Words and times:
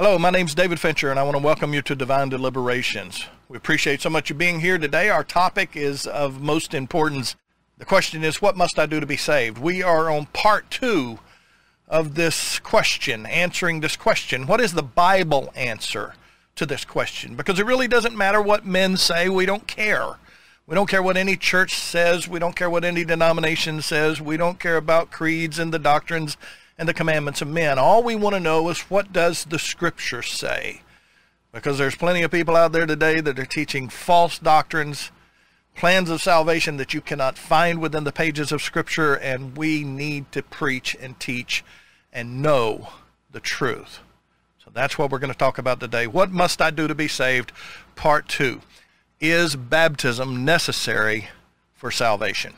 Hello, 0.00 0.16
my 0.16 0.30
name 0.30 0.46
is 0.46 0.54
David 0.54 0.78
Fincher, 0.78 1.10
and 1.10 1.18
I 1.18 1.24
want 1.24 1.36
to 1.36 1.42
welcome 1.42 1.74
you 1.74 1.82
to 1.82 1.96
Divine 1.96 2.28
Deliberations. 2.28 3.26
We 3.48 3.56
appreciate 3.56 4.00
so 4.00 4.08
much 4.08 4.30
you 4.30 4.36
being 4.36 4.60
here 4.60 4.78
today. 4.78 5.08
Our 5.08 5.24
topic 5.24 5.70
is 5.74 6.06
of 6.06 6.40
most 6.40 6.72
importance. 6.72 7.34
The 7.78 7.84
question 7.84 8.22
is, 8.22 8.40
what 8.40 8.56
must 8.56 8.78
I 8.78 8.86
do 8.86 9.00
to 9.00 9.06
be 9.06 9.16
saved? 9.16 9.58
We 9.58 9.82
are 9.82 10.08
on 10.08 10.26
part 10.26 10.70
two 10.70 11.18
of 11.88 12.14
this 12.14 12.60
question, 12.60 13.26
answering 13.26 13.80
this 13.80 13.96
question. 13.96 14.46
What 14.46 14.60
is 14.60 14.72
the 14.72 14.84
Bible 14.84 15.52
answer 15.56 16.14
to 16.54 16.64
this 16.64 16.84
question? 16.84 17.34
Because 17.34 17.58
it 17.58 17.66
really 17.66 17.88
doesn't 17.88 18.16
matter 18.16 18.40
what 18.40 18.64
men 18.64 18.96
say, 18.96 19.28
we 19.28 19.46
don't 19.46 19.66
care. 19.66 20.10
We 20.68 20.76
don't 20.76 20.88
care 20.88 21.02
what 21.02 21.16
any 21.16 21.36
church 21.36 21.74
says. 21.74 22.28
We 22.28 22.38
don't 22.38 22.54
care 22.54 22.70
what 22.70 22.84
any 22.84 23.04
denomination 23.04 23.82
says. 23.82 24.20
We 24.20 24.36
don't 24.36 24.60
care 24.60 24.76
about 24.76 25.10
creeds 25.10 25.58
and 25.58 25.74
the 25.74 25.80
doctrines 25.80 26.36
and 26.78 26.88
the 26.88 26.94
commandments 26.94 27.42
of 27.42 27.48
men. 27.48 27.78
All 27.78 28.02
we 28.02 28.14
want 28.14 28.34
to 28.34 28.40
know 28.40 28.68
is 28.68 28.80
what 28.82 29.12
does 29.12 29.44
the 29.44 29.58
scripture 29.58 30.22
say? 30.22 30.82
Because 31.52 31.76
there's 31.76 31.96
plenty 31.96 32.22
of 32.22 32.30
people 32.30 32.56
out 32.56 32.72
there 32.72 32.86
today 32.86 33.20
that 33.20 33.38
are 33.38 33.44
teaching 33.44 33.88
false 33.88 34.38
doctrines, 34.38 35.10
plans 35.74 36.08
of 36.08 36.22
salvation 36.22 36.76
that 36.76 36.94
you 36.94 37.00
cannot 37.00 37.36
find 37.36 37.80
within 37.80 38.04
the 38.04 38.12
pages 38.12 38.52
of 38.52 38.62
scripture, 38.62 39.14
and 39.14 39.56
we 39.56 39.82
need 39.82 40.30
to 40.32 40.42
preach 40.42 40.96
and 41.00 41.18
teach 41.18 41.64
and 42.12 42.42
know 42.42 42.88
the 43.30 43.40
truth. 43.40 44.00
So 44.64 44.70
that's 44.72 44.98
what 44.98 45.10
we're 45.10 45.18
going 45.18 45.32
to 45.32 45.38
talk 45.38 45.58
about 45.58 45.80
today. 45.80 46.06
What 46.06 46.30
must 46.30 46.62
I 46.62 46.70
do 46.70 46.86
to 46.86 46.94
be 46.94 47.08
saved? 47.08 47.52
Part 47.96 48.28
2. 48.28 48.60
Is 49.20 49.56
baptism 49.56 50.44
necessary 50.44 51.28
for 51.74 51.90
salvation? 51.90 52.54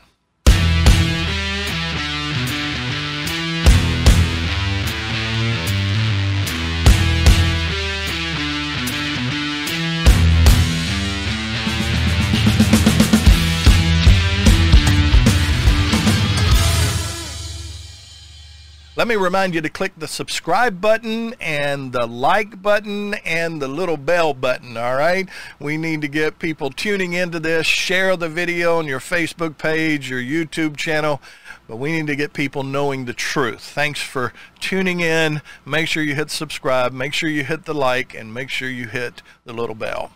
Let 18.97 19.07
me 19.07 19.15
remind 19.15 19.55
you 19.55 19.61
to 19.61 19.69
click 19.69 19.93
the 19.97 20.07
subscribe 20.07 20.81
button 20.81 21.33
and 21.39 21.93
the 21.93 22.05
like 22.05 22.61
button 22.61 23.13
and 23.13 23.61
the 23.61 23.69
little 23.69 23.95
bell 23.95 24.33
button, 24.33 24.75
all 24.75 24.97
right? 24.97 25.29
We 25.61 25.77
need 25.77 26.01
to 26.01 26.09
get 26.09 26.39
people 26.39 26.71
tuning 26.71 27.13
into 27.13 27.39
this. 27.39 27.65
Share 27.65 28.17
the 28.17 28.27
video 28.27 28.79
on 28.79 28.87
your 28.87 28.99
Facebook 28.99 29.57
page, 29.57 30.09
your 30.09 30.19
YouTube 30.19 30.75
channel, 30.75 31.21
but 31.69 31.77
we 31.77 31.93
need 31.93 32.07
to 32.07 32.17
get 32.17 32.33
people 32.33 32.63
knowing 32.63 33.05
the 33.05 33.13
truth. 33.13 33.61
Thanks 33.61 34.01
for 34.01 34.33
tuning 34.59 34.99
in. 34.99 35.41
Make 35.65 35.87
sure 35.87 36.03
you 36.03 36.15
hit 36.15 36.29
subscribe, 36.29 36.91
make 36.91 37.13
sure 37.13 37.29
you 37.29 37.45
hit 37.45 37.63
the 37.63 37.73
like, 37.73 38.13
and 38.13 38.33
make 38.33 38.49
sure 38.49 38.69
you 38.69 38.87
hit 38.87 39.21
the 39.45 39.53
little 39.53 39.73
bell. 39.73 40.11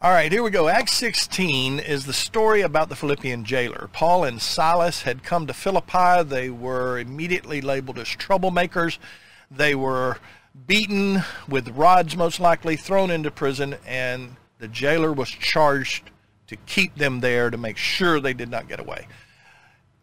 All 0.00 0.12
right, 0.12 0.30
here 0.30 0.44
we 0.44 0.50
go. 0.50 0.68
Acts 0.68 0.92
16 0.92 1.80
is 1.80 2.06
the 2.06 2.12
story 2.12 2.60
about 2.60 2.88
the 2.88 2.94
Philippian 2.94 3.44
jailer. 3.44 3.90
Paul 3.92 4.22
and 4.22 4.40
Silas 4.40 5.02
had 5.02 5.24
come 5.24 5.48
to 5.48 5.52
Philippi. 5.52 6.22
They 6.22 6.50
were 6.50 7.00
immediately 7.00 7.60
labeled 7.60 7.98
as 7.98 8.06
troublemakers. 8.06 8.98
They 9.50 9.74
were 9.74 10.18
beaten 10.68 11.24
with 11.48 11.70
rods, 11.70 12.16
most 12.16 12.38
likely, 12.38 12.76
thrown 12.76 13.10
into 13.10 13.32
prison, 13.32 13.74
and 13.84 14.36
the 14.60 14.68
jailer 14.68 15.12
was 15.12 15.30
charged 15.30 16.12
to 16.46 16.54
keep 16.54 16.94
them 16.94 17.18
there 17.18 17.50
to 17.50 17.58
make 17.58 17.76
sure 17.76 18.20
they 18.20 18.34
did 18.34 18.52
not 18.52 18.68
get 18.68 18.78
away. 18.78 19.08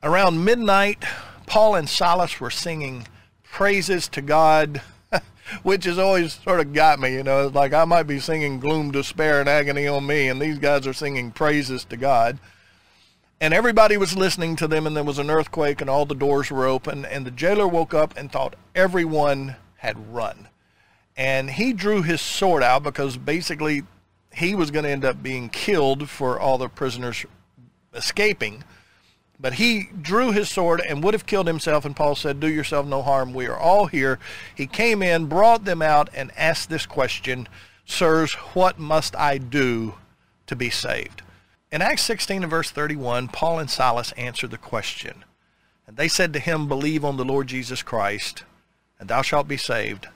Around 0.03 0.43
midnight, 0.43 1.05
Paul 1.45 1.75
and 1.75 1.87
Silas 1.87 2.41
were 2.41 2.51
singing 2.51 3.07
praises 3.43 4.09
to 4.09 4.21
God 4.21 4.81
which 5.63 5.85
has 5.85 5.97
always 5.97 6.33
sort 6.33 6.59
of 6.59 6.73
got 6.73 6.99
me. 6.99 7.13
You 7.13 7.23
know, 7.23 7.47
like 7.47 7.73
I 7.73 7.85
might 7.85 8.03
be 8.03 8.19
singing 8.19 8.59
gloom, 8.59 8.91
despair, 8.91 9.39
and 9.39 9.49
agony 9.49 9.87
on 9.87 10.05
me, 10.05 10.27
and 10.27 10.41
these 10.41 10.59
guys 10.59 10.87
are 10.87 10.93
singing 10.93 11.31
praises 11.31 11.85
to 11.85 11.97
God. 11.97 12.39
And 13.41 13.53
everybody 13.53 13.97
was 13.97 14.15
listening 14.15 14.55
to 14.57 14.67
them, 14.67 14.87
and 14.87 14.95
there 14.95 15.03
was 15.03 15.19
an 15.19 15.29
earthquake, 15.29 15.81
and 15.81 15.89
all 15.89 16.05
the 16.05 16.15
doors 16.15 16.49
were 16.49 16.65
open, 16.65 17.05
and 17.05 17.25
the 17.25 17.31
jailer 17.31 17.67
woke 17.67 17.93
up 17.93 18.15
and 18.17 18.31
thought 18.31 18.55
everyone 18.73 19.57
had 19.77 20.13
run. 20.13 20.47
And 21.17 21.51
he 21.51 21.73
drew 21.73 22.01
his 22.01 22.21
sword 22.21 22.63
out 22.63 22.83
because 22.83 23.17
basically 23.17 23.83
he 24.33 24.55
was 24.55 24.71
going 24.71 24.83
to 24.83 24.91
end 24.91 25.05
up 25.05 25.21
being 25.21 25.49
killed 25.49 26.09
for 26.09 26.39
all 26.39 26.57
the 26.57 26.69
prisoners 26.69 27.25
escaping. 27.93 28.63
But 29.39 29.55
he 29.55 29.89
drew 30.01 30.31
his 30.31 30.49
sword 30.49 30.81
and 30.81 31.03
would 31.03 31.13
have 31.13 31.25
killed 31.25 31.47
himself, 31.47 31.85
and 31.85 31.95
Paul 31.95 32.15
said, 32.15 32.39
Do 32.39 32.47
yourself 32.47 32.85
no 32.85 33.01
harm. 33.01 33.33
We 33.33 33.47
are 33.47 33.57
all 33.57 33.87
here. 33.87 34.19
He 34.55 34.65
came 34.65 35.03
in, 35.03 35.25
brought 35.25 35.65
them 35.65 35.81
out, 35.81 36.09
and 36.13 36.31
asked 36.37 36.69
this 36.69 36.85
question 36.85 37.47
Sirs, 37.85 38.33
what 38.53 38.79
must 38.79 39.15
I 39.15 39.37
do 39.37 39.95
to 40.47 40.55
be 40.55 40.69
saved? 40.69 41.21
In 41.71 41.81
Acts 41.81 42.03
16 42.03 42.43
and 42.43 42.49
verse 42.49 42.71
31, 42.71 43.27
Paul 43.27 43.59
and 43.59 43.69
Silas 43.69 44.11
answered 44.13 44.51
the 44.51 44.57
question. 44.57 45.25
And 45.87 45.97
they 45.97 46.07
said 46.07 46.33
to 46.33 46.39
him, 46.39 46.67
Believe 46.67 47.05
on 47.05 47.17
the 47.17 47.25
Lord 47.25 47.47
Jesus 47.47 47.83
Christ, 47.83 48.43
and 48.99 49.09
thou 49.09 49.21
shalt 49.21 49.47
be 49.47 49.57
saved, 49.57 50.07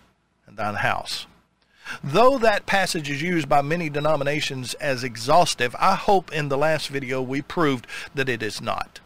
and 0.47 0.57
thine 0.57 0.75
house. 0.75 1.27
Though 2.03 2.37
that 2.37 2.65
passage 2.65 3.09
is 3.09 3.21
used 3.21 3.49
by 3.49 3.61
many 3.61 3.89
denominations 3.89 4.73
as 4.75 5.03
exhaustive, 5.03 5.75
I 5.79 5.95
hope 5.95 6.31
in 6.31 6.49
the 6.49 6.57
last 6.57 6.87
video 6.87 7.21
we 7.21 7.41
proved 7.41 7.85
that 8.15 8.29
it 8.29 8.41
is 8.41 8.61
not. 8.61 8.99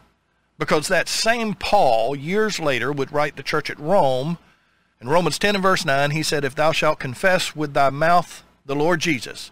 Because 0.58 0.88
that 0.88 1.08
same 1.08 1.54
Paul, 1.54 2.14
years 2.14 2.60
later, 2.60 2.92
would 2.92 3.12
write 3.12 3.36
the 3.36 3.42
church 3.42 3.70
at 3.70 3.78
Rome. 3.78 4.38
In 5.00 5.08
Romans 5.08 5.38
10 5.38 5.56
and 5.56 5.62
verse 5.62 5.84
9, 5.84 6.12
he 6.12 6.22
said, 6.22 6.44
If 6.44 6.54
thou 6.54 6.72
shalt 6.72 6.98
confess 6.98 7.56
with 7.56 7.74
thy 7.74 7.90
mouth 7.90 8.44
the 8.64 8.76
Lord 8.76 9.00
Jesus, 9.00 9.50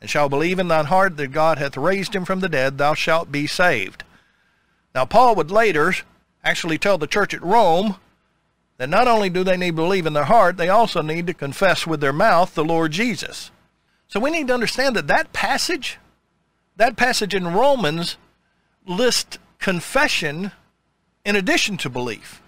and 0.00 0.10
shalt 0.10 0.30
believe 0.30 0.58
in 0.58 0.68
thine 0.68 0.86
heart 0.86 1.16
that 1.16 1.28
God 1.28 1.58
hath 1.58 1.76
raised 1.76 2.14
him 2.14 2.24
from 2.24 2.40
the 2.40 2.48
dead, 2.48 2.76
thou 2.76 2.92
shalt 2.92 3.32
be 3.32 3.46
saved. 3.46 4.04
Now, 4.94 5.06
Paul 5.06 5.34
would 5.34 5.50
later 5.50 5.94
actually 6.44 6.78
tell 6.78 6.98
the 6.98 7.06
church 7.06 7.32
at 7.32 7.42
Rome 7.42 7.96
that 8.76 8.90
not 8.90 9.08
only 9.08 9.30
do 9.30 9.44
they 9.44 9.56
need 9.56 9.70
to 9.70 9.76
believe 9.76 10.04
in 10.04 10.12
their 10.12 10.24
heart, 10.24 10.56
they 10.56 10.68
also 10.68 11.00
need 11.00 11.26
to 11.26 11.34
confess 11.34 11.86
with 11.86 12.00
their 12.00 12.12
mouth 12.12 12.54
the 12.54 12.64
Lord 12.64 12.92
Jesus. 12.92 13.50
So 14.08 14.20
we 14.20 14.30
need 14.30 14.48
to 14.48 14.54
understand 14.54 14.94
that 14.96 15.06
that 15.06 15.32
passage, 15.32 15.98
that 16.76 16.96
passage 16.96 17.34
in 17.34 17.54
Romans 17.54 18.16
lists 18.86 19.38
confession 19.58 20.52
in 21.24 21.36
addition 21.36 21.76
to 21.78 21.90
belief. 21.90 22.42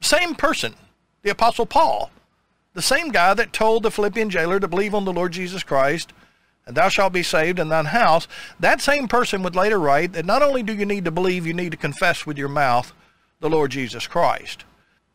Same 0.00 0.34
person, 0.34 0.74
the 1.22 1.30
Apostle 1.30 1.66
Paul, 1.66 2.10
the 2.74 2.82
same 2.82 3.10
guy 3.10 3.34
that 3.34 3.52
told 3.52 3.82
the 3.82 3.90
Philippian 3.90 4.30
jailer 4.30 4.60
to 4.60 4.68
believe 4.68 4.94
on 4.94 5.04
the 5.04 5.12
Lord 5.12 5.32
Jesus 5.32 5.62
Christ, 5.62 6.12
and 6.66 6.76
thou 6.76 6.88
shalt 6.88 7.12
be 7.12 7.22
saved 7.22 7.58
in 7.58 7.68
thine 7.68 7.86
house. 7.86 8.28
That 8.60 8.80
same 8.80 9.08
person 9.08 9.42
would 9.42 9.56
later 9.56 9.78
write 9.78 10.12
that 10.12 10.26
not 10.26 10.42
only 10.42 10.62
do 10.62 10.74
you 10.74 10.84
need 10.84 11.04
to 11.06 11.10
believe, 11.10 11.46
you 11.46 11.54
need 11.54 11.72
to 11.72 11.78
confess 11.78 12.26
with 12.26 12.38
your 12.38 12.48
mouth 12.48 12.92
the 13.40 13.50
Lord 13.50 13.70
Jesus 13.70 14.06
Christ. 14.06 14.64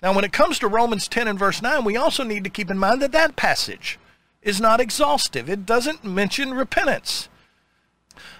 Now, 0.02 0.14
when 0.14 0.26
it 0.26 0.34
comes 0.34 0.60
to 0.60 0.68
Romans 0.68 1.08
10 1.08 1.28
and 1.28 1.40
verse 1.40 1.62
9, 1.62 1.86
we 1.86 1.96
also 1.96 2.24
need 2.24 2.44
to 2.44 2.50
keep 2.50 2.70
in 2.70 2.78
mind 2.78 3.02
that 3.02 3.14
that 3.14 3.36
passage 3.36 3.98
is 4.42 4.60
not 4.60 4.82
exhaustive. 4.82 5.50
It 5.50 5.66
doesn't 5.66 6.04
mention 6.04 6.54
repentance. 6.54 7.30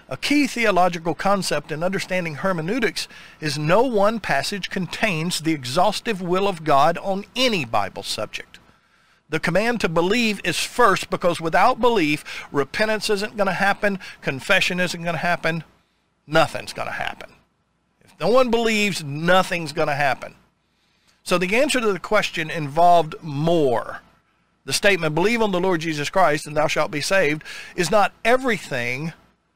A 0.08 0.16
key 0.18 0.46
theological 0.46 1.14
concept 1.14 1.72
in 1.72 1.82
understanding 1.82 2.36
hermeneutics 2.36 3.08
is 3.40 3.58
no 3.58 3.82
one 3.82 4.20
passage 4.20 4.68
contains 4.68 5.40
the 5.40 5.52
exhaustive 5.52 6.20
will 6.20 6.46
of 6.46 6.62
God 6.62 6.98
on 6.98 7.24
any 7.34 7.64
Bible 7.64 8.02
subject. 8.02 8.58
The 9.30 9.40
command 9.40 9.80
to 9.80 9.88
believe 9.88 10.40
is 10.44 10.60
first 10.60 11.08
because 11.08 11.40
without 11.40 11.80
belief, 11.80 12.46
repentance 12.52 13.08
isn't 13.08 13.36
going 13.36 13.46
to 13.46 13.54
happen, 13.54 13.98
confession 14.20 14.78
isn't 14.78 15.02
going 15.02 15.14
to 15.14 15.18
happen, 15.18 15.64
nothing's 16.26 16.74
going 16.74 16.88
to 16.88 16.94
happen. 16.94 17.32
If 18.04 18.12
no 18.20 18.28
one 18.28 18.50
believes, 18.50 19.02
nothing's 19.02 19.72
going 19.72 19.88
to 19.88 19.94
happen. 19.94 20.34
So 21.22 21.38
the 21.38 21.56
answer 21.56 21.80
to 21.80 21.92
the 21.92 21.98
question 21.98 22.50
involved 22.50 23.14
more. 23.22 24.02
The 24.66 24.74
statement, 24.74 25.14
believe 25.14 25.40
on 25.40 25.52
the 25.52 25.60
Lord 25.60 25.80
Jesus 25.80 26.10
Christ 26.10 26.46
and 26.46 26.54
thou 26.54 26.66
shalt 26.66 26.90
be 26.90 27.00
saved, 27.00 27.42
is 27.74 27.90
not 27.90 28.12
everything 28.24 29.14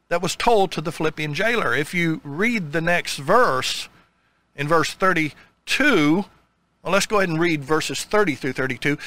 that 0.08 0.22
was 0.22 0.37
told 0.37 0.72
to 0.72 0.81
the 0.81 0.93
Philippian 0.93 1.34
jailer. 1.34 1.75
If 1.75 1.94
you 1.94 2.20
read 2.25 2.72
the 2.72 2.81
next 2.81 3.19
verse, 3.19 3.88
in 4.56 4.66
verse 4.66 4.93
32, 4.93 6.25
well, 6.82 6.93
let's 6.93 7.06
go 7.06 7.19
ahead 7.19 7.28
and 7.28 7.40
read 7.40 7.64
verses 7.64 8.05
30 8.05 8.34
through 8.34 8.52
32. 8.55 8.99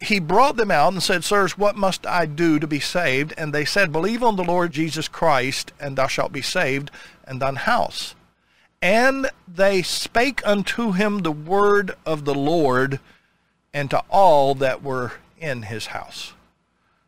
He 0.00 0.18
brought 0.18 0.56
them 0.56 0.70
out 0.70 0.92
and 0.92 1.02
said, 1.02 1.24
Sirs, 1.24 1.56
what 1.56 1.76
must 1.76 2.06
I 2.06 2.26
do 2.26 2.58
to 2.58 2.66
be 2.66 2.80
saved? 2.80 3.32
And 3.38 3.54
they 3.54 3.64
said, 3.64 3.92
Believe 3.92 4.22
on 4.22 4.36
the 4.36 4.44
Lord 4.44 4.72
Jesus 4.72 5.08
Christ, 5.08 5.72
and 5.80 5.96
thou 5.96 6.08
shalt 6.08 6.32
be 6.32 6.42
saved, 6.42 6.90
and 7.26 7.40
thine 7.40 7.56
house. 7.56 8.14
And 8.82 9.30
they 9.48 9.80
spake 9.80 10.46
unto 10.46 10.92
him 10.92 11.20
the 11.20 11.32
word 11.32 11.92
of 12.04 12.24
the 12.24 12.34
Lord, 12.34 13.00
and 13.72 13.88
to 13.90 14.02
all 14.10 14.54
that 14.56 14.82
were 14.82 15.12
in 15.38 15.62
his 15.62 15.86
house. 15.86 16.34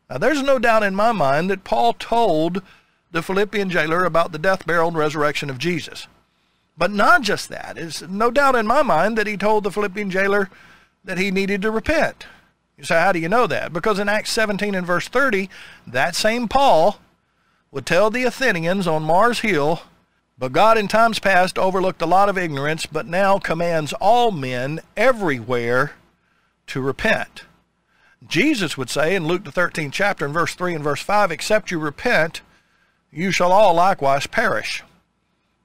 Now, 0.09 0.19
there's 0.19 0.43
no 0.43 0.59
doubt 0.59 0.85
in 0.85 0.95
my 0.95 1.13
mind 1.13 1.51
that 1.51 1.65
Paul 1.65 1.93
told 1.93 2.63
the 3.11 3.23
Philippian 3.23 3.71
jailer 3.71 4.05
about 4.05 4.33
the 4.33 4.39
death, 4.39 4.67
burial, 4.67 4.89
and 4.89 4.97
resurrection 4.97 5.51
of 5.51 5.59
Jesus. 5.59 6.07
But 6.77 6.91
not 6.91 7.23
just 7.23 7.49
that. 7.49 7.79
It's 7.79 8.03
no 8.03 8.31
doubt 8.31 8.55
in 8.55 8.67
my 8.67 8.83
mind 8.83 9.17
that 9.17 9.27
he 9.27 9.37
told 9.37 9.65
the 9.65 9.71
Philippian 9.71 10.11
jailer 10.11 10.51
that 11.05 11.19
he 11.19 11.31
needed 11.31 11.63
to 11.63 11.71
repent. 11.71 12.27
You 12.77 12.85
say, 12.85 13.01
how 13.01 13.13
do 13.13 13.19
you 13.19 13.29
know 13.29 13.47
that? 13.47 13.73
Because 13.73 13.99
in 13.99 14.09
Acts 14.09 14.31
17 14.33 14.75
and 14.75 14.87
verse 14.87 15.09
30, 15.09 15.49
that 15.87 16.15
same 16.15 16.49
Paul 16.49 16.99
would 17.71 17.87
tell 17.87 18.11
the 18.11 18.25
Athenians 18.25 18.87
on 18.87 19.03
Mars 19.03 19.41
Hill, 19.41 19.83
but 20.39 20.53
God 20.53 20.77
in 20.77 20.87
times 20.89 21.19
past 21.19 21.59
overlooked 21.59 22.03
a 22.03 22.07
lot 22.07 22.29
of 22.29 22.37
ignorance, 22.37 22.85
but 22.85 23.07
now 23.07 23.39
commands 23.39 23.95
all 23.95 24.31
men 24.31 24.81
everywhere 24.97 25.93
to 26.67 26.83
repent. 26.83 27.45
Jesus 28.27 28.77
would 28.77 28.91
say 28.91 29.15
in 29.15 29.27
Luke 29.27 29.45
the 29.45 29.51
13th 29.51 29.93
chapter 29.93 30.27
in 30.27 30.33
verse 30.33 30.55
3 30.55 30.75
and 30.75 30.85
verse 30.85 31.01
5, 31.01 31.31
except 31.31 31.71
you 31.71 31.79
repent, 31.79 32.43
you 33.17 33.31
shall 33.33 33.51
all 33.51 33.75
likewise 33.75 34.27
perish. 34.27 34.85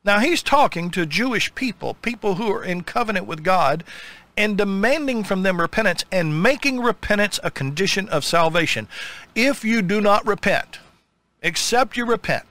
Now 0.04 0.20
he's 0.20 0.42
talking 0.42 0.90
to 0.92 1.06
Jewish 1.06 1.54
people, 1.54 1.96
people 1.96 2.36
who 2.36 2.52
are 2.52 2.64
in 2.64 2.84
covenant 2.84 3.28
with 3.28 3.44
God, 3.44 3.84
and 4.38 4.58
demanding 4.58 5.24
from 5.24 5.44
them 5.44 5.60
repentance 5.60 6.06
and 6.12 6.42
making 6.42 6.80
repentance 6.80 7.40
a 7.44 7.52
condition 7.52 8.08
of 8.10 8.24
salvation. 8.24 8.88
If 9.36 9.66
you 9.66 9.82
do 9.82 10.00
not 10.00 10.26
repent, 10.26 10.80
except 11.42 11.98
you 11.98 12.06
repent, 12.06 12.46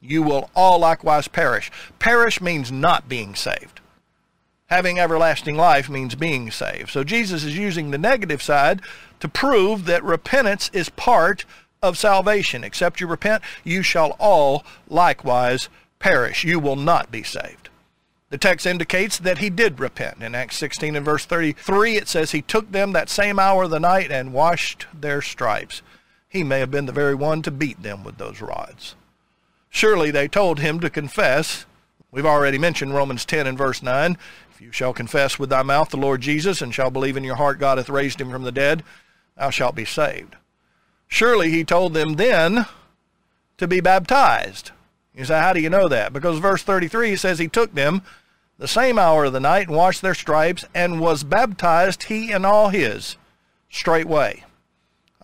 you 0.00 0.22
will 0.22 0.50
all 0.54 0.78
likewise 0.78 1.26
perish. 1.26 1.72
Perish 1.98 2.40
means 2.40 2.70
not 2.70 3.08
being 3.08 3.34
saved. 3.34 3.80
Having 4.66 4.98
everlasting 4.98 5.56
life 5.56 5.88
means 5.88 6.14
being 6.14 6.50
saved. 6.50 6.90
So 6.90 7.02
Jesus 7.02 7.42
is 7.42 7.56
using 7.56 7.90
the 7.90 7.98
negative 7.98 8.42
side 8.42 8.82
to 9.20 9.28
prove 9.28 9.86
that 9.86 10.04
repentance 10.04 10.70
is 10.74 10.90
part 10.90 11.46
of 11.82 11.98
salvation. 11.98 12.64
Except 12.64 13.00
you 13.00 13.06
repent, 13.06 13.42
you 13.64 13.82
shall 13.82 14.16
all 14.18 14.64
likewise 14.88 15.68
perish. 15.98 16.44
You 16.44 16.58
will 16.58 16.76
not 16.76 17.10
be 17.10 17.22
saved. 17.22 17.68
The 18.30 18.38
text 18.38 18.66
indicates 18.66 19.18
that 19.18 19.38
he 19.38 19.48
did 19.48 19.80
repent. 19.80 20.22
In 20.22 20.34
Acts 20.34 20.58
16 20.58 20.96
and 20.96 21.04
verse 21.04 21.24
33, 21.24 21.96
it 21.96 22.08
says, 22.08 22.32
He 22.32 22.42
took 22.42 22.70
them 22.70 22.92
that 22.92 23.08
same 23.08 23.38
hour 23.38 23.64
of 23.64 23.70
the 23.70 23.80
night 23.80 24.10
and 24.10 24.34
washed 24.34 24.86
their 24.92 25.22
stripes. 25.22 25.80
He 26.28 26.44
may 26.44 26.58
have 26.60 26.70
been 26.70 26.84
the 26.84 26.92
very 26.92 27.14
one 27.14 27.40
to 27.42 27.50
beat 27.50 27.82
them 27.82 28.04
with 28.04 28.18
those 28.18 28.42
rods. 28.42 28.94
Surely 29.70 30.10
they 30.10 30.28
told 30.28 30.60
him 30.60 30.78
to 30.80 30.90
confess. 30.90 31.64
We've 32.10 32.26
already 32.26 32.58
mentioned 32.58 32.94
Romans 32.94 33.24
10 33.24 33.46
and 33.46 33.56
verse 33.56 33.82
9. 33.82 34.18
If 34.50 34.60
you 34.60 34.72
shall 34.72 34.92
confess 34.92 35.38
with 35.38 35.48
thy 35.48 35.62
mouth 35.62 35.88
the 35.88 35.96
Lord 35.96 36.20
Jesus 36.20 36.60
and 36.60 36.74
shall 36.74 36.90
believe 36.90 37.16
in 37.16 37.24
your 37.24 37.36
heart 37.36 37.58
God 37.58 37.78
hath 37.78 37.88
raised 37.88 38.20
him 38.20 38.30
from 38.30 38.42
the 38.42 38.52
dead, 38.52 38.82
thou 39.36 39.48
shalt 39.48 39.74
be 39.74 39.84
saved. 39.86 40.36
Surely 41.08 41.50
he 41.50 41.64
told 41.64 41.94
them 41.94 42.14
then 42.14 42.66
to 43.56 43.66
be 43.66 43.80
baptized. 43.80 44.70
You 45.14 45.24
say, 45.24 45.40
how 45.40 45.52
do 45.52 45.60
you 45.60 45.70
know 45.70 45.88
that? 45.88 46.12
Because 46.12 46.38
verse 46.38 46.62
33 46.62 47.16
says 47.16 47.38
he 47.38 47.48
took 47.48 47.74
them 47.74 48.02
the 48.58 48.68
same 48.68 48.98
hour 48.98 49.24
of 49.24 49.32
the 49.32 49.40
night 49.40 49.68
and 49.68 49.76
washed 49.76 50.02
their 50.02 50.14
stripes 50.14 50.64
and 50.74 51.00
was 51.00 51.24
baptized, 51.24 52.04
he 52.04 52.30
and 52.30 52.44
all 52.46 52.68
his, 52.68 53.16
straightway. 53.68 54.44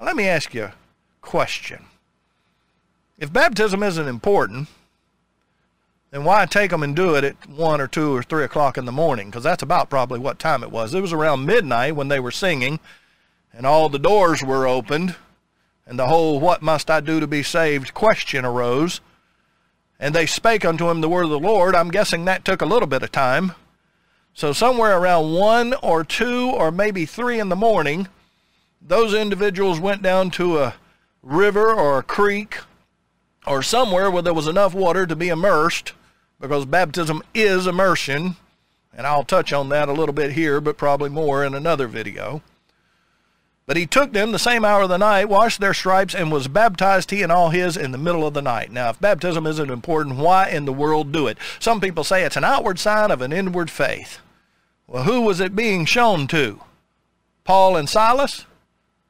Let 0.00 0.16
me 0.16 0.26
ask 0.26 0.54
you 0.54 0.64
a 0.64 0.74
question. 1.20 1.84
If 3.18 3.32
baptism 3.32 3.82
isn't 3.82 4.08
important, 4.08 4.68
then 6.10 6.24
why 6.24 6.46
take 6.46 6.70
them 6.70 6.82
and 6.82 6.94
do 6.96 7.14
it 7.14 7.24
at 7.24 7.48
1 7.48 7.80
or 7.80 7.86
2 7.86 8.16
or 8.16 8.22
3 8.22 8.44
o'clock 8.44 8.78
in 8.78 8.84
the 8.84 8.92
morning? 8.92 9.30
Because 9.30 9.44
that's 9.44 9.62
about 9.62 9.90
probably 9.90 10.18
what 10.18 10.38
time 10.38 10.62
it 10.62 10.70
was. 10.70 10.94
It 10.94 11.00
was 11.00 11.12
around 11.12 11.46
midnight 11.46 11.96
when 11.96 12.08
they 12.08 12.20
were 12.20 12.30
singing 12.30 12.80
and 13.52 13.66
all 13.66 13.88
the 13.88 13.98
doors 13.98 14.42
were 14.42 14.66
opened 14.66 15.16
and 15.86 15.98
the 15.98 16.06
whole 16.06 16.40
what 16.40 16.62
must 16.62 16.90
I 16.90 17.00
do 17.00 17.20
to 17.20 17.26
be 17.26 17.42
saved 17.42 17.94
question 17.94 18.44
arose 18.44 19.00
and 19.98 20.14
they 20.14 20.26
spake 20.26 20.64
unto 20.64 20.90
him 20.90 21.00
the 21.00 21.08
word 21.08 21.24
of 21.24 21.30
the 21.30 21.38
Lord. 21.38 21.74
I'm 21.74 21.90
guessing 21.90 22.24
that 22.24 22.44
took 22.44 22.60
a 22.60 22.66
little 22.66 22.86
bit 22.86 23.02
of 23.02 23.12
time. 23.12 23.54
So 24.32 24.52
somewhere 24.52 24.98
around 24.98 25.32
one 25.32 25.74
or 25.74 26.04
two 26.04 26.50
or 26.50 26.70
maybe 26.70 27.06
three 27.06 27.38
in 27.38 27.48
the 27.48 27.56
morning, 27.56 28.08
those 28.82 29.14
individuals 29.14 29.78
went 29.78 30.02
down 30.02 30.30
to 30.32 30.58
a 30.58 30.74
river 31.22 31.72
or 31.72 31.98
a 31.98 32.02
creek 32.02 32.58
or 33.46 33.62
somewhere 33.62 34.10
where 34.10 34.22
there 34.22 34.34
was 34.34 34.48
enough 34.48 34.74
water 34.74 35.06
to 35.06 35.16
be 35.16 35.28
immersed 35.28 35.92
because 36.40 36.66
baptism 36.66 37.22
is 37.32 37.66
immersion. 37.66 38.36
And 38.96 39.06
I'll 39.06 39.24
touch 39.24 39.52
on 39.52 39.68
that 39.70 39.88
a 39.88 39.92
little 39.92 40.12
bit 40.12 40.32
here, 40.32 40.60
but 40.60 40.76
probably 40.76 41.10
more 41.10 41.44
in 41.44 41.54
another 41.54 41.88
video. 41.88 42.42
But 43.66 43.78
he 43.78 43.86
took 43.86 44.12
them 44.12 44.32
the 44.32 44.38
same 44.38 44.64
hour 44.64 44.82
of 44.82 44.90
the 44.90 44.98
night, 44.98 45.28
washed 45.28 45.60
their 45.60 45.72
stripes, 45.72 46.14
and 46.14 46.30
was 46.30 46.48
baptized, 46.48 47.10
he 47.10 47.22
and 47.22 47.32
all 47.32 47.48
his, 47.48 47.76
in 47.76 47.92
the 47.92 47.98
middle 47.98 48.26
of 48.26 48.34
the 48.34 48.42
night. 48.42 48.70
Now, 48.70 48.90
if 48.90 49.00
baptism 49.00 49.46
isn't 49.46 49.70
important, 49.70 50.16
why 50.16 50.50
in 50.50 50.66
the 50.66 50.72
world 50.72 51.12
do 51.12 51.26
it? 51.26 51.38
Some 51.58 51.80
people 51.80 52.04
say 52.04 52.24
it's 52.24 52.36
an 52.36 52.44
outward 52.44 52.78
sign 52.78 53.10
of 53.10 53.22
an 53.22 53.32
inward 53.32 53.70
faith. 53.70 54.18
Well, 54.86 55.04
who 55.04 55.22
was 55.22 55.40
it 55.40 55.56
being 55.56 55.86
shown 55.86 56.26
to? 56.28 56.60
Paul 57.44 57.76
and 57.76 57.88
Silas? 57.88 58.44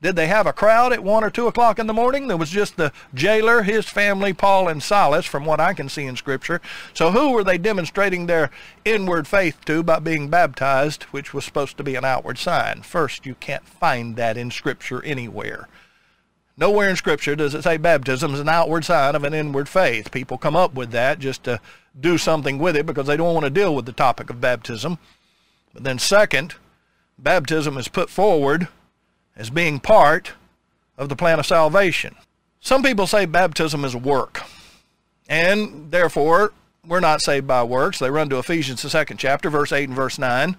Did 0.04 0.16
they 0.16 0.26
have 0.26 0.46
a 0.46 0.52
crowd 0.52 0.92
at 0.92 1.02
1 1.02 1.24
or 1.24 1.30
2 1.30 1.46
o'clock 1.46 1.78
in 1.78 1.86
the 1.86 1.94
morning? 1.94 2.28
There 2.28 2.36
was 2.36 2.50
just 2.50 2.76
the 2.76 2.92
jailer, 3.14 3.62
his 3.62 3.88
family, 3.88 4.34
Paul 4.34 4.68
and 4.68 4.82
Silas, 4.82 5.24
from 5.24 5.46
what 5.46 5.60
I 5.60 5.72
can 5.72 5.88
see 5.88 6.04
in 6.04 6.14
Scripture. 6.14 6.60
So 6.92 7.12
who 7.12 7.30
were 7.30 7.42
they 7.42 7.56
demonstrating 7.56 8.26
their 8.26 8.50
inward 8.84 9.26
faith 9.26 9.64
to 9.64 9.82
by 9.82 10.00
being 10.00 10.28
baptized, 10.28 11.04
which 11.04 11.32
was 11.32 11.46
supposed 11.46 11.78
to 11.78 11.82
be 11.82 11.94
an 11.94 12.04
outward 12.04 12.36
sign? 12.36 12.82
First, 12.82 13.24
you 13.24 13.34
can't 13.36 13.66
find 13.66 14.16
that 14.16 14.36
in 14.36 14.50
Scripture 14.50 15.02
anywhere. 15.04 15.68
Nowhere 16.58 16.90
in 16.90 16.96
Scripture 16.96 17.34
does 17.34 17.54
it 17.54 17.64
say 17.64 17.78
baptism 17.78 18.34
is 18.34 18.40
an 18.40 18.48
outward 18.50 18.84
sign 18.84 19.14
of 19.14 19.24
an 19.24 19.32
inward 19.32 19.70
faith. 19.70 20.12
People 20.12 20.36
come 20.36 20.54
up 20.54 20.74
with 20.74 20.90
that 20.90 21.18
just 21.18 21.44
to 21.44 21.62
do 21.98 22.18
something 22.18 22.58
with 22.58 22.76
it 22.76 22.84
because 22.84 23.06
they 23.06 23.16
don't 23.16 23.32
want 23.32 23.44
to 23.44 23.50
deal 23.50 23.74
with 23.74 23.86
the 23.86 23.92
topic 23.92 24.28
of 24.28 24.38
baptism. 24.38 24.98
But 25.72 25.84
then 25.84 25.98
second, 25.98 26.56
baptism 27.18 27.78
is 27.78 27.88
put 27.88 28.10
forward 28.10 28.68
as 29.36 29.50
being 29.50 29.80
part 29.80 30.32
of 30.96 31.08
the 31.08 31.16
plan 31.16 31.38
of 31.38 31.46
salvation. 31.46 32.14
Some 32.60 32.82
people 32.82 33.06
say 33.06 33.26
baptism 33.26 33.84
is 33.84 33.94
a 33.94 33.98
work, 33.98 34.42
and 35.28 35.90
therefore 35.90 36.52
we're 36.86 37.00
not 37.00 37.22
saved 37.22 37.46
by 37.46 37.62
works. 37.62 37.98
They 37.98 38.10
run 38.10 38.28
to 38.30 38.38
Ephesians, 38.38 38.82
the 38.82 38.90
second 38.90 39.18
chapter, 39.18 39.50
verse 39.50 39.72
8 39.72 39.88
and 39.88 39.96
verse 39.96 40.18
9, 40.18 40.56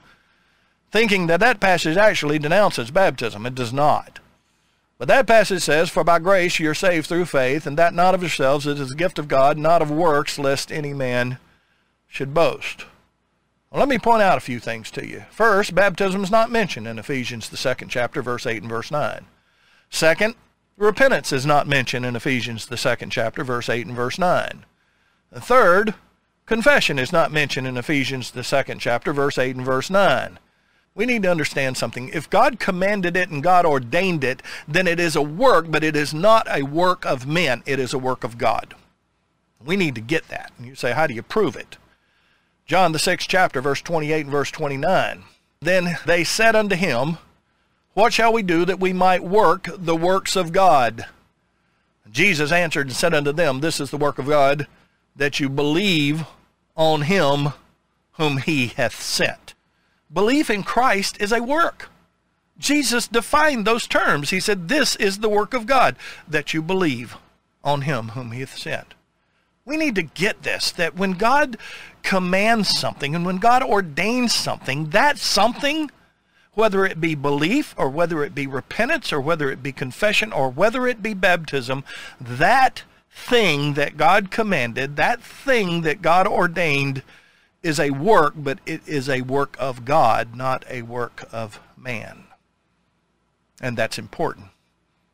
thinking 0.91 1.27
that 1.27 1.39
that 1.39 1.59
passage 1.59 1.97
actually 1.97 2.39
denounces 2.39 2.91
baptism. 2.91 3.45
It 3.45 3.55
does 3.55 3.73
not. 3.73 4.19
But 4.97 5.07
that 5.09 5.27
passage 5.27 5.61
says, 5.61 5.89
For 5.89 6.03
by 6.03 6.19
grace 6.19 6.59
you're 6.59 6.73
saved 6.73 7.07
through 7.07 7.25
faith, 7.25 7.67
and 7.67 7.77
that 7.77 7.93
not 7.93 8.15
of 8.15 8.21
yourselves, 8.21 8.65
it 8.65 8.79
is 8.79 8.91
a 8.91 8.95
gift 8.95 9.19
of 9.19 9.27
God, 9.27 9.57
not 9.57 9.81
of 9.81 9.91
works, 9.91 10.39
lest 10.39 10.71
any 10.71 10.93
man 10.93 11.37
should 12.07 12.33
boast. 12.33 12.85
Well, 13.75 13.81
let 13.81 13.89
me 13.89 13.97
point 13.97 14.21
out 14.21 14.37
a 14.37 14.39
few 14.39 14.61
things 14.61 14.89
to 14.91 15.05
you. 15.05 15.25
First, 15.29 15.75
baptism 15.75 16.23
is 16.23 16.31
not 16.31 16.49
mentioned 16.49 16.87
in 16.87 16.97
Ephesians, 16.97 17.49
the 17.49 17.57
second 17.57 17.89
chapter, 17.89 18.21
verse 18.21 18.45
8 18.45 18.61
and 18.61 18.71
verse 18.71 18.89
9. 18.89 19.25
Second, 19.89 20.35
repentance 20.77 21.33
is 21.33 21.45
not 21.45 21.67
mentioned 21.67 22.05
in 22.05 22.15
Ephesians, 22.15 22.67
the 22.67 22.77
second 22.77 23.09
chapter, 23.09 23.43
verse 23.43 23.67
8 23.67 23.85
and 23.85 23.93
verse 23.93 24.17
9. 24.17 24.63
And 25.29 25.43
third, 25.43 25.93
confession 26.45 26.97
is 26.97 27.11
not 27.11 27.33
mentioned 27.33 27.67
in 27.67 27.75
Ephesians, 27.75 28.31
the 28.31 28.45
second 28.45 28.79
chapter, 28.79 29.11
verse 29.11 29.37
8 29.37 29.57
and 29.57 29.65
verse 29.65 29.89
9. 29.89 30.39
We 30.95 31.05
need 31.05 31.23
to 31.23 31.31
understand 31.31 31.75
something. 31.75 32.07
If 32.13 32.29
God 32.29 32.61
commanded 32.61 33.17
it 33.17 33.29
and 33.29 33.43
God 33.43 33.65
ordained 33.65 34.23
it, 34.23 34.41
then 34.69 34.87
it 34.87 35.01
is 35.01 35.17
a 35.17 35.21
work, 35.21 35.69
but 35.69 35.83
it 35.83 35.97
is 35.97 36.13
not 36.13 36.47
a 36.49 36.63
work 36.63 37.05
of 37.05 37.27
men. 37.27 37.61
It 37.65 37.79
is 37.79 37.93
a 37.93 37.99
work 37.99 38.23
of 38.23 38.37
God. 38.37 38.73
We 39.61 39.75
need 39.75 39.95
to 39.95 40.01
get 40.01 40.29
that. 40.29 40.53
And 40.57 40.65
you 40.65 40.75
say, 40.75 40.93
how 40.93 41.07
do 41.07 41.13
you 41.13 41.21
prove 41.21 41.57
it? 41.57 41.75
John, 42.65 42.93
the 42.93 42.99
sixth 42.99 43.27
chapter, 43.27 43.61
verse 43.61 43.81
28 43.81 44.21
and 44.21 44.31
verse 44.31 44.49
29. 44.51 45.23
Then 45.61 45.97
they 46.05 46.23
said 46.23 46.55
unto 46.55 46.75
him, 46.75 47.19
What 47.93 48.13
shall 48.13 48.33
we 48.33 48.41
do 48.41 48.65
that 48.65 48.79
we 48.79 48.91
might 48.91 49.23
work 49.23 49.67
the 49.77 49.95
works 49.95 50.35
of 50.35 50.51
God? 50.51 51.05
Jesus 52.09 52.51
answered 52.51 52.87
and 52.87 52.95
said 52.95 53.13
unto 53.13 53.31
them, 53.31 53.59
This 53.59 53.79
is 53.79 53.91
the 53.91 53.97
work 53.97 54.17
of 54.17 54.27
God, 54.27 54.67
that 55.15 55.39
you 55.39 55.47
believe 55.47 56.25
on 56.75 57.03
him 57.03 57.49
whom 58.13 58.37
he 58.37 58.67
hath 58.67 58.99
sent. 58.99 59.53
Belief 60.11 60.49
in 60.49 60.63
Christ 60.63 61.19
is 61.19 61.31
a 61.31 61.43
work. 61.43 61.89
Jesus 62.57 63.07
defined 63.07 63.65
those 63.65 63.85
terms. 63.85 64.29
He 64.29 64.39
said, 64.39 64.69
This 64.69 64.95
is 64.95 65.19
the 65.19 65.29
work 65.29 65.53
of 65.53 65.65
God, 65.65 65.97
that 66.27 66.53
you 66.53 66.61
believe 66.61 67.17
on 67.63 67.81
him 67.81 68.09
whom 68.09 68.31
he 68.31 68.39
hath 68.39 68.57
sent. 68.57 68.93
We 69.65 69.77
need 69.77 69.95
to 69.95 70.03
get 70.03 70.43
this 70.43 70.71
that 70.73 70.95
when 70.95 71.13
God 71.13 71.57
commands 72.03 72.69
something 72.69 73.15
and 73.15 73.25
when 73.25 73.37
God 73.37 73.63
ordains 73.63 74.33
something, 74.33 74.89
that 74.91 75.17
something, 75.17 75.89
whether 76.53 76.85
it 76.85 77.01
be 77.01 77.15
belief 77.15 77.73
or 77.75 77.89
whether 77.89 78.23
it 78.23 78.35
be 78.35 78.45
repentance 78.45 79.11
or 79.11 79.19
whether 79.19 79.49
it 79.49 79.63
be 79.63 79.71
confession 79.71 80.31
or 80.31 80.49
whether 80.49 80.85
it 80.85 81.01
be 81.01 81.15
baptism, 81.15 81.83
that 82.21 82.83
thing 83.09 83.73
that 83.73 83.97
God 83.97 84.29
commanded, 84.29 84.97
that 84.97 85.23
thing 85.23 85.81
that 85.81 86.01
God 86.01 86.27
ordained 86.27 87.01
is 87.63 87.79
a 87.79 87.89
work, 87.89 88.35
but 88.37 88.59
it 88.67 88.87
is 88.87 89.09
a 89.09 89.21
work 89.21 89.55
of 89.57 89.83
God, 89.83 90.35
not 90.35 90.63
a 90.69 90.83
work 90.83 91.27
of 91.31 91.59
man. 91.75 92.25
And 93.59 93.75
that's 93.75 93.97
important. 93.97 94.49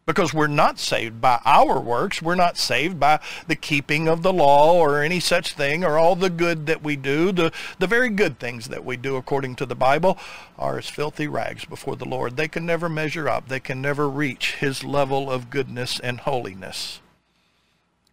Because 0.05 0.33
we're 0.33 0.47
not 0.47 0.79
saved 0.79 1.21
by 1.21 1.39
our 1.45 1.79
works. 1.79 2.21
We're 2.21 2.35
not 2.35 2.57
saved 2.57 2.99
by 2.99 3.19
the 3.47 3.55
keeping 3.55 4.07
of 4.07 4.23
the 4.23 4.33
law 4.33 4.73
or 4.73 5.01
any 5.01 5.19
such 5.19 5.53
thing 5.53 5.83
or 5.83 5.97
all 5.97 6.15
the 6.15 6.29
good 6.29 6.65
that 6.65 6.83
we 6.83 6.95
do. 6.95 7.31
The, 7.31 7.51
the 7.79 7.87
very 7.87 8.09
good 8.09 8.39
things 8.39 8.69
that 8.69 8.83
we 8.83 8.97
do 8.97 9.15
according 9.15 9.55
to 9.57 9.65
the 9.65 9.75
Bible 9.75 10.17
are 10.57 10.77
as 10.77 10.89
filthy 10.89 11.27
rags 11.27 11.65
before 11.65 11.95
the 11.95 12.05
Lord. 12.05 12.35
They 12.35 12.47
can 12.47 12.65
never 12.65 12.89
measure 12.89 13.29
up. 13.29 13.47
They 13.47 13.59
can 13.59 13.81
never 13.81 14.09
reach 14.09 14.55
his 14.55 14.83
level 14.83 15.29
of 15.29 15.49
goodness 15.49 15.99
and 15.99 16.19
holiness. 16.21 16.99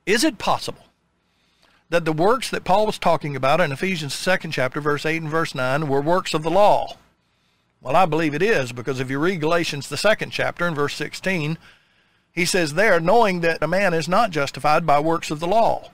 Is 0.04 0.24
it 0.24 0.38
possible 0.38 0.84
that 1.90 2.04
the 2.04 2.12
works 2.12 2.50
that 2.50 2.64
Paul 2.64 2.86
was 2.86 2.98
talking 2.98 3.34
about 3.34 3.60
in 3.60 3.72
Ephesians 3.72 4.14
2nd 4.14 4.52
chapter, 4.52 4.80
verse 4.80 5.06
8 5.06 5.22
and 5.22 5.30
verse 5.30 5.54
9, 5.54 5.88
were 5.88 6.02
works 6.02 6.34
of 6.34 6.42
the 6.42 6.50
law? 6.50 6.96
Well, 7.80 7.96
I 7.96 8.06
believe 8.06 8.34
it 8.34 8.42
is 8.42 8.72
because 8.72 9.00
if 9.00 9.10
you 9.10 9.18
read 9.18 9.40
Galatians, 9.40 9.88
the 9.88 9.96
second 9.96 10.30
chapter, 10.30 10.66
in 10.66 10.74
verse 10.74 10.94
16, 10.94 11.58
he 12.38 12.44
says 12.44 12.74
there, 12.74 13.00
knowing 13.00 13.40
that 13.40 13.60
a 13.64 13.66
man 13.66 13.92
is 13.92 14.06
not 14.06 14.30
justified 14.30 14.86
by 14.86 15.00
works 15.00 15.32
of 15.32 15.40
the 15.40 15.48
law, 15.48 15.90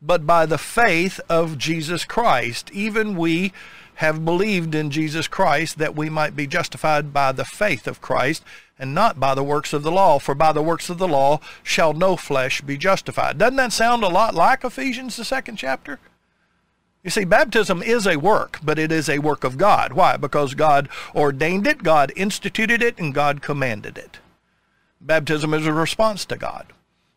but 0.00 0.26
by 0.26 0.46
the 0.46 0.56
faith 0.56 1.20
of 1.28 1.58
Jesus 1.58 2.06
Christ. 2.06 2.70
Even 2.72 3.16
we 3.16 3.52
have 3.96 4.24
believed 4.24 4.74
in 4.74 4.90
Jesus 4.90 5.28
Christ 5.28 5.76
that 5.76 5.94
we 5.94 6.08
might 6.08 6.34
be 6.34 6.46
justified 6.46 7.12
by 7.12 7.32
the 7.32 7.44
faith 7.44 7.86
of 7.86 8.00
Christ 8.00 8.42
and 8.78 8.94
not 8.94 9.20
by 9.20 9.34
the 9.34 9.44
works 9.44 9.74
of 9.74 9.82
the 9.82 9.92
law. 9.92 10.18
For 10.18 10.34
by 10.34 10.52
the 10.52 10.62
works 10.62 10.88
of 10.88 10.96
the 10.96 11.06
law 11.06 11.40
shall 11.62 11.92
no 11.92 12.16
flesh 12.16 12.62
be 12.62 12.78
justified. 12.78 13.36
Doesn't 13.36 13.56
that 13.56 13.74
sound 13.74 14.02
a 14.02 14.08
lot 14.08 14.34
like 14.34 14.64
Ephesians, 14.64 15.16
the 15.16 15.24
second 15.24 15.56
chapter? 15.56 16.00
You 17.02 17.10
see, 17.10 17.24
baptism 17.24 17.82
is 17.82 18.06
a 18.06 18.16
work, 18.16 18.58
but 18.62 18.78
it 18.78 18.90
is 18.90 19.10
a 19.10 19.18
work 19.18 19.44
of 19.44 19.58
God. 19.58 19.92
Why? 19.92 20.16
Because 20.16 20.54
God 20.54 20.88
ordained 21.14 21.66
it, 21.66 21.82
God 21.82 22.10
instituted 22.16 22.82
it, 22.82 22.98
and 22.98 23.12
God 23.12 23.42
commanded 23.42 23.98
it. 23.98 24.20
Baptism 25.04 25.52
is 25.52 25.66
a 25.66 25.72
response 25.72 26.24
to 26.24 26.36
God. 26.36 26.72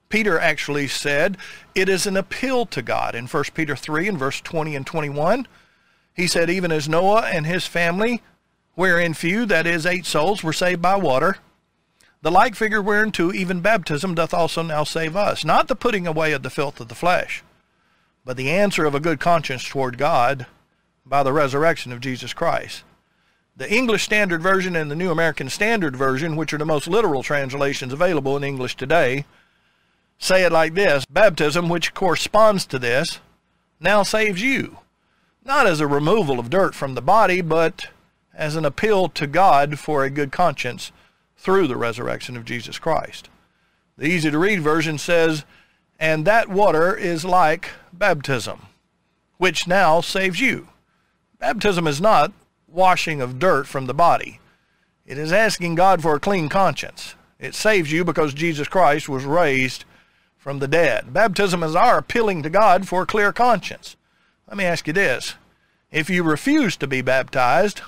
Peter 0.10 0.38
actually 0.38 0.89
said 0.89 1.38
it 1.74 1.88
is 1.88 2.06
an 2.06 2.17
appeal 2.17 2.65
to 2.65 2.82
God 2.82 3.15
in 3.15 3.27
1 3.27 3.44
Peter 3.53 3.77
3 3.77 4.10
and 4.10 4.20
verse 4.20 4.41
20 4.41 4.75
and 4.75 4.86
21. 4.86 5.48
He 6.13 6.27
said, 6.27 6.50
even 6.50 6.72
as 6.72 6.89
Noah 6.89 7.27
and 7.27 7.46
his 7.46 7.65
family, 7.65 8.22
wherein 8.75 9.13
few, 9.13 9.46
that 9.46 9.65
is, 9.65 9.86
eight 9.86 10.06
souls, 10.06 10.44
were 10.44 10.51
saved 10.51 10.82
by 10.82 10.98
water, 10.98 11.38
the 12.22 12.32
like 12.32 12.56
figure 12.56 12.82
wherein 12.82 13.12
whereunto 13.12 13.32
even 13.32 13.62
baptism 13.62 14.15
doth 14.15 14.34
also 14.34 14.62
now 14.63 14.84
save 14.84 15.15
us, 15.15 15.46
not 15.46 15.70
the 15.70 15.75
putting 15.75 16.06
away 16.06 16.34
of 16.34 16.44
the 16.44 16.50
filth 16.50 16.82
of 16.82 16.89
the 16.89 16.96
flesh, 16.96 17.41
but 18.25 18.36
the 18.36 18.50
answer 18.50 18.84
of 18.86 18.96
a 18.96 19.00
good 19.00 19.20
conscience 19.20 19.67
toward 19.67 19.98
God 19.98 20.46
by 21.06 21.24
the 21.24 21.32
resurrection 21.32 21.94
of 21.94 22.01
Jesus 22.01 22.34
Christ. 22.34 22.84
The 23.57 23.73
English 23.73 24.03
Standard 24.03 24.43
Version 24.43 24.75
and 24.75 24.91
the 24.91 24.95
New 24.95 25.09
American 25.09 25.49
Standard 25.49 25.95
Version, 25.95 26.35
which 26.35 26.53
are 26.53 26.59
the 26.59 26.65
most 26.65 26.87
literal 26.87 27.23
translations 27.23 27.91
available 27.91 28.37
in 28.37 28.43
English 28.43 28.75
today, 28.75 29.25
say 30.19 30.43
it 30.43 30.51
like 30.51 30.75
this 30.75 31.05
Baptism, 31.05 31.67
which 31.67 31.95
corresponds 31.95 32.67
to 32.67 32.77
this, 32.77 33.19
now 33.79 34.03
saves 34.03 34.43
you, 34.43 34.77
not 35.43 35.65
as 35.65 35.79
a 35.79 35.87
removal 35.87 36.39
of 36.39 36.51
dirt 36.51 36.75
from 36.75 36.93
the 36.93 37.01
body, 37.01 37.41
but 37.41 37.87
as 38.31 38.55
an 38.55 38.63
appeal 38.63 39.09
to 39.09 39.25
God 39.25 39.79
for 39.79 40.03
a 40.03 40.11
good 40.11 40.31
conscience 40.31 40.91
through 41.35 41.65
the 41.65 41.77
resurrection 41.77 42.37
of 42.37 42.45
Jesus 42.45 42.77
Christ. 42.77 43.27
The 43.97 44.05
easy 44.05 44.29
to 44.29 44.37
read 44.37 44.61
version 44.61 44.99
says, 44.99 45.45
And 45.99 46.25
that 46.25 46.47
water 46.47 46.95
is 46.95 47.25
like 47.25 47.71
baptism, 47.91 48.67
which 49.37 49.67
now 49.67 49.99
saves 49.99 50.39
you. 50.39 50.67
Baptism 51.39 51.87
is 51.87 51.99
not 51.99 52.31
washing 52.67 53.21
of 53.21 53.39
dirt 53.39 53.67
from 53.67 53.86
the 53.86 53.93
body. 53.93 54.39
It 55.05 55.17
is 55.17 55.31
asking 55.31 55.75
God 55.75 56.01
for 56.01 56.15
a 56.15 56.19
clean 56.19 56.50
conscience. 56.50 57.15
It 57.39 57.55
saves 57.55 57.91
you 57.91 58.03
because 58.03 58.33
Jesus 58.33 58.67
Christ 58.67 59.07
was 59.07 59.24
raised 59.24 59.86
from 60.38 60.59
the 60.59 60.67
dead. 60.67 61.13
Baptism 61.13 61.63
is 61.63 61.75
our 61.75 61.97
appealing 61.97 62.43
to 62.43 62.50
God 62.50 62.88
for 62.88 63.03
a 63.03 63.07
clear 63.07 63.31
conscience. 63.31 63.95
Let 64.47 64.57
me 64.57 64.65
ask 64.65 64.88
you 64.88 64.93
this. 64.93 65.36
If 65.91 66.09
you 66.09 66.24
refuse 66.24 66.75
to 66.77 66.88
be 66.88 67.01
baptized 67.01 67.81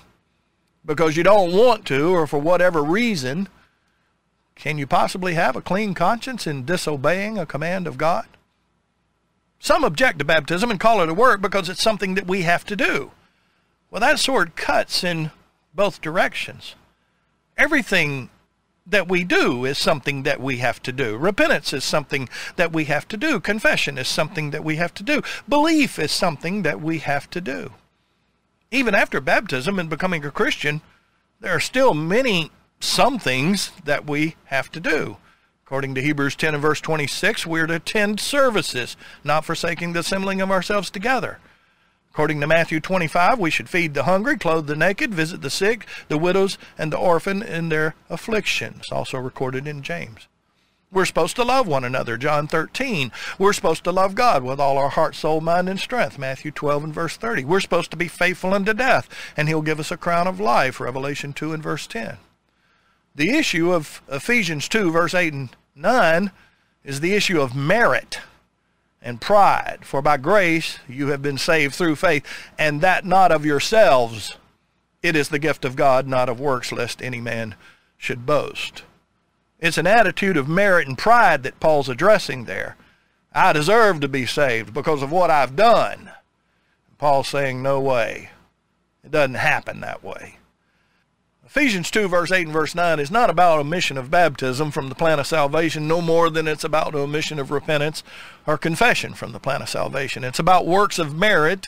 because 0.86 1.18
you 1.18 1.24
don't 1.24 1.52
want 1.52 1.86
to 1.86 2.16
or 2.16 2.26
for 2.26 2.40
whatever 2.40 2.82
reason, 2.84 3.50
can 4.56 4.78
you 4.78 4.88
possibly 4.88 5.34
have 5.34 5.56
a 5.56 5.62
clean 5.62 5.94
conscience 5.94 6.46
in 6.48 6.66
disobeying 6.66 7.38
a 7.38 7.46
command 7.46 7.88
of 7.88 7.98
God? 7.98 8.26
Some 9.60 9.84
object 9.84 10.20
to 10.20 10.26
baptism 10.26 10.72
and 10.72 10.80
call 10.80 11.02
it 11.02 11.10
a 11.10 11.14
work 11.14 11.42
because 11.42 11.68
it's 11.68 11.82
something 11.82 12.16
that 12.16 12.28
we 12.28 12.44
have 12.44 12.66
to 12.66 12.76
do. 12.76 13.12
Well, 13.92 14.02
that 14.02 14.20
sword 14.20 14.56
cuts 14.56 15.04
in 15.04 15.32
both 15.74 16.02
directions. 16.02 16.76
Everything 17.58 18.30
that 18.86 19.08
we 19.08 19.24
do 19.24 19.66
is 19.66 19.78
something 19.78 20.24
that 20.24 20.40
we 20.40 20.58
have 20.58 20.82
to 20.84 20.92
do. 20.92 21.18
Repentance 21.18 21.74
is 21.74 21.84
something 21.84 22.28
that 22.56 22.72
we 22.72 22.86
have 22.86 23.08
to 23.08 23.18
do. 23.18 23.40
Confession 23.40 23.98
is 23.98 24.08
something 24.08 24.52
that 24.52 24.64
we 24.64 24.78
have 24.78 24.94
to 24.96 25.04
do. 25.04 25.22
Belief 25.48 26.00
is 26.00 26.12
something 26.12 26.64
that 26.64 26.82
we 26.82 27.00
have 27.00 27.30
to 27.32 27.42
do. 27.42 27.74
Even 28.72 28.96
after 28.96 29.20
baptism 29.20 29.80
and 29.80 29.90
becoming 29.90 30.24
a 30.26 30.32
Christian, 30.32 30.82
there 31.40 31.56
are 31.56 31.60
still 31.60 31.94
many 31.94 32.52
some 32.80 33.20
things 33.20 33.72
that 33.84 34.08
we 34.08 34.36
have 34.46 34.72
to 34.72 34.80
do. 34.80 35.18
According 35.66 35.96
to 35.96 36.02
Hebrews 36.02 36.36
10 36.36 36.56
and 36.56 36.62
verse 36.62 36.82
26, 36.82 37.46
we're 37.46 37.68
to 37.68 37.76
attend 37.76 38.20
services, 38.20 38.98
not 39.24 39.46
forsaking 39.46 39.94
the 39.94 40.00
assembling 40.00 40.42
of 40.42 40.52
ourselves 40.52 40.90
together. 40.90 41.40
According 42.12 42.42
to 42.42 42.48
Matthew 42.48 42.80
25, 42.80 43.40
we 43.40 43.50
should 43.50 43.70
feed 43.70 43.94
the 43.94 44.04
hungry, 44.04 44.38
clothe 44.38 44.68
the 44.68 44.76
naked, 44.76 45.14
visit 45.14 45.42
the 45.42 45.50
sick, 45.50 45.86
the 46.08 46.18
widows, 46.18 46.58
and 46.78 46.92
the 46.92 46.98
orphan 46.98 47.42
in 47.42 47.70
their 47.70 47.96
afflictions, 48.10 48.92
also 48.92 49.18
recorded 49.18 49.68
in 49.68 49.84
James. 49.84 50.28
We're 50.92 51.06
supposed 51.06 51.36
to 51.36 51.44
love 51.44 51.68
one 51.68 51.84
another, 51.84 52.18
John 52.18 52.48
13. 52.48 53.12
We're 53.38 53.54
supposed 53.54 53.84
to 53.84 53.92
love 53.92 54.16
God 54.16 54.44
with 54.44 54.60
all 54.60 54.80
our 54.80 54.90
heart, 54.90 55.14
soul, 55.14 55.40
mind, 55.40 55.70
and 55.70 55.80
strength, 55.80 56.18
Matthew 56.18 56.50
12 56.50 56.86
and 56.86 56.94
verse 56.94 57.16
30. 57.16 57.46
We're 57.46 57.60
supposed 57.60 57.92
to 57.92 57.98
be 57.98 58.08
faithful 58.08 58.56
unto 58.56 58.74
death, 58.74 59.08
and 59.38 59.48
he'll 59.48 59.62
give 59.62 59.80
us 59.80 59.92
a 59.92 59.98
crown 59.98 60.26
of 60.26 60.40
life, 60.40 60.80
Revelation 60.80 61.32
2 61.32 61.54
and 61.54 61.62
verse 61.62 61.86
10. 61.86 62.18
The 63.14 63.30
issue 63.30 63.72
of 63.72 64.02
Ephesians 64.08 64.68
2, 64.68 64.92
verse 64.92 65.14
8 65.14 65.34
and 65.34 65.50
9 65.76 66.32
is 66.84 67.02
the 67.02 67.14
issue 67.14 67.40
of 67.40 67.56
merit 67.56 68.20
and 69.02 69.22
pride. 69.22 69.80
For 69.84 70.02
by 70.02 70.18
grace 70.18 70.80
you 70.88 71.08
have 71.08 71.22
been 71.22 71.38
saved 71.38 71.76
through 71.76 71.96
faith, 71.96 72.26
and 72.58 72.82
that 72.82 73.06
not 73.06 73.32
of 73.32 73.46
yourselves. 73.46 74.38
It 75.02 75.16
is 75.16 75.30
the 75.30 75.40
gift 75.40 75.64
of 75.64 75.76
God, 75.76 76.08
not 76.08 76.28
of 76.30 76.40
works, 76.40 76.72
lest 76.72 77.02
any 77.02 77.22
man 77.22 77.56
should 77.98 78.26
boast. 78.26 78.84
It's 79.60 79.78
an 79.78 79.88
attitude 79.88 80.38
of 80.38 80.48
merit 80.48 80.88
and 80.88 80.98
pride 80.98 81.44
that 81.44 81.60
Paul's 81.60 81.90
addressing 81.90 82.46
there. 82.46 82.76
I 83.34 83.54
deserve 83.54 84.00
to 84.02 84.08
be 84.08 84.26
saved 84.26 84.74
because 84.74 85.02
of 85.02 85.12
what 85.12 85.30
I've 85.30 85.56
done. 85.56 86.12
Paul's 86.98 87.28
saying, 87.28 87.62
no 87.62 87.80
way. 87.80 88.32
It 89.04 89.12
doesn't 89.12 89.36
happen 89.36 89.80
that 89.82 90.04
way. 90.04 90.39
Ephesians 91.50 91.90
2, 91.90 92.08
verse 92.08 92.32
8 92.32 92.46
and 92.46 92.54
verse 92.54 92.76
9 92.76 93.00
is 93.00 93.10
not 93.10 93.32
about 93.32 93.58
omission 93.58 93.98
of 93.98 94.12
baptism 94.12 94.70
from 94.70 94.88
the 94.88 94.94
plan 94.94 95.20
of 95.20 95.26
salvation 95.26 95.88
no 95.88 96.00
more 96.00 96.30
than 96.30 96.48
it's 96.48 96.64
about 96.64 96.94
omission 96.94 97.40
of 97.40 97.50
repentance 97.50 98.04
or 98.46 98.56
confession 98.56 99.16
from 99.16 99.32
the 99.32 99.40
plan 99.40 99.64
of 99.64 99.68
salvation. 99.68 100.24
It's 100.24 100.38
about 100.38 100.68
works 100.68 101.00
of 101.00 101.18
merit 101.18 101.68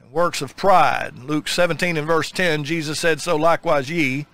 and 0.00 0.10
works 0.10 0.42
of 0.42 0.56
pride. 0.56 1.20
Luke 1.20 1.46
17 1.46 1.96
and 1.96 2.04
verse 2.04 2.32
10, 2.32 2.64
Jesus 2.64 2.98
said, 2.98 3.20
So 3.20 3.36
likewise 3.36 3.88
ye, 3.88 4.26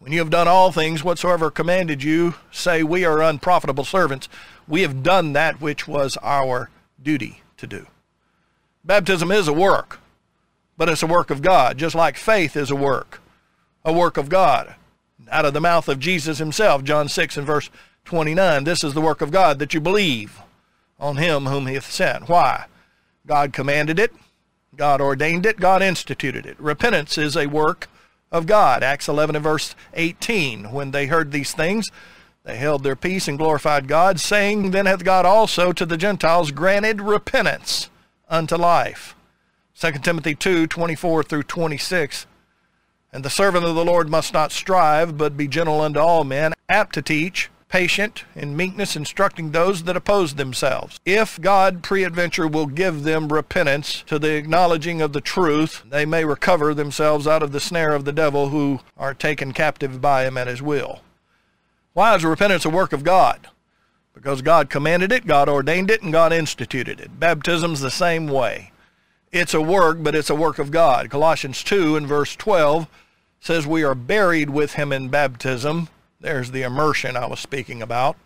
when 0.00 0.10
you 0.10 0.18
have 0.18 0.28
done 0.28 0.48
all 0.48 0.72
things 0.72 1.04
whatsoever 1.04 1.48
commanded 1.48 2.02
you, 2.02 2.34
say, 2.50 2.82
We 2.82 3.04
are 3.04 3.22
unprofitable 3.22 3.84
servants. 3.84 4.28
We 4.66 4.82
have 4.82 5.04
done 5.04 5.34
that 5.34 5.60
which 5.60 5.86
was 5.86 6.18
our 6.20 6.68
duty 7.00 7.42
to 7.58 7.66
do. 7.68 7.86
Baptism 8.84 9.30
is 9.30 9.46
a 9.46 9.52
work, 9.52 10.00
but 10.76 10.88
it's 10.88 11.04
a 11.04 11.06
work 11.06 11.30
of 11.30 11.42
God, 11.42 11.78
just 11.78 11.94
like 11.94 12.16
faith 12.16 12.56
is 12.56 12.70
a 12.70 12.76
work 12.76 13.19
a 13.84 13.92
work 13.92 14.16
of 14.16 14.28
God. 14.28 14.74
Out 15.30 15.44
of 15.44 15.54
the 15.54 15.60
mouth 15.60 15.88
of 15.88 16.00
Jesus 16.00 16.38
himself, 16.38 16.82
John 16.82 17.08
6 17.08 17.36
and 17.36 17.46
verse 17.46 17.70
29, 18.04 18.64
this 18.64 18.82
is 18.82 18.94
the 18.94 19.00
work 19.00 19.20
of 19.20 19.30
God, 19.30 19.58
that 19.58 19.74
you 19.74 19.80
believe 19.80 20.40
on 20.98 21.16
him 21.16 21.46
whom 21.46 21.66
he 21.66 21.74
hath 21.74 21.90
sent. 21.90 22.28
Why? 22.28 22.66
God 23.26 23.52
commanded 23.52 23.98
it, 23.98 24.12
God 24.76 25.00
ordained 25.00 25.46
it, 25.46 25.58
God 25.58 25.82
instituted 25.82 26.46
it. 26.46 26.58
Repentance 26.58 27.18
is 27.18 27.36
a 27.36 27.46
work 27.46 27.88
of 28.32 28.46
God. 28.46 28.82
Acts 28.82 29.08
11 29.08 29.36
and 29.36 29.42
verse 29.42 29.74
18, 29.94 30.72
when 30.72 30.90
they 30.90 31.06
heard 31.06 31.32
these 31.32 31.52
things, 31.52 31.90
they 32.44 32.56
held 32.56 32.82
their 32.82 32.96
peace 32.96 33.28
and 33.28 33.38
glorified 33.38 33.86
God, 33.86 34.18
saying, 34.18 34.70
Then 34.70 34.86
hath 34.86 35.04
God 35.04 35.26
also 35.26 35.72
to 35.72 35.84
the 35.84 35.96
Gentiles 35.96 36.50
granted 36.50 37.00
repentance 37.00 37.90
unto 38.28 38.56
life. 38.56 39.14
2 39.78 39.92
Timothy 39.92 40.34
2, 40.34 40.66
24 40.66 41.22
through 41.22 41.42
26 41.42 42.26
and 43.12 43.24
the 43.24 43.30
servant 43.30 43.64
of 43.64 43.74
the 43.74 43.84
Lord 43.84 44.08
must 44.08 44.32
not 44.32 44.52
strive, 44.52 45.16
but 45.16 45.36
be 45.36 45.48
gentle 45.48 45.80
unto 45.80 45.98
all 45.98 46.24
men, 46.24 46.52
apt 46.68 46.94
to 46.94 47.02
teach, 47.02 47.50
patient, 47.68 48.24
in 48.34 48.56
meekness 48.56 48.96
instructing 48.96 49.50
those 49.50 49.84
that 49.84 49.96
oppose 49.96 50.34
themselves. 50.34 51.00
If 51.04 51.40
God 51.40 51.82
preadventure 51.82 52.50
will 52.50 52.66
give 52.66 53.04
them 53.04 53.32
repentance 53.32 54.02
to 54.06 54.18
the 54.18 54.34
acknowledging 54.34 55.00
of 55.00 55.12
the 55.12 55.20
truth, 55.20 55.82
they 55.88 56.04
may 56.04 56.24
recover 56.24 56.74
themselves 56.74 57.26
out 57.26 57.42
of 57.42 57.52
the 57.52 57.60
snare 57.60 57.94
of 57.94 58.04
the 58.04 58.12
devil 58.12 58.48
who 58.48 58.80
are 58.98 59.14
taken 59.14 59.52
captive 59.52 60.00
by 60.00 60.26
him 60.26 60.36
at 60.36 60.48
his 60.48 60.60
will. 60.60 61.00
Why 61.92 62.14
is 62.14 62.24
repentance 62.24 62.64
a 62.64 62.70
work 62.70 62.92
of 62.92 63.04
God? 63.04 63.48
Because 64.14 64.42
God 64.42 64.68
commanded 64.68 65.12
it, 65.12 65.26
God 65.26 65.48
ordained 65.48 65.90
it, 65.90 66.02
and 66.02 66.12
God 66.12 66.32
instituted 66.32 67.00
it. 67.00 67.18
Baptism's 67.18 67.80
the 67.80 67.90
same 67.90 68.26
way. 68.26 68.72
It's 69.32 69.54
a 69.54 69.60
work, 69.60 69.98
but 70.02 70.16
it's 70.16 70.30
a 70.30 70.34
work 70.34 70.58
of 70.58 70.72
God. 70.72 71.08
Colossians 71.08 71.62
2 71.62 71.96
and 71.96 72.06
verse 72.06 72.34
12 72.34 72.88
says 73.40 73.66
we 73.66 73.82
are 73.82 73.94
buried 73.94 74.50
with 74.50 74.74
him 74.74 74.92
in 74.92 75.08
baptism. 75.08 75.88
There's 76.20 76.50
the 76.50 76.62
immersion 76.62 77.16
I 77.16 77.26
was 77.26 77.40
speaking 77.40 77.80
about. 77.80 78.16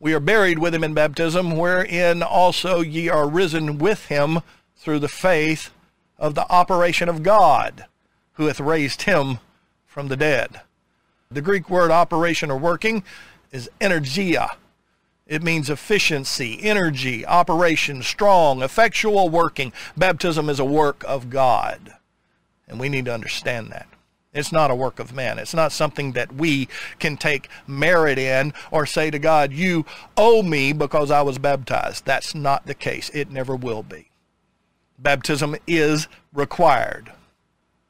We 0.00 0.12
are 0.12 0.20
buried 0.20 0.58
with 0.58 0.74
him 0.74 0.84
in 0.84 0.92
baptism, 0.92 1.56
wherein 1.56 2.22
also 2.22 2.80
ye 2.80 3.08
are 3.08 3.28
risen 3.28 3.78
with 3.78 4.06
him 4.06 4.40
through 4.76 4.98
the 4.98 5.08
faith 5.08 5.70
of 6.18 6.34
the 6.34 6.50
operation 6.50 7.08
of 7.08 7.22
God, 7.22 7.86
who 8.32 8.46
hath 8.46 8.60
raised 8.60 9.02
him 9.02 9.38
from 9.86 10.08
the 10.08 10.16
dead. 10.16 10.60
The 11.30 11.40
Greek 11.40 11.70
word 11.70 11.90
operation 11.90 12.50
or 12.50 12.58
working 12.58 13.04
is 13.52 13.70
energia. 13.80 14.48
It 15.26 15.42
means 15.42 15.70
efficiency, 15.70 16.58
energy, 16.62 17.24
operation, 17.24 18.02
strong, 18.02 18.62
effectual 18.62 19.28
working. 19.28 19.72
Baptism 19.96 20.50
is 20.50 20.60
a 20.60 20.64
work 20.64 21.02
of 21.06 21.30
God. 21.30 21.94
And 22.68 22.78
we 22.78 22.88
need 22.88 23.06
to 23.06 23.14
understand 23.14 23.70
that. 23.70 23.86
It's 24.34 24.50
not 24.50 24.70
a 24.70 24.74
work 24.74 24.98
of 24.98 25.14
man. 25.14 25.38
It's 25.38 25.54
not 25.54 25.72
something 25.72 26.12
that 26.12 26.34
we 26.34 26.68
can 26.98 27.16
take 27.16 27.48
merit 27.66 28.18
in 28.18 28.52
or 28.72 28.84
say 28.84 29.10
to 29.10 29.18
God, 29.18 29.52
you 29.52 29.86
owe 30.16 30.42
me 30.42 30.72
because 30.72 31.10
I 31.10 31.22
was 31.22 31.38
baptized. 31.38 32.04
That's 32.04 32.34
not 32.34 32.66
the 32.66 32.74
case. 32.74 33.10
It 33.10 33.30
never 33.30 33.54
will 33.54 33.84
be. 33.84 34.10
Baptism 34.98 35.56
is 35.66 36.08
required. 36.32 37.12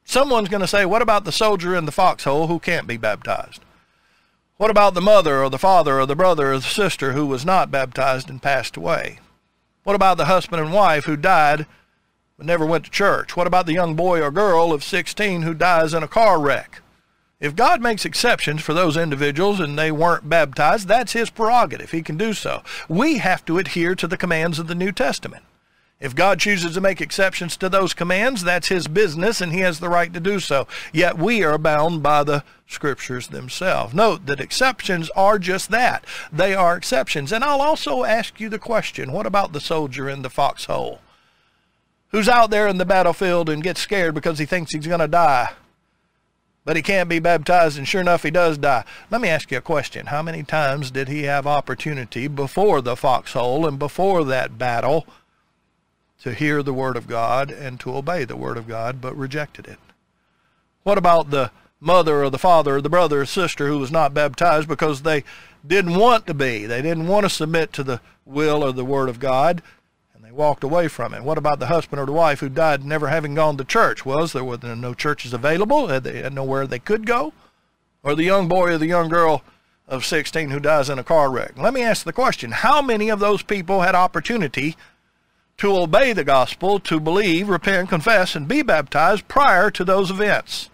Someone's 0.03 0.49
going 0.49 0.61
to 0.61 0.67
say, 0.67 0.85
what 0.85 1.01
about 1.01 1.25
the 1.25 1.31
soldier 1.31 1.75
in 1.75 1.85
the 1.85 1.91
foxhole 1.91 2.45
who 2.45 2.59
can't 2.59 2.87
be 2.87 2.97
baptized? 2.97 3.61
What 4.57 4.69
about 4.69 4.93
the 4.93 5.01
mother 5.01 5.43
or 5.43 5.49
the 5.49 5.57
father 5.57 5.99
or 5.99 6.05
the 6.05 6.15
brother 6.15 6.53
or 6.53 6.57
the 6.59 6.63
sister 6.63 7.13
who 7.13 7.25
was 7.25 7.43
not 7.43 7.71
baptized 7.71 8.29
and 8.29 8.41
passed 8.41 8.77
away? 8.77 9.19
What 9.83 9.95
about 9.95 10.17
the 10.17 10.25
husband 10.25 10.61
and 10.61 10.71
wife 10.71 11.05
who 11.05 11.17
died 11.17 11.65
but 12.37 12.45
never 12.45 12.65
went 12.65 12.85
to 12.85 12.91
church? 12.91 13.37
What 13.37 13.47
about 13.47 13.65
the 13.65 13.73
young 13.73 13.95
boy 13.95 14.21
or 14.21 14.31
girl 14.31 14.73
of 14.73 14.83
16 14.83 15.43
who 15.43 15.53
dies 15.53 15.93
in 15.93 16.03
a 16.03 16.07
car 16.07 16.39
wreck? 16.39 16.81
If 17.39 17.55
God 17.55 17.81
makes 17.81 18.05
exceptions 18.05 18.61
for 18.61 18.73
those 18.73 18.97
individuals 18.97 19.59
and 19.59 19.77
they 19.77 19.91
weren't 19.91 20.29
baptized, 20.29 20.87
that's 20.87 21.13
his 21.13 21.29
prerogative. 21.29 21.91
He 21.91 22.01
can 22.01 22.17
do 22.17 22.33
so. 22.33 22.63
We 22.87 23.17
have 23.17 23.43
to 23.45 23.57
adhere 23.57 23.93
to 23.95 24.07
the 24.07 24.17
commands 24.17 24.57
of 24.57 24.67
the 24.67 24.75
New 24.75 24.91
Testament. 24.91 25.43
If 25.99 26.13
God 26.13 26.39
chooses 26.39 26.73
to 26.73 26.81
make 26.81 26.99
exceptions 26.99 27.55
to 27.57 27.69
those 27.69 27.93
commands, 27.93 28.43
that's 28.43 28.67
his 28.67 28.87
business 28.87 29.39
and 29.39 29.53
he 29.53 29.59
has 29.61 29.79
the 29.79 29.89
right 29.89 30.13
to 30.13 30.19
do 30.19 30.39
so. 30.39 30.67
Yet 30.91 31.17
we 31.17 31.43
are 31.43 31.57
bound 31.57 32.03
by 32.03 32.23
the 32.23 32.43
scriptures 32.67 33.27
themselves. 33.27 33.93
Note 33.93 34.25
that 34.25 34.41
exceptions 34.41 35.09
are 35.15 35.39
just 35.39 35.71
that. 35.71 36.05
They 36.31 36.53
are 36.53 36.75
exceptions. 36.75 37.31
And 37.31 37.43
I'll 37.43 37.61
also 37.61 38.03
ask 38.03 38.39
you 38.39 38.49
the 38.49 38.59
question, 38.59 39.13
what 39.13 39.25
about 39.25 39.53
the 39.53 39.61
soldier 39.61 40.09
in 40.09 40.21
the 40.21 40.29
foxhole? 40.29 40.99
Who's 42.15 42.29
out 42.29 42.49
there 42.49 42.69
in 42.69 42.77
the 42.77 42.85
battlefield 42.85 43.49
and 43.49 43.61
gets 43.61 43.81
scared 43.81 44.15
because 44.15 44.39
he 44.39 44.45
thinks 44.45 44.71
he's 44.71 44.87
going 44.87 45.01
to 45.01 45.07
die? 45.09 45.51
But 46.63 46.77
he 46.77 46.81
can't 46.81 47.09
be 47.09 47.19
baptized, 47.19 47.77
and 47.77 47.85
sure 47.85 47.99
enough, 47.99 48.23
he 48.23 48.31
does 48.31 48.57
die. 48.57 48.85
Let 49.11 49.19
me 49.19 49.27
ask 49.27 49.51
you 49.51 49.57
a 49.57 49.61
question. 49.61 50.05
How 50.05 50.21
many 50.21 50.41
times 50.41 50.91
did 50.91 51.09
he 51.09 51.23
have 51.23 51.45
opportunity 51.45 52.29
before 52.29 52.81
the 52.81 52.95
foxhole 52.95 53.67
and 53.67 53.77
before 53.77 54.23
that 54.23 54.57
battle 54.57 55.05
to 56.21 56.33
hear 56.33 56.63
the 56.63 56.73
word 56.73 56.95
of 56.95 57.09
God 57.09 57.51
and 57.51 57.81
to 57.81 57.93
obey 57.93 58.23
the 58.23 58.37
word 58.37 58.55
of 58.55 58.65
God, 58.65 59.01
but 59.01 59.13
rejected 59.17 59.67
it? 59.67 59.79
What 60.83 60.97
about 60.97 61.31
the 61.31 61.51
mother 61.81 62.23
or 62.23 62.29
the 62.29 62.39
father 62.39 62.77
or 62.77 62.81
the 62.81 62.87
brother 62.87 63.23
or 63.23 63.25
sister 63.25 63.67
who 63.67 63.79
was 63.79 63.91
not 63.91 64.13
baptized 64.13 64.69
because 64.69 65.01
they 65.01 65.25
didn't 65.67 65.95
want 65.95 66.27
to 66.27 66.33
be? 66.33 66.65
They 66.65 66.81
didn't 66.81 67.09
want 67.09 67.25
to 67.25 67.29
submit 67.29 67.73
to 67.73 67.83
the 67.83 67.99
will 68.23 68.63
or 68.63 68.71
the 68.71 68.85
word 68.85 69.09
of 69.09 69.19
God, 69.19 69.61
walked 70.35 70.63
away 70.63 70.87
from 70.87 71.13
it. 71.13 71.23
What 71.23 71.37
about 71.37 71.59
the 71.59 71.67
husband 71.67 71.99
or 71.99 72.05
the 72.05 72.11
wife 72.11 72.41
who 72.41 72.49
died 72.49 72.83
never 72.83 73.07
having 73.07 73.35
gone 73.35 73.57
to 73.57 73.63
church? 73.63 74.05
Was 74.05 74.33
there 74.33 74.43
were 74.43 74.57
no 74.57 74.93
churches 74.93 75.33
available? 75.33 75.87
Had 75.87 76.03
they 76.03 76.21
had 76.21 76.33
nowhere 76.33 76.67
they 76.67 76.79
could 76.79 77.05
go? 77.05 77.33
Or 78.03 78.15
the 78.15 78.23
young 78.23 78.47
boy 78.47 78.73
or 78.73 78.77
the 78.77 78.85
young 78.85 79.09
girl 79.09 79.43
of 79.87 80.05
16 80.05 80.49
who 80.49 80.59
dies 80.59 80.89
in 80.89 80.99
a 80.99 81.03
car 81.03 81.31
wreck? 81.31 81.57
Let 81.57 81.73
me 81.73 81.81
ask 81.81 82.03
the 82.03 82.13
question, 82.13 82.51
how 82.51 82.81
many 82.81 83.09
of 83.09 83.19
those 83.19 83.41
people 83.41 83.81
had 83.81 83.95
opportunity 83.95 84.75
to 85.57 85.77
obey 85.77 86.11
the 86.13 86.23
gospel, 86.23 86.79
to 86.81 86.99
believe, 86.99 87.47
repent, 87.47 87.89
confess, 87.89 88.35
and 88.35 88.47
be 88.47 88.61
baptized 88.61 89.27
prior 89.27 89.71
to 89.71 89.83
those 89.85 90.11
events 90.11 90.69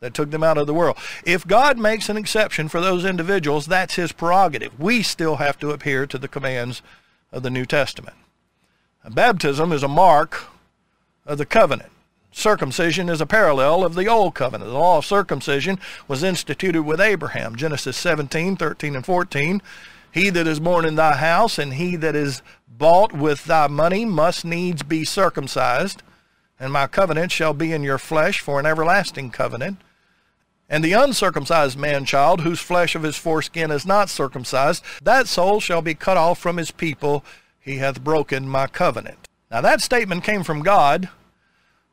that 0.00 0.14
took 0.14 0.30
them 0.30 0.42
out 0.42 0.58
of 0.58 0.66
the 0.66 0.74
world. 0.74 0.96
If 1.24 1.46
God 1.46 1.78
makes 1.78 2.08
an 2.08 2.16
exception 2.16 2.68
for 2.68 2.80
those 2.80 3.04
individuals, 3.04 3.66
that's 3.66 3.94
his 3.94 4.10
prerogative. 4.10 4.78
We 4.80 5.02
still 5.02 5.36
have 5.36 5.58
to 5.60 5.70
adhere 5.70 6.06
to 6.06 6.18
the 6.18 6.28
commands 6.28 6.82
of 7.30 7.42
the 7.42 7.50
New 7.50 7.66
Testament. 7.66 8.16
Baptism 9.08 9.72
is 9.72 9.82
a 9.82 9.88
mark 9.88 10.44
of 11.26 11.38
the 11.38 11.46
covenant. 11.46 11.90
Circumcision 12.30 13.08
is 13.08 13.20
a 13.20 13.26
parallel 13.26 13.84
of 13.84 13.94
the 13.94 14.06
old 14.06 14.34
covenant. 14.34 14.70
The 14.70 14.78
law 14.78 14.98
of 14.98 15.04
circumcision 15.04 15.78
was 16.08 16.22
instituted 16.22 16.84
with 16.84 17.00
Abraham. 17.00 17.56
Genesis 17.56 17.96
17, 17.96 18.56
13, 18.56 18.96
and 18.96 19.04
14. 19.04 19.60
He 20.10 20.30
that 20.30 20.46
is 20.46 20.60
born 20.60 20.84
in 20.84 20.94
thy 20.94 21.16
house 21.16 21.58
and 21.58 21.74
he 21.74 21.96
that 21.96 22.14
is 22.14 22.42
bought 22.68 23.12
with 23.12 23.44
thy 23.44 23.66
money 23.66 24.04
must 24.04 24.44
needs 24.44 24.82
be 24.82 25.04
circumcised, 25.04 26.02
and 26.58 26.72
my 26.72 26.86
covenant 26.86 27.32
shall 27.32 27.54
be 27.54 27.72
in 27.72 27.82
your 27.82 27.98
flesh 27.98 28.40
for 28.40 28.58
an 28.58 28.66
everlasting 28.66 29.30
covenant. 29.30 29.78
And 30.68 30.82
the 30.82 30.94
uncircumcised 30.94 31.78
man 31.78 32.04
child, 32.06 32.40
whose 32.40 32.60
flesh 32.60 32.94
of 32.94 33.02
his 33.02 33.16
foreskin 33.16 33.70
is 33.70 33.84
not 33.84 34.08
circumcised, 34.08 34.82
that 35.02 35.28
soul 35.28 35.60
shall 35.60 35.82
be 35.82 35.94
cut 35.94 36.16
off 36.16 36.38
from 36.38 36.56
his 36.56 36.70
people. 36.70 37.24
He 37.62 37.76
hath 37.78 38.02
broken 38.02 38.48
my 38.48 38.66
covenant. 38.66 39.28
Now 39.50 39.60
that 39.60 39.80
statement 39.80 40.24
came 40.24 40.42
from 40.42 40.62
God, 40.62 41.08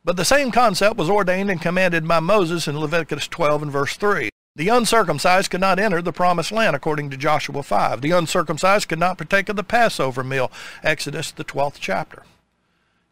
but 0.04 0.18
the 0.18 0.26
same 0.26 0.52
concept 0.52 0.98
was 0.98 1.10
ordained 1.10 1.52
and 1.52 1.62
commanded 1.62 2.08
by 2.08 2.20
Moses 2.20 2.68
in 2.68 2.80
Leviticus 2.80 3.28
12 3.28 3.64
and 3.64 3.72
verse 3.72 3.96
3. 3.96 4.30
The 4.56 4.70
uncircumcised 4.70 5.52
could 5.52 5.62
not 5.62 5.80
enter 5.80 6.02
the 6.02 6.12
promised 6.12 6.52
land, 6.52 6.76
according 6.76 7.12
to 7.12 7.18
Joshua 7.18 7.62
5. 7.62 8.02
The 8.02 8.12
uncircumcised 8.12 8.90
could 8.90 9.00
not 9.00 9.18
partake 9.18 9.48
of 9.48 9.56
the 9.56 9.64
Passover 9.64 10.24
meal, 10.24 10.52
Exodus, 10.84 11.32
the 11.32 11.46
12th 11.46 11.78
chapter. 11.80 12.24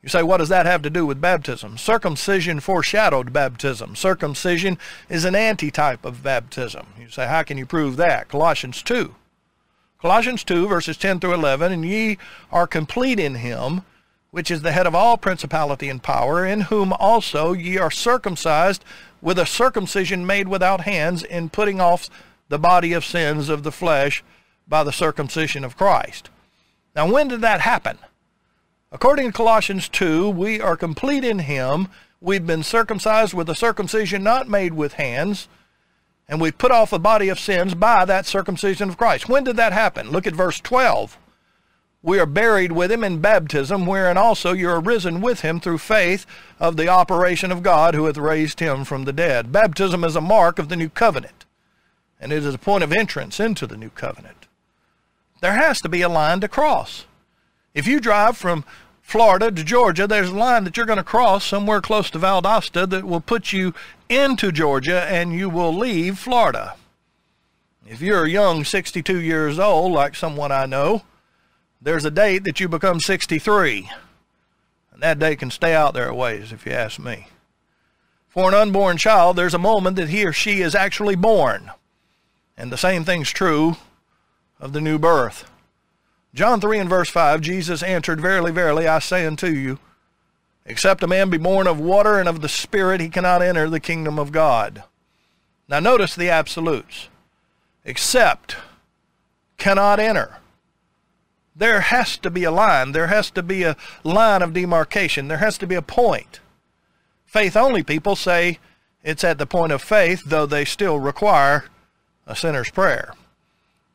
You 0.01 0.09
say, 0.09 0.23
what 0.23 0.37
does 0.37 0.49
that 0.49 0.65
have 0.65 0.81
to 0.81 0.89
do 0.89 1.05
with 1.05 1.21
baptism? 1.21 1.77
Circumcision 1.77 2.59
foreshadowed 2.59 3.33
baptism. 3.33 3.95
Circumcision 3.95 4.77
is 5.09 5.25
an 5.25 5.35
antitype 5.35 6.05
of 6.05 6.23
baptism. 6.23 6.87
You 6.99 7.09
say, 7.09 7.27
how 7.27 7.43
can 7.43 7.57
you 7.57 7.65
prove 7.65 7.97
that? 7.97 8.29
Colossians 8.29 8.81
2. 8.81 9.15
Colossians 9.99 10.43
2, 10.43 10.67
verses 10.67 10.95
10 10.95 11.19
through 11.19 11.33
11, 11.33 11.71
and 11.71 11.83
ye 11.83 12.17
are 12.51 12.67
complete 12.67 13.19
in 13.19 13.35
him, 13.35 13.81
which 14.29 14.51
is 14.51 14.61
the 14.61 14.71
head 14.71 14.85
of 14.85 14.93
all 14.93 15.17
principality 15.17 15.89
and 15.89 16.03
power, 16.03 16.45
in 16.45 16.61
whom 16.61 16.93
also 16.93 17.53
ye 17.53 17.79
are 17.79 17.89
circumcised 17.89 18.85
with 19.21 19.39
a 19.39 19.45
circumcision 19.45 20.25
made 20.25 20.47
without 20.47 20.81
hands 20.81 21.23
in 21.23 21.49
putting 21.49 21.81
off 21.81 22.09
the 22.47 22.59
body 22.59 22.93
of 22.93 23.03
sins 23.03 23.49
of 23.49 23.63
the 23.63 23.71
flesh 23.71 24.23
by 24.67 24.83
the 24.83 24.91
circumcision 24.91 25.63
of 25.63 25.77
Christ. 25.77 26.29
Now, 26.95 27.11
when 27.11 27.27
did 27.27 27.41
that 27.41 27.61
happen? 27.61 27.97
According 28.91 29.27
to 29.27 29.37
Colossians 29.37 29.89
2, 29.89 30.29
we 30.29 30.61
are 30.61 30.77
complete 30.77 31.23
in 31.23 31.39
him. 31.39 31.87
We've 32.21 32.45
been 32.45 32.63
circumcised 32.63 33.33
with 33.33 33.49
a 33.49 33.55
circumcision 33.55 34.23
not 34.23 34.47
made 34.47 34.73
with 34.73 34.93
hands, 34.93 35.47
and 36.27 36.41
we 36.41 36.51
put 36.51 36.71
off 36.71 36.89
the 36.89 36.99
body 36.99 37.29
of 37.29 37.39
sins 37.39 37.73
by 37.75 38.05
that 38.05 38.25
circumcision 38.25 38.89
of 38.89 38.97
Christ. 38.97 39.29
When 39.29 39.43
did 39.43 39.55
that 39.57 39.73
happen? 39.73 40.11
Look 40.11 40.27
at 40.27 40.35
verse 40.35 40.59
12 40.59 41.17
we 42.07 42.19
are 42.19 42.25
buried 42.25 42.71
with 42.71 42.89
him 42.91 43.03
in 43.03 43.19
baptism, 43.19 43.85
wherein 43.85 44.17
also 44.17 44.53
you 44.53 44.69
are 44.69 44.79
risen 44.79 45.19
with 45.19 45.41
him 45.41 45.59
through 45.59 45.79
faith 45.79 46.25
of 46.57 46.77
the 46.77 46.87
operation 46.87 47.51
of 47.51 47.63
God 47.63 47.95
who 47.95 48.05
hath 48.05 48.17
raised 48.17 48.61
him 48.61 48.85
from 48.85 49.03
the 49.03 49.11
dead. 49.11 49.51
Baptism 49.51 50.05
is 50.05 50.15
a 50.15 50.21
mark 50.21 50.57
of 50.57 50.69
the 50.69 50.77
new 50.77 50.89
covenant, 50.89 51.45
and 52.17 52.31
it 52.31 52.45
is 52.45 52.53
a 52.53 52.59
point 52.59 52.83
of 52.83 52.93
entrance 52.93 53.41
into 53.41 53.67
the 53.67 53.75
new 53.75 53.89
covenant. 53.89 54.47
There 55.41 55.51
has 55.51 55.81
to 55.81 55.89
be 55.89 56.01
a 56.01 56.09
line 56.09 56.39
to 56.39 56.47
cross. 56.47 57.05
If 57.73 57.87
you 57.87 57.99
drive 57.99 58.37
from 58.37 58.63
Florida 59.07 59.49
to 59.49 59.63
Georgia, 59.63 60.05
there's 60.05 60.27
a 60.27 60.35
line 60.35 60.65
that 60.65 60.75
you're 60.75 60.85
going 60.85 60.97
to 60.97 61.03
cross 61.03 61.45
somewhere 61.45 61.79
close 61.79 62.09
to 62.09 62.19
Valdosta 62.19 62.89
that 62.89 63.05
will 63.05 63.21
put 63.21 63.53
you 63.53 63.73
into 64.09 64.51
Georgia 64.51 65.03
and 65.03 65.31
you 65.31 65.49
will 65.49 65.73
leave 65.73 66.19
Florida. 66.19 66.75
If 67.87 68.01
you're 68.01 68.27
young, 68.27 68.65
62 68.65 69.17
years 69.21 69.59
old, 69.59 69.93
like 69.93 70.13
someone 70.13 70.51
I 70.51 70.65
know, 70.65 71.03
there's 71.81 72.03
a 72.03 72.11
date 72.11 72.43
that 72.43 72.59
you 72.59 72.67
become 72.67 72.99
63. 72.99 73.89
And 74.91 75.01
that 75.01 75.19
date 75.19 75.39
can 75.39 75.51
stay 75.51 75.73
out 75.73 75.93
there 75.93 76.09
a 76.09 76.13
ways, 76.13 76.51
if 76.51 76.65
you 76.65 76.73
ask 76.73 76.99
me. 76.99 77.27
For 78.27 78.49
an 78.49 78.53
unborn 78.53 78.97
child, 78.97 79.37
there's 79.37 79.53
a 79.53 79.57
moment 79.57 79.95
that 79.95 80.09
he 80.09 80.25
or 80.25 80.33
she 80.33 80.59
is 80.59 80.75
actually 80.75 81.15
born. 81.15 81.71
And 82.57 82.73
the 82.73 82.77
same 82.77 83.05
thing's 83.05 83.31
true 83.31 83.77
of 84.59 84.73
the 84.73 84.81
new 84.81 84.99
birth. 84.99 85.49
John 86.37 86.61
3 86.61 86.77
and 86.77 86.87
verse 86.87 87.09
5, 87.09 87.41
Jesus 87.41 87.81
answered, 87.81 88.21
Verily, 88.21 88.51
verily, 88.51 88.87
I 88.87 88.99
say 88.99 89.25
unto 89.25 89.47
you, 89.47 89.79
except 90.67 91.01
a 91.01 91.07
man 91.07 91.31
be 91.31 91.39
born 91.39 91.65
of 91.65 91.79
water 91.79 92.19
and 92.19 92.29
of 92.29 92.41
the 92.41 92.47
Spirit, 92.47 93.01
he 93.01 93.09
cannot 93.09 93.41
enter 93.41 93.67
the 93.67 93.79
kingdom 93.79 94.19
of 94.19 94.31
God. 94.31 94.83
Now 95.67 95.79
notice 95.79 96.13
the 96.13 96.29
absolutes. 96.29 97.07
Except 97.83 98.55
cannot 99.57 99.99
enter. 99.99 100.37
There 101.55 101.81
has 101.81 102.19
to 102.19 102.29
be 102.29 102.43
a 102.43 102.51
line. 102.51 102.91
There 102.91 103.07
has 103.07 103.31
to 103.31 103.41
be 103.41 103.63
a 103.63 103.75
line 104.03 104.43
of 104.43 104.53
demarcation. 104.53 105.29
There 105.29 105.39
has 105.39 105.57
to 105.57 105.65
be 105.65 105.73
a 105.73 105.81
point. 105.81 106.39
Faith 107.25 107.57
only 107.57 107.81
people 107.81 108.15
say 108.15 108.59
it's 109.03 109.23
at 109.23 109.39
the 109.39 109.47
point 109.47 109.71
of 109.71 109.81
faith, 109.81 110.21
though 110.23 110.45
they 110.45 110.65
still 110.65 110.99
require 110.99 111.65
a 112.27 112.35
sinner's 112.35 112.69
prayer. 112.69 113.15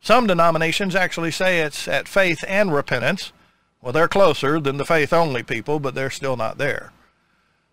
Some 0.03 0.27
denominations 0.27 0.97
actually 0.97 1.31
say 1.31 1.61
it's 1.61 1.87
at 1.87 2.09
faith 2.09 2.43
and 2.49 2.75
repentance. 2.75 3.33
Well, 3.81 3.93
they're 3.93 4.09
closer 4.09 4.59
than 4.59 4.77
the 4.77 4.85
faith 4.85 5.13
only 5.13 5.45
people, 5.45 5.79
but 5.79 5.95
they're 5.95 6.11
still 6.11 6.37
not 6.37 6.59
there. 6.59 6.93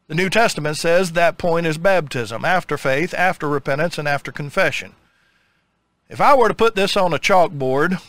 The 0.08 0.13
New 0.13 0.30
Testament 0.30 0.78
says 0.78 1.13
that 1.13 1.39
point 1.39 1.65
is 1.65 1.80
baptism, 1.80 2.46
after 2.46 2.78
faith, 2.78 3.15
after 3.15 3.50
repentance, 3.50 3.98
and 3.98 4.08
after 4.08 4.32
confession. 4.32 4.94
If 6.08 6.22
I 6.22 6.36
were 6.36 6.48
to 6.48 6.54
put 6.54 6.76
this 6.76 6.96
on 6.96 7.13
a 7.13 7.20
chalkboard 7.20 8.00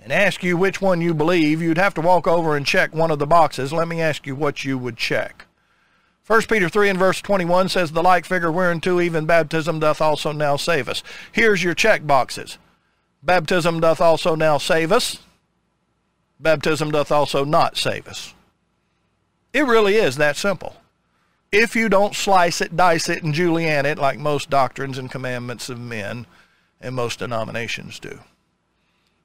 and 0.00 0.12
ask 0.12 0.44
you 0.44 0.56
which 0.56 0.80
one 0.80 1.00
you 1.00 1.12
believe, 1.12 1.60
you'd 1.60 1.78
have 1.78 1.94
to 1.94 2.00
walk 2.00 2.28
over 2.28 2.56
and 2.56 2.64
check 2.64 2.94
one 2.94 3.10
of 3.10 3.18
the 3.18 3.26
boxes. 3.26 3.72
Let 3.72 3.88
me 3.88 4.00
ask 4.00 4.24
you 4.24 4.36
what 4.36 4.64
you 4.64 4.78
would 4.78 4.96
check. 4.96 5.46
1 6.28 6.42
Peter 6.42 6.68
3 6.68 6.90
and 6.90 6.98
verse 6.98 7.20
21 7.20 7.70
says, 7.70 7.90
The 7.90 8.04
like 8.04 8.24
figure 8.24 8.52
whereunto 8.52 9.00
even 9.00 9.26
baptism 9.26 9.80
doth 9.80 10.00
also 10.00 10.30
now 10.30 10.54
save 10.54 10.88
us. 10.88 11.02
Here's 11.32 11.64
your 11.64 11.74
check 11.74 12.06
boxes. 12.06 12.56
Baptism 13.22 13.80
doth 13.80 14.00
also 14.00 14.34
now 14.34 14.58
save 14.58 14.92
us. 14.92 15.18
Baptism 16.38 16.90
doth 16.90 17.12
also 17.12 17.44
not 17.44 17.76
save 17.76 18.08
us. 18.08 18.34
It 19.52 19.66
really 19.66 19.96
is 19.96 20.16
that 20.16 20.36
simple. 20.36 20.76
If 21.52 21.74
you 21.74 21.88
don't 21.88 22.14
slice 22.14 22.60
it, 22.60 22.76
dice 22.76 23.08
it, 23.08 23.22
and 23.22 23.34
julienne 23.34 23.84
it 23.84 23.98
like 23.98 24.18
most 24.18 24.48
doctrines 24.48 24.96
and 24.96 25.10
commandments 25.10 25.68
of 25.68 25.80
men 25.80 26.26
and 26.80 26.94
most 26.94 27.18
denominations 27.18 27.98
do. 27.98 28.20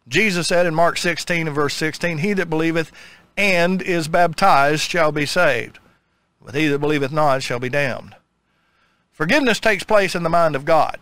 Jesus 0.08 0.47
said 0.47 0.65
in 0.65 0.75
Mark 0.75 0.97
16 0.97 1.47
and 1.47 1.55
verse 1.55 1.73
16, 1.75 2.19
He 2.19 2.34
that 2.34 2.49
believeth 2.49 2.91
and 3.38 3.81
is 3.81 4.08
baptized 4.08 4.89
shall 4.89 5.12
be 5.12 5.25
saved, 5.25 5.79
but 6.43 6.55
he 6.55 6.67
that 6.67 6.79
believeth 6.79 7.12
not 7.12 7.43
shall 7.43 7.60
be 7.60 7.69
damned. 7.69 8.15
Forgiveness 9.12 9.60
takes 9.60 9.84
place 9.84 10.15
in 10.15 10.23
the 10.23 10.29
mind 10.29 10.55
of 10.55 10.65
God. 10.65 10.99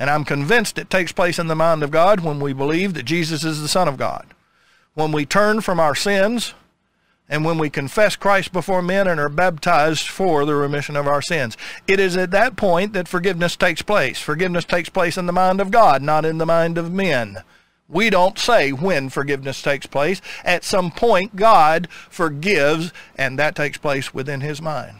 And 0.00 0.08
I'm 0.08 0.24
convinced 0.24 0.78
it 0.78 0.88
takes 0.88 1.12
place 1.12 1.38
in 1.38 1.48
the 1.48 1.54
mind 1.54 1.82
of 1.82 1.90
God 1.90 2.20
when 2.20 2.40
we 2.40 2.54
believe 2.54 2.94
that 2.94 3.02
Jesus 3.02 3.44
is 3.44 3.60
the 3.60 3.68
Son 3.68 3.86
of 3.86 3.98
God. 3.98 4.28
When 4.94 5.12
we 5.12 5.26
turn 5.26 5.60
from 5.60 5.78
our 5.78 5.94
sins 5.94 6.54
and 7.28 7.44
when 7.44 7.58
we 7.58 7.68
confess 7.68 8.16
Christ 8.16 8.50
before 8.50 8.80
men 8.80 9.06
and 9.06 9.20
are 9.20 9.28
baptized 9.28 10.08
for 10.08 10.46
the 10.46 10.54
remission 10.54 10.96
of 10.96 11.06
our 11.06 11.20
sins. 11.20 11.54
It 11.86 12.00
is 12.00 12.16
at 12.16 12.30
that 12.30 12.56
point 12.56 12.94
that 12.94 13.08
forgiveness 13.08 13.56
takes 13.56 13.82
place. 13.82 14.18
Forgiveness 14.18 14.64
takes 14.64 14.88
place 14.88 15.18
in 15.18 15.26
the 15.26 15.34
mind 15.34 15.60
of 15.60 15.70
God, 15.70 16.00
not 16.00 16.24
in 16.24 16.38
the 16.38 16.46
mind 16.46 16.78
of 16.78 16.90
men. 16.90 17.44
We 17.86 18.08
don't 18.08 18.38
say 18.38 18.72
when 18.72 19.10
forgiveness 19.10 19.60
takes 19.60 19.84
place. 19.84 20.22
At 20.44 20.64
some 20.64 20.90
point, 20.90 21.36
God 21.36 21.88
forgives, 22.08 22.90
and 23.16 23.38
that 23.38 23.54
takes 23.54 23.76
place 23.76 24.14
within 24.14 24.40
his 24.40 24.62
mind. 24.62 24.99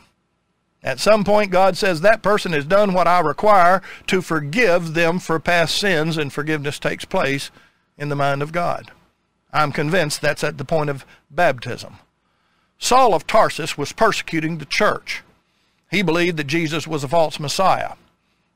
At 0.83 0.99
some 0.99 1.25
point, 1.25 1.51
God 1.51 1.77
says, 1.77 2.01
that 2.01 2.23
person 2.23 2.53
has 2.53 2.65
done 2.65 2.95
what 2.95 3.07
I 3.07 3.21
require 3.21 3.83
to 4.07 4.23
forgive 4.23 4.95
them 4.95 5.19
for 5.19 5.39
past 5.39 5.77
sins, 5.77 6.17
and 6.17 6.33
forgiveness 6.33 6.79
takes 6.79 7.05
place 7.05 7.51
in 7.99 8.09
the 8.09 8.17
mind 8.17 8.41
of 8.41 8.53
God. 8.53 8.91
I'm 9.53 9.73
convinced 9.73 10.23
that's 10.23 10.45
at 10.45 10.57
the 10.57 10.65
point 10.65 10.89
of 10.89 11.05
baptism. 11.31 11.97
Saul 12.79 13.15
of 13.15 13.27
Tarsus 13.27 13.77
was 13.77 13.93
persecuting 13.93 14.57
the 14.57 14.65
church. 14.65 15.23
He 15.91 16.03
believed 16.03 16.39
that 16.39 16.47
Jesus 16.47 16.87
was 16.87 17.05
a 17.05 17.09
false 17.09 17.39
Messiah. 17.39 17.95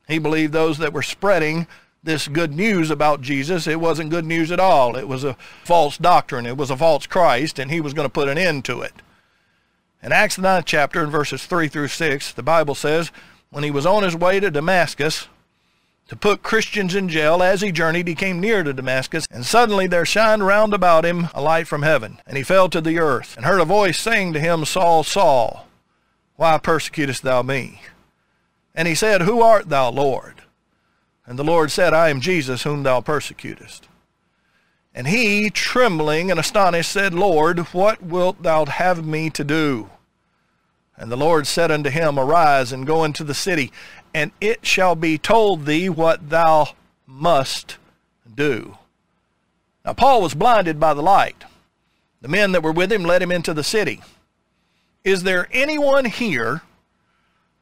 He 0.07 0.17
believed 0.17 0.53
those 0.53 0.79
that 0.79 0.93
were 0.93 1.03
spreading 1.03 1.67
this 2.05 2.27
good 2.27 2.53
news 2.53 2.91
about 2.91 3.21
Jesus, 3.21 3.67
it 3.67 3.79
wasn't 3.79 4.11
good 4.11 4.25
news 4.25 4.51
at 4.51 4.59
all. 4.59 4.95
It 4.95 5.07
was 5.07 5.23
a 5.23 5.35
false 5.63 5.97
doctrine. 5.97 6.45
It 6.45 6.55
was 6.55 6.69
a 6.69 6.77
false 6.77 7.07
Christ, 7.07 7.57
and 7.57 7.71
he 7.71 7.81
was 7.81 7.93
going 7.93 8.05
to 8.05 8.13
put 8.13 8.29
an 8.29 8.37
end 8.37 8.63
to 8.65 8.81
it. 8.81 8.93
In 10.05 10.11
Acts 10.11 10.35
the 10.35 10.43
9th 10.43 10.65
chapter, 10.65 11.03
in 11.03 11.09
verses 11.09 11.47
3 11.47 11.67
through 11.67 11.87
6, 11.87 12.33
the 12.33 12.43
Bible 12.43 12.75
says, 12.75 13.11
When 13.49 13.63
he 13.63 13.71
was 13.71 13.87
on 13.87 14.03
his 14.03 14.15
way 14.15 14.39
to 14.39 14.51
Damascus, 14.51 15.27
to 16.09 16.15
put 16.15 16.43
Christians 16.43 16.93
in 16.93 17.09
jail. 17.09 17.41
As 17.41 17.61
he 17.61 17.71
journeyed, 17.71 18.07
he 18.07 18.13
came 18.13 18.39
near 18.39 18.61
to 18.61 18.71
Damascus, 18.71 19.25
and 19.31 19.43
suddenly 19.43 19.87
there 19.87 20.05
shined 20.05 20.45
round 20.45 20.75
about 20.75 21.05
him 21.05 21.29
a 21.33 21.41
light 21.41 21.67
from 21.67 21.81
heaven. 21.81 22.21
And 22.27 22.37
he 22.37 22.43
fell 22.43 22.69
to 22.69 22.81
the 22.81 22.99
earth, 22.99 23.35
and 23.35 23.47
heard 23.47 23.59
a 23.59 23.65
voice 23.65 23.97
saying 23.97 24.33
to 24.33 24.39
him, 24.39 24.63
Saul, 24.63 25.03
Saul, 25.03 25.65
why 26.35 26.59
persecutest 26.59 27.23
thou 27.23 27.41
me? 27.41 27.81
And 28.75 28.87
he 28.87 28.93
said, 28.93 29.23
Who 29.23 29.41
art 29.41 29.69
thou, 29.69 29.89
Lord? 29.89 30.43
And 31.25 31.39
the 31.39 31.43
Lord 31.43 31.71
said, 31.71 31.95
I 31.95 32.09
am 32.09 32.21
Jesus, 32.21 32.61
whom 32.61 32.83
thou 32.83 33.01
persecutest. 33.01 33.87
And 34.93 35.07
he, 35.07 35.49
trembling 35.49 36.29
and 36.29 36.39
astonished, 36.39 36.91
said, 36.91 37.15
Lord, 37.15 37.57
what 37.73 38.03
wilt 38.03 38.43
thou 38.43 38.65
have 38.65 39.03
me 39.03 39.31
to 39.31 39.43
do? 39.43 39.89
And 40.97 41.11
the 41.11 41.17
Lord 41.17 41.45
said 41.45 41.71
unto 41.71 41.89
him, 41.89 42.17
Arise 42.17 42.71
and 42.71 42.87
go 42.87 43.03
into 43.03 43.23
the 43.23 43.33
city, 43.33 43.71
and 44.13 44.31
it 44.39 44.65
shall 44.65 44.95
be 44.95 45.17
told 45.17 45.65
thee 45.65 45.89
what 45.89 46.29
thou 46.29 46.69
must 47.05 47.77
do. 48.33 48.77
Now 49.83 49.93
Paul 49.93 50.21
was 50.21 50.33
blinded 50.33 50.79
by 50.79 50.93
the 50.93 51.03
light. 51.03 51.43
The 52.21 52.27
men 52.27 52.53
that 52.53 52.63
were 52.63 52.71
with 52.71 52.91
him 52.91 53.03
led 53.03 53.21
him 53.21 53.31
into 53.31 53.53
the 53.53 53.63
city. 53.63 54.01
Is 55.03 55.23
there 55.23 55.47
anyone 55.51 56.05
here 56.05 56.63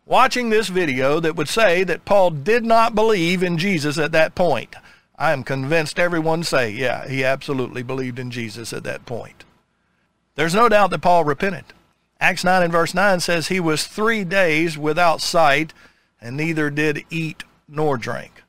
watching 0.06 0.50
this 0.50 0.69
video 0.69 1.19
that 1.19 1.36
would 1.36 1.50
say 1.50 1.84
that 1.84 2.06
Paul 2.06 2.32
did 2.32 2.63
not 2.63 2.96
believe 2.96 3.43
in 3.43 3.58
Jesus 3.58 3.98
at 3.98 4.13
that 4.13 4.36
point? 4.36 4.76
I 5.17 5.32
am 5.32 5.43
convinced 5.43 6.00
everyone 6.00 6.43
say, 6.43 6.69
yeah, 6.69 7.08
he 7.08 7.24
absolutely 7.24 7.84
believed 7.84 8.19
in 8.19 8.32
Jesus 8.32 8.72
at 8.74 8.84
that 8.84 9.06
point. 9.06 9.43
There's 10.36 10.56
no 10.56 10.69
doubt 10.69 10.89
that 10.91 11.02
Paul 11.02 11.24
repented. 11.24 11.65
Acts 12.24 12.46
9 12.46 12.64
and 12.64 12.72
verse 12.72 12.94
9 12.94 13.20
says 13.20 13.50
he 13.50 13.60
was 13.60 13.86
three 13.86 14.24
days 14.24 14.78
without 14.78 15.20
sight 15.20 15.74
and 16.22 16.38
neither 16.38 16.70
did 16.70 17.04
eat 17.10 17.44
nor 17.68 17.98
drink. 17.98 18.44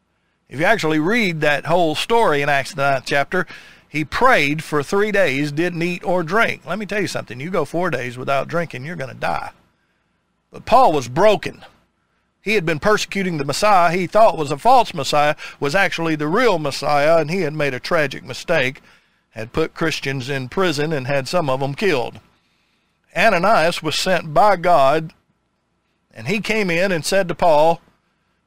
If 0.49 0.61
you 0.61 0.65
actually 0.65 1.01
read 1.01 1.41
that 1.41 1.67
whole 1.67 1.97
story 1.97 2.41
in 2.41 2.49
Acts 2.49 2.77
9 2.77 3.03
chapter, 3.05 3.49
he 3.89 4.05
prayed 4.05 4.63
for 4.63 4.85
three 4.85 5.11
days, 5.11 5.51
didn't 5.51 5.83
eat 5.83 6.05
or 6.05 6.23
drink. 6.23 6.65
Let 6.65 6.79
me 6.79 6.87
tell 6.87 7.01
you 7.01 7.09
something. 7.09 7.41
You 7.41 7.51
go 7.51 7.65
four 7.65 7.91
days 7.91 8.17
without 8.17 8.47
drinking, 8.47 8.85
you're 8.85 8.95
going 8.95 9.13
to 9.13 9.17
die. 9.17 9.51
But 10.53 10.67
Paul 10.67 10.93
was 10.93 11.09
broken. 11.09 11.65
He 12.43 12.55
had 12.55 12.65
been 12.65 12.79
persecuting 12.79 13.39
the 13.39 13.45
Messiah 13.45 13.91
he 13.91 14.07
thought 14.07 14.39
was 14.39 14.53
a 14.53 14.57
false 14.57 14.95
Messiah, 14.95 15.35
was 15.59 15.75
actually 15.75 16.15
the 16.15 16.29
real 16.29 16.61
Messiah, 16.61 17.17
and 17.17 17.29
he 17.29 17.41
had 17.41 17.55
made 17.55 17.75
a 17.75 17.81
tragic 17.81 18.23
mistake, 18.23 18.83
had 19.31 19.53
put 19.53 19.75
Christians 19.75 20.29
in 20.29 20.49
prison 20.49 20.93
and 20.93 21.09
had 21.09 21.27
some 21.27 21.51
of 21.51 21.59
them 21.59 21.75
killed. 21.75 22.21
Ananias 23.17 23.83
was 23.83 23.95
sent 23.95 24.35
by 24.35 24.57
God, 24.57 25.13
and 26.13 26.29
he 26.29 26.41
came 26.41 26.71
in 26.71 26.93
and 26.93 27.05
said 27.05 27.29
to 27.29 27.35
Paul, 27.35 27.81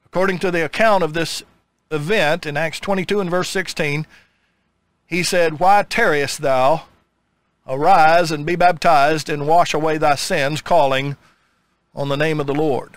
according 0.05 0.39
to 0.39 0.51
the 0.51 0.65
account 0.65 1.03
of 1.03 1.13
this 1.13 1.43
event 1.91 2.45
in 2.45 2.57
Acts 2.57 2.79
22 2.79 3.19
and 3.19 3.29
verse 3.29 3.49
16, 3.49 4.05
he 5.05 5.23
said, 5.23 5.59
Why 5.59 5.83
tarriest 5.83 6.41
thou? 6.41 6.83
Arise 7.65 8.31
and 8.31 8.45
be 8.45 8.55
baptized 8.55 9.29
and 9.29 9.47
wash 9.47 9.73
away 9.73 9.97
thy 9.97 10.15
sins, 10.15 10.61
calling 10.61 11.17
on 11.95 12.09
the 12.09 12.17
name 12.17 12.39
of 12.39 12.47
the 12.47 12.53
Lord. 12.55 12.95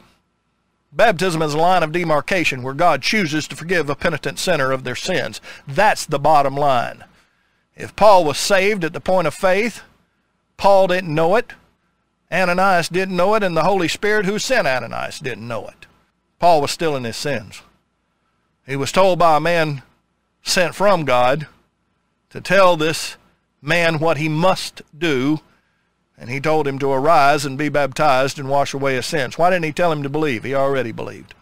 Baptism 0.93 1.41
is 1.43 1.55
a 1.55 1.59
line 1.59 1.85
of 1.85 1.93
demarcation 1.93 2.63
where 2.63 2.75
God 2.75 3.03
chooses 3.03 3.47
to 3.49 3.57
forgive 3.57 3.89
a 3.89 3.95
penitent 3.95 4.39
sinner 4.39 4.73
of 4.73 4.83
their 4.83 4.97
sins. 4.97 5.41
That's 5.67 6.05
the 6.05 6.19
bottom 6.19 6.57
line. 6.57 7.05
If 7.77 7.95
Paul 7.95 8.25
was 8.25 8.39
saved 8.39 8.85
at 8.85 8.93
the 8.93 9.01
point 9.01 9.29
of 9.29 9.35
faith, 9.35 9.83
Paul 10.57 10.89
didn't 10.89 11.15
know 11.15 11.37
it. 11.37 11.53
Ananias 12.33 12.89
didn't 12.89 13.17
know 13.17 13.35
it, 13.35 13.43
and 13.43 13.57
the 13.57 13.65
Holy 13.65 13.89
Spirit 13.89 14.27
who 14.27 14.39
sent 14.39 14.67
Ananias 14.67 15.19
didn't 15.19 15.49
know 15.49 15.67
it. 15.67 15.87
Paul 16.39 16.61
was 16.61 16.71
still 16.71 16.97
in 16.97 17.05
his 17.05 17.17
sins. 17.17 17.63
He 18.67 18.77
was 18.77 18.93
told 18.93 19.19
by 19.19 19.37
a 19.37 19.41
man 19.41 19.83
sent 20.43 20.75
from 20.75 21.05
God 21.05 21.47
to 22.31 22.41
tell 22.41 22.77
this 22.77 23.17
man 23.61 23.99
what 23.99 24.17
he 24.17 24.29
must 24.29 24.83
do, 24.97 25.41
and 26.17 26.31
he 26.31 26.41
told 26.41 26.69
him 26.69 26.79
to 26.79 26.93
arise 26.93 27.45
and 27.45 27.59
be 27.59 27.69
baptized 27.69 28.39
and 28.39 28.49
wash 28.49 28.73
away 28.73 28.95
his 28.95 29.07
sins. 29.07 29.37
Why 29.37 29.51
didn't 29.51 29.65
he 29.65 29.73
tell 29.73 29.91
him 29.91 30.03
to 30.03 30.09
believe? 30.09 30.45
He 30.45 30.55
already 30.55 30.93
believed. 30.93 31.35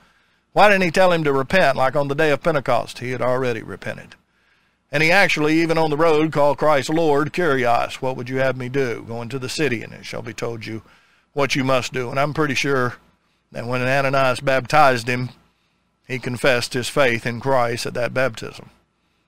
Why 0.53 0.69
didn't 0.69 0.85
he 0.85 0.91
tell 0.91 1.13
him 1.13 1.25
to 1.25 1.33
repent 1.33 1.77
like 1.77 1.95
on 1.95 2.09
the 2.09 2.15
day 2.15 2.31
of 2.31 2.43
Pentecost? 2.43 3.01
He 3.01 3.11
had 3.11 3.23
already 3.23 3.63
repented. 3.63 4.15
And 4.91 5.03
he 5.03 5.11
actually, 5.11 5.61
even 5.61 5.77
on 5.77 5.91
the 5.91 5.97
road, 5.97 6.33
called 6.33 6.59
Christ 6.59 6.89
Lord, 6.89 7.33
Kyrios, 7.33 7.97
what 7.97 8.17
would 8.17 8.29
you 8.29 8.37
have 8.37 8.57
me 8.57 8.69
do? 8.69 9.05
Go 9.07 9.21
into 9.21 9.39
the 9.39 9.49
city, 9.49 9.83
and 9.83 9.93
it 9.93 10.07
shall 10.07 10.23
be 10.23 10.33
told 10.33 10.65
you 10.65 10.83
what 11.35 11.55
you 11.55 11.63
must 11.63 11.93
do. 11.93 12.11
And 12.11 12.19
I'm 12.19 12.33
pretty 12.33 12.55
sure 12.55 12.97
that 13.53 13.67
when 13.67 13.83
Ananias 13.83 14.41
baptized 14.41 15.09
him, 15.09 15.31
he 16.07 16.19
confessed 16.19 16.73
his 16.73 16.89
faith 16.89 17.27
in 17.27 17.41
Christ 17.41 17.85
at 17.85 17.95
that 17.95 18.15
baptism. 18.15 18.71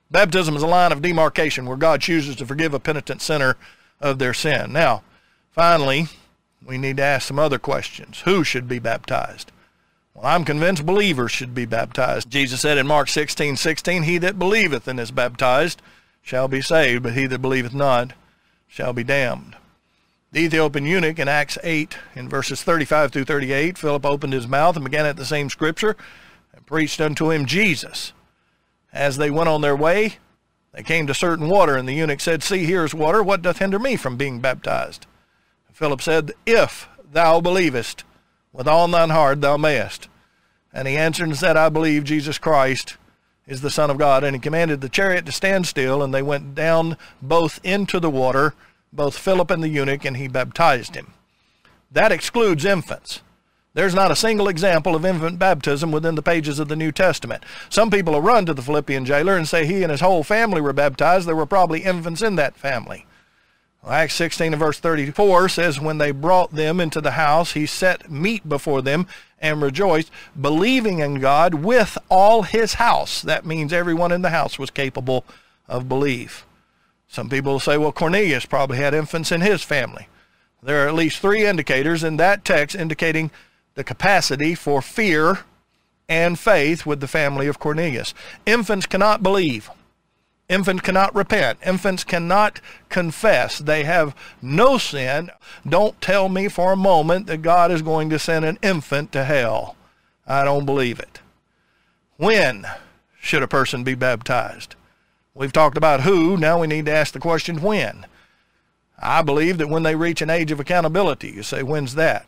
Baptism 0.09 0.55
is 0.55 0.63
a 0.63 0.67
line 0.67 0.91
of 0.91 1.01
demarcation 1.01 1.67
where 1.67 1.77
God 1.77 2.01
chooses 2.01 2.35
to 2.37 2.45
forgive 2.45 2.73
a 2.73 2.79
penitent 2.79 3.21
sinner 3.21 3.55
of 4.01 4.17
their 4.17 4.33
sin. 4.33 4.73
Now, 4.73 5.03
finally, 5.51 6.07
we 6.65 6.77
need 6.77 6.97
to 6.97 7.03
ask 7.03 7.27
some 7.27 7.39
other 7.39 7.59
questions. 7.59 8.21
Who 8.21 8.43
should 8.43 8.67
be 8.67 8.79
baptized? 8.79 9.51
Well, 10.13 10.25
I'm 10.25 10.43
convinced 10.43 10.85
believers 10.85 11.31
should 11.31 11.55
be 11.55 11.65
baptized. 11.65 12.29
Jesus 12.29 12.61
said 12.61 12.77
in 12.77 12.87
Mark 12.87 13.07
16, 13.07 13.55
16, 13.55 14.03
He 14.03 14.17
that 14.17 14.37
believeth 14.37 14.87
and 14.87 14.99
is 14.99 15.11
baptized 15.11 15.81
shall 16.21 16.47
be 16.47 16.61
saved, 16.61 17.03
but 17.03 17.13
he 17.13 17.27
that 17.27 17.41
believeth 17.41 17.73
not 17.73 18.13
shall 18.67 18.93
be 18.93 19.03
damned. 19.03 19.55
The 20.31 20.41
Ethiopian 20.41 20.85
eunuch 20.85 21.19
in 21.19 21.27
Acts 21.27 21.57
8, 21.63 21.97
in 22.15 22.29
verses 22.29 22.63
35 22.63 23.11
through 23.11 23.25
38, 23.25 23.77
Philip 23.77 24.05
opened 24.05 24.33
his 24.33 24.47
mouth 24.47 24.75
and 24.75 24.85
began 24.85 25.05
at 25.05 25.17
the 25.17 25.25
same 25.25 25.49
scripture 25.49 25.97
and 26.53 26.65
preached 26.65 27.01
unto 27.01 27.31
him 27.31 27.45
Jesus. 27.45 28.13
As 28.93 29.17
they 29.17 29.29
went 29.29 29.49
on 29.49 29.61
their 29.61 29.75
way, 29.75 30.17
they 30.73 30.83
came 30.83 31.05
to 31.07 31.13
certain 31.13 31.49
water, 31.49 31.75
and 31.75 31.87
the 31.87 31.93
eunuch 31.93 32.21
said, 32.21 32.43
See, 32.43 32.65
here 32.65 32.85
is 32.85 32.93
water. 32.93 33.21
What 33.21 33.41
doth 33.41 33.57
hinder 33.57 33.79
me 33.79 33.97
from 33.97 34.15
being 34.15 34.39
baptized? 34.39 35.05
And 35.67 35.75
Philip 35.75 36.01
said, 36.01 36.31
If 36.45 36.87
thou 37.11 37.41
believest 37.41 38.05
with 38.53 38.67
all 38.67 38.87
thine 38.87 39.09
heart, 39.09 39.41
thou 39.41 39.57
mayest. 39.57 40.07
And 40.73 40.87
he 40.87 40.97
answered 40.97 41.27
and 41.27 41.37
said, 41.37 41.57
I 41.57 41.69
believe 41.69 42.03
Jesus 42.03 42.37
Christ 42.37 42.97
is 43.47 43.61
the 43.61 43.69
Son 43.69 43.89
of 43.89 43.97
God. 43.97 44.23
And 44.23 44.35
he 44.35 44.39
commanded 44.39 44.81
the 44.81 44.89
chariot 44.89 45.25
to 45.25 45.31
stand 45.31 45.67
still, 45.67 46.01
and 46.01 46.13
they 46.13 46.21
went 46.21 46.55
down 46.55 46.97
both 47.21 47.59
into 47.63 47.99
the 47.99 48.09
water, 48.09 48.53
both 48.93 49.17
Philip 49.17 49.51
and 49.51 49.61
the 49.61 49.69
eunuch, 49.69 50.05
and 50.05 50.17
he 50.17 50.27
baptized 50.27 50.95
him. 50.95 51.13
That 51.91 52.11
excludes 52.11 52.63
infants. 52.63 53.21
There's 53.73 53.95
not 53.95 54.11
a 54.11 54.17
single 54.17 54.49
example 54.49 54.95
of 54.95 55.05
infant 55.05 55.39
baptism 55.39 55.91
within 55.91 56.15
the 56.15 56.21
pages 56.21 56.59
of 56.59 56.67
the 56.67 56.75
New 56.75 56.91
Testament. 56.91 57.43
Some 57.69 57.89
people 57.89 58.13
will 58.13 58.21
run 58.21 58.45
to 58.45 58.53
the 58.53 58.61
Philippian 58.61 59.05
jailer 59.05 59.37
and 59.37 59.47
say 59.47 59.65
he 59.65 59.81
and 59.83 59.91
his 59.91 60.01
whole 60.01 60.23
family 60.23 60.59
were 60.59 60.73
baptized. 60.73 61.25
There 61.25 61.37
were 61.37 61.45
probably 61.45 61.83
infants 61.83 62.21
in 62.21 62.35
that 62.35 62.57
family. 62.57 63.05
Acts 63.87 64.13
16 64.13 64.53
and 64.53 64.59
verse 64.59 64.79
34 64.79 65.49
says, 65.49 65.79
When 65.79 65.97
they 65.97 66.11
brought 66.11 66.51
them 66.51 66.79
into 66.79 67.01
the 67.01 67.11
house, 67.11 67.53
he 67.53 67.65
set 67.65 68.11
meat 68.11 68.47
before 68.47 68.81
them 68.81 69.07
and 69.39 69.61
rejoiced, 69.61 70.11
believing 70.39 70.99
in 70.99 71.15
God 71.15 71.55
with 71.55 71.97
all 72.07 72.43
his 72.43 72.75
house. 72.75 73.23
That 73.23 73.45
means 73.45 73.73
everyone 73.73 74.11
in 74.11 74.21
the 74.21 74.29
house 74.29 74.59
was 74.59 74.69
capable 74.69 75.25
of 75.67 75.89
belief. 75.89 76.45
Some 77.07 77.27
people 77.27 77.59
say, 77.59 77.77
well, 77.77 77.91
Cornelius 77.91 78.45
probably 78.45 78.77
had 78.77 78.93
infants 78.93 79.31
in 79.31 79.41
his 79.41 79.63
family. 79.63 80.07
There 80.61 80.85
are 80.85 80.87
at 80.87 80.93
least 80.93 81.17
three 81.17 81.45
indicators 81.45 82.03
in 82.03 82.17
that 82.17 82.45
text 82.45 82.75
indicating 82.75 83.31
the 83.73 83.83
capacity 83.83 84.53
for 84.53 84.81
fear 84.81 85.39
and 86.07 86.37
faith 86.37 86.85
with 86.85 86.99
the 86.99 87.07
family 87.07 87.47
of 87.47 87.57
Cornelius. 87.57 88.13
Infants 88.45 88.85
cannot 88.85 89.23
believe. 89.23 89.71
Infants 90.51 90.81
cannot 90.81 91.15
repent. 91.15 91.59
Infants 91.65 92.03
cannot 92.03 92.59
confess. 92.89 93.57
They 93.57 93.85
have 93.85 94.13
no 94.41 94.77
sin. 94.77 95.31
Don't 95.67 95.99
tell 96.01 96.27
me 96.27 96.49
for 96.49 96.73
a 96.73 96.77
moment 96.77 97.27
that 97.27 97.41
God 97.41 97.71
is 97.71 97.81
going 97.81 98.09
to 98.09 98.19
send 98.19 98.43
an 98.43 98.59
infant 98.61 99.13
to 99.13 99.23
hell. 99.23 99.77
I 100.27 100.43
don't 100.43 100.65
believe 100.65 100.99
it. 100.99 101.21
When 102.17 102.67
should 103.17 103.43
a 103.43 103.47
person 103.47 103.85
be 103.85 103.95
baptized? 103.95 104.75
We've 105.33 105.53
talked 105.53 105.77
about 105.77 106.01
who. 106.01 106.35
Now 106.35 106.59
we 106.59 106.67
need 106.67 106.85
to 106.87 106.93
ask 106.93 107.13
the 107.13 107.19
question 107.19 107.61
when. 107.61 108.05
I 108.99 109.21
believe 109.21 109.57
that 109.57 109.69
when 109.69 109.83
they 109.83 109.95
reach 109.95 110.21
an 110.21 110.29
age 110.29 110.51
of 110.51 110.59
accountability, 110.59 111.29
you 111.29 111.43
say, 111.43 111.63
when's 111.63 111.95
that? 111.95 112.27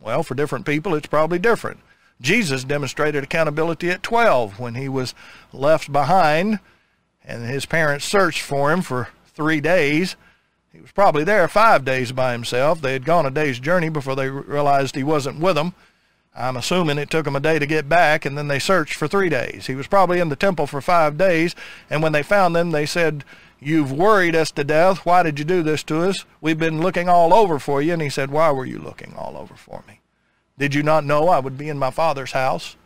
Well, 0.00 0.22
for 0.22 0.34
different 0.34 0.64
people, 0.64 0.94
it's 0.94 1.06
probably 1.06 1.38
different. 1.38 1.80
Jesus 2.18 2.64
demonstrated 2.64 3.24
accountability 3.24 3.90
at 3.90 4.02
12 4.02 4.58
when 4.58 4.74
he 4.74 4.88
was 4.88 5.14
left 5.52 5.92
behind 5.92 6.60
and 7.26 7.44
his 7.44 7.66
parents 7.66 8.04
searched 8.04 8.42
for 8.42 8.72
him 8.72 8.82
for 8.82 9.08
three 9.26 9.60
days. 9.60 10.16
He 10.72 10.80
was 10.80 10.92
probably 10.92 11.24
there 11.24 11.48
five 11.48 11.84
days 11.84 12.12
by 12.12 12.32
himself. 12.32 12.80
They 12.80 12.92
had 12.92 13.04
gone 13.04 13.26
a 13.26 13.30
day's 13.30 13.58
journey 13.58 13.88
before 13.88 14.14
they 14.14 14.28
realized 14.28 14.94
he 14.94 15.02
wasn't 15.02 15.40
with 15.40 15.56
them. 15.56 15.74
I'm 16.34 16.56
assuming 16.56 16.98
it 16.98 17.08
took 17.08 17.26
him 17.26 17.34
a 17.36 17.40
day 17.40 17.58
to 17.58 17.66
get 17.66 17.88
back, 17.88 18.26
and 18.26 18.36
then 18.36 18.48
they 18.48 18.58
searched 18.58 18.94
for 18.94 19.08
three 19.08 19.30
days. 19.30 19.66
He 19.66 19.74
was 19.74 19.86
probably 19.86 20.20
in 20.20 20.28
the 20.28 20.36
temple 20.36 20.66
for 20.66 20.82
five 20.82 21.16
days, 21.16 21.54
and 21.88 22.02
when 22.02 22.12
they 22.12 22.22
found 22.22 22.54
them, 22.54 22.72
they 22.72 22.84
said, 22.84 23.24
You've 23.58 23.90
worried 23.90 24.36
us 24.36 24.50
to 24.52 24.64
death. 24.64 25.06
Why 25.06 25.22
did 25.22 25.38
you 25.38 25.44
do 25.44 25.62
this 25.62 25.82
to 25.84 26.02
us? 26.02 26.24
We've 26.40 26.58
been 26.58 26.82
looking 26.82 27.08
all 27.08 27.32
over 27.32 27.58
for 27.58 27.80
you. 27.80 27.94
And 27.94 28.02
he 28.02 28.10
said, 28.10 28.30
Why 28.30 28.50
were 28.50 28.66
you 28.66 28.78
looking 28.78 29.14
all 29.16 29.36
over 29.36 29.54
for 29.54 29.82
me? 29.88 30.00
Did 30.58 30.74
you 30.74 30.82
not 30.82 31.04
know 31.04 31.28
I 31.28 31.38
would 31.38 31.56
be 31.56 31.68
in 31.68 31.78
my 31.78 31.90
father's 31.90 32.32
house 32.32 32.76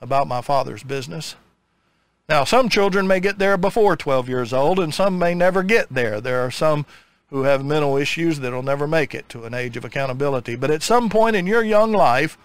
about 0.00 0.28
my 0.28 0.40
father's 0.40 0.82
business? 0.82 1.34
Now, 2.28 2.44
some 2.44 2.68
children 2.68 3.06
may 3.06 3.20
get 3.20 3.38
there 3.38 3.56
before 3.56 3.96
12 3.96 4.28
years 4.28 4.52
old, 4.52 4.78
and 4.78 4.92
some 4.92 5.18
may 5.18 5.34
never 5.34 5.62
get 5.62 5.88
there. 5.88 6.20
There 6.20 6.44
are 6.44 6.50
some 6.50 6.84
who 7.30 7.44
have 7.44 7.64
mental 7.64 7.96
issues 7.96 8.40
that 8.40 8.52
will 8.52 8.62
never 8.62 8.86
make 8.86 9.14
it 9.14 9.28
to 9.30 9.44
an 9.44 9.54
age 9.54 9.78
of 9.78 9.84
accountability. 9.84 10.54
But 10.54 10.70
at 10.70 10.82
some 10.82 11.08
point 11.08 11.36
in 11.36 11.46
your 11.46 11.62
young 11.62 11.92
life, 11.92 12.36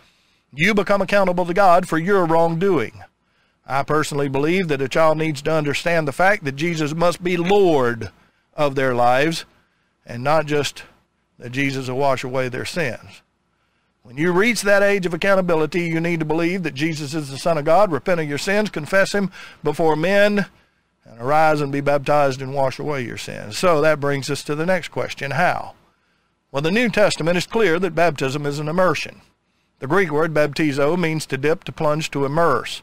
you 0.54 0.74
become 0.74 1.02
accountable 1.02 1.46
to 1.46 1.54
God 1.54 1.88
for 1.88 1.98
your 1.98 2.26
wrongdoing. 2.26 3.04
I 3.65 3.84
personally 3.84 4.30
believe 4.30 4.69
that 4.69 4.82
a 4.82 4.89
child 4.89 5.17
needs 5.17 5.41
to 5.43 5.52
understand 5.52 6.08
the 6.08 6.12
fact 6.13 6.43
that 6.46 6.56
Jesus 6.56 6.93
must 6.93 7.24
be 7.24 7.38
Lord 7.38 8.10
of 8.56 8.76
their 8.76 8.93
lives 8.93 9.46
and 10.06 10.24
not 10.24 10.46
just 10.46 10.84
that 11.39 11.52
Jesus 11.52 11.88
will 11.88 11.98
wash 11.98 12.24
away 12.24 12.50
their 12.50 12.65
sins. 12.65 13.22
When 14.04 14.18
you 14.18 14.34
reach 14.34 14.63
that 14.63 14.84
age 14.84 15.06
of 15.06 15.13
accountability, 15.13 15.84
you 15.84 16.02
need 16.02 16.20
to 16.20 16.26
believe 16.26 16.63
that 16.63 16.74
Jesus 16.74 17.13
is 17.13 17.30
the 17.30 17.38
Son 17.38 17.58
of 17.58 17.63
God, 17.63 17.89
repent 17.89 18.20
of 18.20 18.28
your 18.28 18.38
sins, 18.38 18.70
confess 18.70 19.13
Him 19.13 19.32
before 19.63 19.96
men, 19.96 20.48
and 21.06 21.22
arise 21.22 21.62
and 21.62 21.72
be 21.72 21.80
baptized 21.80 22.42
and 22.42 22.54
wash 22.54 22.80
away 22.80 23.06
your 23.06 23.18
sins. 23.18 23.58
So 23.58 23.80
that 23.80 24.02
brings 24.02 24.30
us 24.30 24.44
to 24.44 24.56
the 24.56 24.66
next 24.66 24.89
question 24.89 25.32
how? 25.32 25.76
Well, 26.52 26.62
the 26.62 26.70
New 26.70 26.89
Testament 26.89 27.38
is 27.38 27.48
clear 27.48 27.80
that 27.80 27.96
baptism 27.96 28.46
is 28.46 28.60
an 28.60 28.68
immersion. 28.68 29.22
The 29.80 29.88
Greek 29.88 30.12
word 30.12 30.34
baptizo 30.34 31.00
means 31.00 31.26
to 31.28 31.38
dip, 31.38 31.63
to 31.63 31.72
plunge, 31.72 32.12
to 32.12 32.26
immerse. 32.26 32.82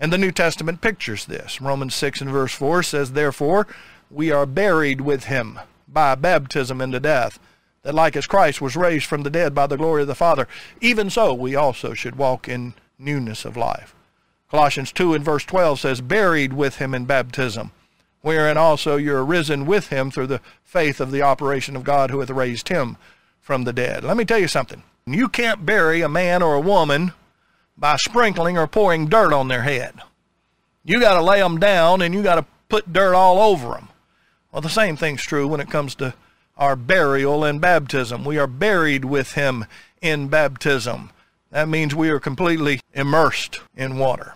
And 0.00 0.12
the 0.12 0.18
New 0.18 0.32
Testament 0.32 0.80
pictures 0.80 1.26
this. 1.26 1.60
Romans 1.60 1.94
6 1.94 2.22
and 2.22 2.30
verse 2.30 2.52
4 2.54 2.82
says, 2.82 3.12
Therefore, 3.12 3.68
we 4.10 4.32
are 4.32 4.46
buried 4.46 5.00
with 5.00 5.24
him 5.26 5.60
by 5.86 6.16
baptism 6.16 6.80
into 6.80 6.98
death 6.98 7.38
that 7.82 7.94
like 7.94 8.16
as 8.16 8.26
Christ 8.26 8.60
was 8.60 8.76
raised 8.76 9.06
from 9.06 9.22
the 9.22 9.30
dead 9.30 9.54
by 9.54 9.66
the 9.66 9.76
glory 9.76 10.02
of 10.02 10.08
the 10.08 10.14
Father, 10.14 10.46
even 10.80 11.10
so 11.10 11.32
we 11.32 11.54
also 11.54 11.94
should 11.94 12.16
walk 12.16 12.48
in 12.48 12.74
newness 12.98 13.44
of 13.44 13.56
life. 13.56 13.94
Colossians 14.50 14.92
2 14.92 15.14
and 15.14 15.24
verse 15.24 15.44
12 15.44 15.80
says, 15.80 16.00
Buried 16.00 16.52
with 16.52 16.76
him 16.76 16.94
in 16.94 17.04
baptism, 17.04 17.70
wherein 18.20 18.56
also 18.56 18.96
you 18.96 19.14
are 19.14 19.24
risen 19.24 19.64
with 19.64 19.88
him 19.88 20.10
through 20.10 20.26
the 20.26 20.40
faith 20.62 21.00
of 21.00 21.10
the 21.10 21.22
operation 21.22 21.76
of 21.76 21.84
God 21.84 22.10
who 22.10 22.20
hath 22.20 22.30
raised 22.30 22.68
him 22.68 22.96
from 23.40 23.64
the 23.64 23.72
dead. 23.72 24.04
Let 24.04 24.16
me 24.16 24.24
tell 24.24 24.38
you 24.38 24.48
something. 24.48 24.82
You 25.06 25.28
can't 25.28 25.64
bury 25.64 26.02
a 26.02 26.08
man 26.08 26.42
or 26.42 26.54
a 26.54 26.60
woman 26.60 27.12
by 27.76 27.96
sprinkling 27.96 28.58
or 28.58 28.66
pouring 28.66 29.08
dirt 29.08 29.32
on 29.32 29.48
their 29.48 29.62
head. 29.62 29.94
You 30.84 31.00
got 31.00 31.14
to 31.14 31.22
lay 31.22 31.40
them 31.40 31.58
down 31.58 32.02
and 32.02 32.12
you 32.12 32.22
got 32.22 32.36
to 32.36 32.46
put 32.68 32.92
dirt 32.92 33.14
all 33.14 33.38
over 33.38 33.68
them. 33.70 33.88
Well, 34.52 34.62
the 34.62 34.68
same 34.68 34.96
thing's 34.96 35.22
true 35.22 35.46
when 35.46 35.60
it 35.60 35.70
comes 35.70 35.94
to 35.96 36.14
our 36.60 36.76
burial 36.76 37.42
and 37.42 37.58
baptism. 37.58 38.22
We 38.22 38.38
are 38.38 38.46
buried 38.46 39.06
with 39.06 39.32
him 39.32 39.64
in 40.02 40.28
baptism. 40.28 41.10
That 41.50 41.68
means 41.68 41.94
we 41.94 42.10
are 42.10 42.20
completely 42.20 42.80
immersed 42.92 43.60
in 43.74 43.98
water. 43.98 44.34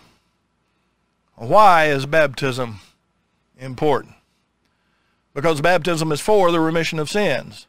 Why 1.37 1.87
is 1.87 2.07
baptism 2.07 2.81
important? 3.59 4.15
Because 5.35 5.61
baptism 5.61 6.11
is 6.13 6.21
for 6.21 6.51
the 6.51 6.61
remission 6.61 6.99
of 6.99 7.11
sins. 7.11 7.67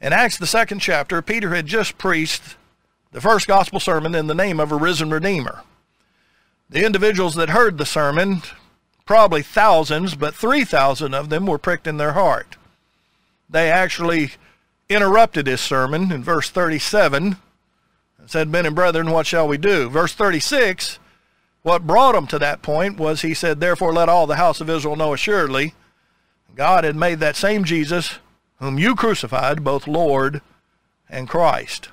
In 0.00 0.12
Acts, 0.12 0.38
the 0.38 0.46
second 0.46 0.78
chapter, 0.78 1.20
Peter 1.20 1.54
had 1.54 1.66
just 1.66 1.98
preached 1.98 2.56
the 3.12 3.20
first 3.20 3.46
gospel 3.46 3.80
sermon 3.80 4.14
in 4.14 4.26
the 4.26 4.34
name 4.34 4.58
of 4.58 4.72
a 4.72 4.76
risen 4.76 5.10
Redeemer. 5.10 5.62
The 6.70 6.86
individuals 6.86 7.34
that 7.34 7.50
heard 7.50 7.76
the 7.76 7.86
sermon, 7.86 8.42
probably 9.04 9.42
thousands, 9.42 10.14
but 10.14 10.34
3,000 10.34 11.12
of 11.12 11.28
them 11.28 11.46
were 11.46 11.58
pricked 11.58 11.86
in 11.86 11.96
their 11.96 12.12
heart 12.12 12.57
they 13.48 13.70
actually 13.70 14.32
interrupted 14.88 15.46
his 15.46 15.60
sermon 15.60 16.12
in 16.12 16.22
verse 16.22 16.50
37 16.50 17.36
and 18.18 18.30
said, 18.30 18.48
Men 18.48 18.66
and 18.66 18.74
brethren, 18.74 19.10
what 19.10 19.26
shall 19.26 19.48
we 19.48 19.58
do? 19.58 19.88
Verse 19.88 20.14
36, 20.14 20.98
what 21.62 21.86
brought 21.86 22.14
him 22.14 22.26
to 22.28 22.38
that 22.38 22.62
point 22.62 22.98
was 22.98 23.22
he 23.22 23.34
said, 23.34 23.60
Therefore 23.60 23.92
let 23.92 24.08
all 24.08 24.26
the 24.26 24.36
house 24.36 24.60
of 24.60 24.70
Israel 24.70 24.96
know 24.96 25.12
assuredly 25.12 25.74
God 26.54 26.82
had 26.82 26.96
made 26.96 27.20
that 27.20 27.36
same 27.36 27.62
Jesus, 27.62 28.18
whom 28.56 28.78
you 28.78 28.96
crucified, 28.96 29.62
both 29.62 29.86
Lord 29.86 30.42
and 31.08 31.28
Christ. 31.28 31.88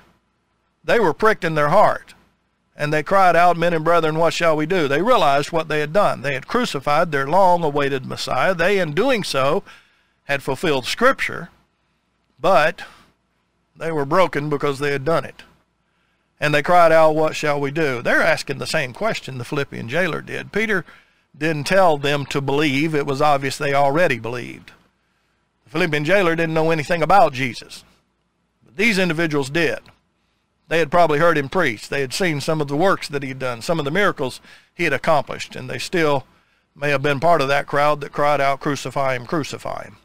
They 0.82 0.98
were 0.98 1.14
pricked 1.14 1.44
in 1.44 1.54
their 1.54 1.68
heart. 1.68 2.14
And 2.74 2.92
they 2.92 3.02
cried 3.02 3.36
out, 3.36 3.56
Men 3.56 3.72
and 3.72 3.84
brethren, 3.84 4.16
what 4.16 4.34
shall 4.34 4.56
we 4.56 4.66
do? 4.66 4.88
They 4.88 5.00
realized 5.00 5.52
what 5.52 5.68
they 5.68 5.80
had 5.80 5.92
done. 5.92 6.22
They 6.22 6.34
had 6.34 6.48
crucified 6.48 7.10
their 7.10 7.26
long 7.26 7.62
awaited 7.62 8.04
Messiah. 8.04 8.54
They, 8.54 8.78
in 8.78 8.92
doing 8.92 9.24
so, 9.24 9.62
had 10.26 10.42
fulfilled 10.42 10.84
Scripture, 10.84 11.48
but 12.38 12.82
they 13.74 13.90
were 13.90 14.04
broken 14.04 14.48
because 14.48 14.78
they 14.78 14.92
had 14.92 15.04
done 15.04 15.24
it. 15.24 15.42
And 16.38 16.54
they 16.54 16.62
cried 16.62 16.92
out, 16.92 17.14
What 17.14 17.34
shall 17.34 17.60
we 17.60 17.70
do? 17.70 18.02
They're 18.02 18.22
asking 18.22 18.58
the 18.58 18.66
same 18.66 18.92
question 18.92 19.38
the 19.38 19.44
Philippian 19.44 19.88
jailer 19.88 20.20
did. 20.20 20.52
Peter 20.52 20.84
didn't 21.36 21.64
tell 21.64 21.96
them 21.96 22.26
to 22.26 22.40
believe. 22.40 22.94
It 22.94 23.06
was 23.06 23.22
obvious 23.22 23.56
they 23.56 23.74
already 23.74 24.18
believed. 24.18 24.72
The 25.64 25.70
Philippian 25.70 26.04
jailer 26.04 26.36
didn't 26.36 26.54
know 26.54 26.70
anything 26.70 27.02
about 27.02 27.32
Jesus. 27.32 27.84
But 28.64 28.76
these 28.76 28.98
individuals 28.98 29.50
did. 29.50 29.78
They 30.68 30.78
had 30.78 30.90
probably 30.90 31.20
heard 31.20 31.38
him 31.38 31.48
preach. 31.48 31.88
They 31.88 32.00
had 32.00 32.12
seen 32.12 32.40
some 32.40 32.60
of 32.60 32.68
the 32.68 32.76
works 32.76 33.08
that 33.08 33.22
he 33.22 33.28
had 33.30 33.38
done, 33.38 33.62
some 33.62 33.78
of 33.78 33.84
the 33.84 33.90
miracles 33.90 34.40
he 34.74 34.84
had 34.84 34.92
accomplished, 34.92 35.54
and 35.54 35.70
they 35.70 35.78
still 35.78 36.26
may 36.74 36.90
have 36.90 37.02
been 37.02 37.20
part 37.20 37.40
of 37.40 37.48
that 37.48 37.66
crowd 37.66 38.00
that 38.00 38.12
cried 38.12 38.40
out, 38.40 38.60
Crucify 38.60 39.14
him, 39.14 39.26
crucify 39.26 39.84
him. 39.84 39.96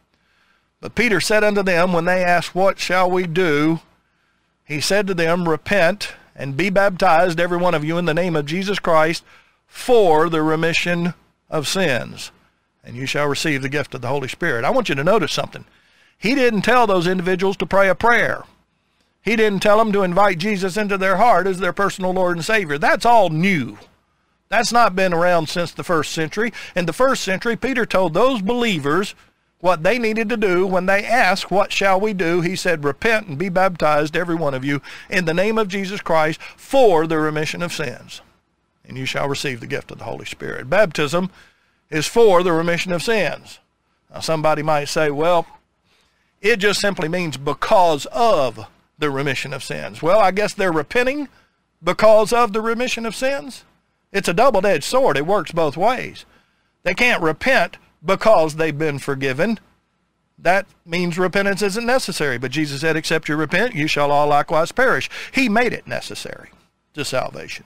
But 0.82 0.96
Peter 0.96 1.22
said 1.22 1.44
unto 1.44 1.63
them, 1.63 1.94
when 1.94 2.06
they 2.06 2.24
asked, 2.24 2.56
What 2.56 2.80
shall 2.80 3.10
we 3.10 3.28
do? 3.28 3.80
He 4.65 4.82
said 4.82 5.08
to 5.08 5.13
them, 5.13 5.48
Repent 5.48 6.13
and 6.36 6.58
be 6.58 6.70
baptized, 6.70 7.39
every 7.39 7.58
one 7.58 7.76
of 7.76 7.86
you, 7.86 7.98
in 7.98 8.06
the 8.06 8.13
name 8.13 8.36
of 8.36 8.48
Jesus 8.48 8.80
Christ, 8.80 9.24
for 9.67 10.28
the 10.28 10.41
remission 10.41 11.13
of 11.50 11.67
sins, 11.67 12.32
and 12.84 12.96
you 12.96 13.06
shall 13.06 13.28
receive 13.28 13.62
the 13.62 13.70
gift 13.70 13.94
of 13.94 14.02
the 14.02 14.08
Holy 14.08 14.28
Spirit. 14.28 14.65
I 14.65 14.72
want 14.72 14.89
you 14.89 14.96
to 14.96 15.04
notice 15.04 15.32
something. 15.32 15.65
He 16.17 16.34
didn't 16.34 16.63
tell 16.63 16.88
those 16.88 17.08
individuals 17.08 17.58
to 17.58 17.65
pray 17.65 17.89
a 17.89 17.96
prayer. 17.96 18.44
He 19.22 19.36
didn't 19.36 19.62
tell 19.62 19.78
them 19.78 19.91
to 19.91 20.02
invite 20.02 20.39
Jesus 20.39 20.78
into 20.78 20.98
their 20.98 21.17
heart 21.17 21.46
as 21.46 21.60
their 21.60 21.74
personal 21.74 22.12
Lord 22.12 22.38
and 22.38 22.46
Savior. 22.46 22.78
That's 22.78 23.06
all 23.06 23.30
new. 23.30 23.78
That's 24.50 24.72
not 24.72 24.96
been 24.96 25.13
around 25.13 25.48
since 25.48 25.72
the 25.72 25.84
first 25.84 26.12
century. 26.12 26.52
In 26.76 26.86
the 26.86 26.94
first 26.94 27.24
century, 27.24 27.56
Peter 27.56 27.86
told 27.86 28.13
those 28.13 28.41
believers 28.41 29.15
what 29.62 29.84
they 29.84 29.97
needed 29.97 30.28
to 30.30 30.38
do 30.38 30.67
when 30.67 30.88
they 30.88 31.06
asked, 31.06 31.52
What 31.52 31.71
shall 31.71 32.00
we 32.00 32.13
do? 32.13 32.41
He 32.41 32.56
said, 32.56 32.84
Repent 32.84 33.28
and 33.28 33.38
be 33.38 33.50
baptized, 33.50 34.17
every 34.17 34.36
one 34.36 34.54
of 34.54 34.65
you, 34.65 34.82
in 35.10 35.26
the 35.26 35.34
name 35.34 35.58
of 35.58 35.67
Jesus 35.67 36.02
Christ 36.02 36.41
for 36.58 37.08
the 37.08 37.19
remission 37.19 37.62
of 37.62 37.71
sins. 37.71 38.21
And 38.84 38.97
you 38.97 39.06
shall 39.06 39.30
receive 39.30 39.60
the 39.60 39.67
gift 39.67 39.91
of 39.91 40.00
the 40.00 40.04
Holy 40.04 40.26
Spirit. 40.26 40.69
Baptism 40.69 41.30
is 41.89 42.08
for 42.08 42.43
the 42.43 42.52
remission 42.52 42.91
of 42.91 43.04
sins. 43.04 43.60
Now, 44.12 44.19
somebody 44.19 44.63
might 44.63 44.86
say, 44.86 45.12
Well, 45.12 45.45
it 46.41 46.58
just 46.58 46.82
simply 46.82 47.08
means 47.08 47.38
because 47.38 48.08
of 48.08 48.67
the 48.97 49.12
remission 49.12 49.54
of 49.54 49.63
sins. 49.63 50.02
Well, 50.02 50.19
I 50.19 50.32
guess 50.32 50.54
they're 50.54 50.71
repenting 50.71 51.30
because 51.84 52.34
of 52.34 52.54
the 52.54 52.62
remission 52.62 53.06
of 53.06 53.15
sins. 53.15 53.63
It's 54.12 54.28
a 54.28 54.34
double 54.34 54.65
edged 54.65 54.84
sword, 54.84 55.17
it 55.17 55.26
works 55.26 55.52
both 55.52 55.78
ways. 55.78 56.26
They 56.84 56.93
can't 56.95 57.21
repent 57.21 57.78
because 58.04 58.56
they've 58.56 58.78
been 58.78 59.00
forgiven. 59.00 59.60
That 60.38 60.66
means 60.86 61.20
repentance 61.20 61.62
isn't 61.62 61.86
necessary. 61.86 62.38
But 62.38 62.52
Jesus 62.52 62.82
said, 62.82 62.96
Except 62.96 63.30
you 63.30 63.36
repent, 63.36 63.76
you 63.76 63.88
shall 63.88 64.12
all 64.12 64.28
likewise 64.28 64.72
perish. 64.72 65.10
He 65.32 65.50
made 65.50 65.74
it 65.74 65.88
necessary 65.88 66.50
to 66.94 67.06
salvation. 67.06 67.66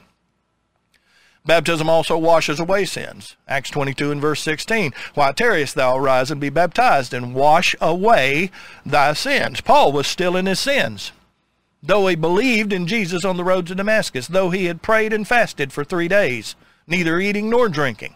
Baptism 1.46 1.88
also 1.88 2.18
washes 2.18 2.60
away 2.60 2.86
sins. 2.86 3.36
Acts 3.48 3.70
22 3.70 4.12
and 4.12 4.20
verse 4.20 4.42
16. 4.42 4.94
Why 5.14 5.32
tarriest 5.32 5.76
thou, 5.76 5.96
arise 5.96 6.32
and 6.32 6.42
be 6.42 6.50
baptized, 6.50 7.14
and 7.14 7.36
wash 7.36 7.76
away 7.80 8.50
thy 8.86 9.14
sins? 9.14 9.62
Paul 9.62 9.92
was 9.92 10.08
still 10.08 10.36
in 10.36 10.48
his 10.48 10.60
sins 10.60 11.12
though 11.88 12.08
he 12.08 12.16
believed 12.16 12.74
in 12.74 12.88
Jesus 12.88 13.24
on 13.24 13.38
the 13.38 13.44
road 13.44 13.68
to 13.68 13.76
Damascus, 13.76 14.28
though 14.28 14.50
he 14.50 14.66
had 14.66 14.82
prayed 14.82 15.14
and 15.14 15.28
fasted 15.28 15.72
for 15.72 15.84
three 15.84 16.08
days, 16.08 16.56
neither 16.88 17.20
eating 17.20 17.50
nor 17.50 17.70
drinking. 17.70 18.16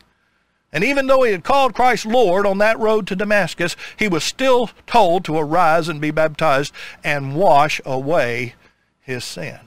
And 0.71 0.84
even 0.84 1.08
though 1.08 1.23
he 1.23 1.32
had 1.32 1.43
called 1.43 1.73
Christ 1.73 2.05
Lord 2.05 2.45
on 2.45 2.60
that 2.60 2.77
road 2.79 3.08
to 3.08 3.15
Damascus, 3.15 3.75
he 3.97 4.08
was 4.08 4.23
still 4.23 4.69
told 4.86 5.25
to 5.25 5.38
arise 5.38 5.88
and 5.88 5.99
be 5.99 6.12
baptized 6.12 6.73
and 7.03 7.36
wash 7.36 7.82
away 7.86 8.53
his 8.99 9.23
sin. 9.23 9.60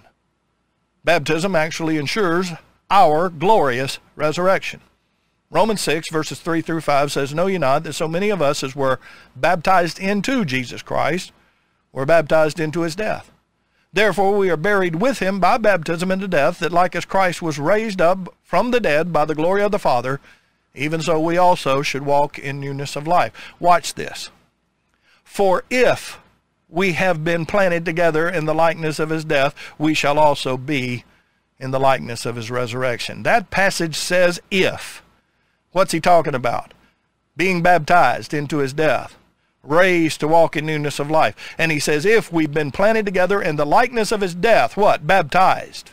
Baptism 1.04 1.56
actually 1.56 1.96
ensures 1.96 2.52
our 2.90 3.28
glorious 3.28 3.98
resurrection. 4.14 4.80
Romans 5.50 5.80
6, 5.80 6.08
verses 6.08 6.40
3 6.40 6.62
through 6.62 6.80
5 6.80 7.12
says, 7.12 7.34
Know 7.34 7.46
ye 7.46 7.58
not 7.58 7.82
that 7.82 7.92
so 7.94 8.06
many 8.06 8.30
of 8.30 8.40
us 8.40 8.62
as 8.62 8.76
were 8.76 9.00
baptized 9.34 9.98
into 9.98 10.44
Jesus 10.44 10.80
Christ 10.82 11.32
were 11.92 12.06
baptized 12.06 12.60
into 12.60 12.82
his 12.82 12.94
death? 12.94 13.30
Therefore 13.92 14.38
we 14.38 14.48
are 14.48 14.56
buried 14.56 14.96
with 14.96 15.18
him 15.18 15.40
by 15.40 15.58
baptism 15.58 16.10
into 16.10 16.26
death, 16.26 16.58
that 16.60 16.72
like 16.72 16.96
as 16.96 17.04
Christ 17.04 17.42
was 17.42 17.58
raised 17.58 18.00
up 18.00 18.34
from 18.42 18.70
the 18.70 18.80
dead 18.80 19.12
by 19.12 19.26
the 19.26 19.34
glory 19.34 19.62
of 19.62 19.72
the 19.72 19.78
Father, 19.78 20.20
even 20.74 21.00
so 21.02 21.20
we 21.20 21.36
also 21.36 21.82
should 21.82 22.04
walk 22.04 22.38
in 22.38 22.60
newness 22.60 22.96
of 22.96 23.06
life. 23.06 23.32
Watch 23.60 23.94
this. 23.94 24.30
For 25.22 25.64
if 25.70 26.18
we 26.68 26.92
have 26.92 27.24
been 27.24 27.46
planted 27.46 27.84
together 27.84 28.28
in 28.28 28.46
the 28.46 28.54
likeness 28.54 28.98
of 28.98 29.10
his 29.10 29.24
death, 29.24 29.54
we 29.78 29.94
shall 29.94 30.18
also 30.18 30.56
be 30.56 31.04
in 31.58 31.70
the 31.70 31.80
likeness 31.80 32.26
of 32.26 32.36
his 32.36 32.50
resurrection. 32.50 33.22
That 33.22 33.50
passage 33.50 33.94
says 33.94 34.40
if. 34.50 35.02
What's 35.72 35.92
he 35.92 36.00
talking 36.00 36.34
about? 36.34 36.74
Being 37.36 37.62
baptized 37.62 38.34
into 38.34 38.58
his 38.58 38.72
death 38.72 39.16
raised 39.62 40.20
to 40.20 40.28
walk 40.28 40.56
in 40.56 40.66
newness 40.66 40.98
of 40.98 41.10
life. 41.10 41.54
And 41.56 41.70
he 41.70 41.78
says, 41.78 42.04
if 42.04 42.32
we've 42.32 42.52
been 42.52 42.72
planted 42.72 43.06
together 43.06 43.40
in 43.40 43.56
the 43.56 43.66
likeness 43.66 44.10
of 44.10 44.20
his 44.20 44.34
death, 44.34 44.76
what? 44.76 45.06
Baptized. 45.06 45.92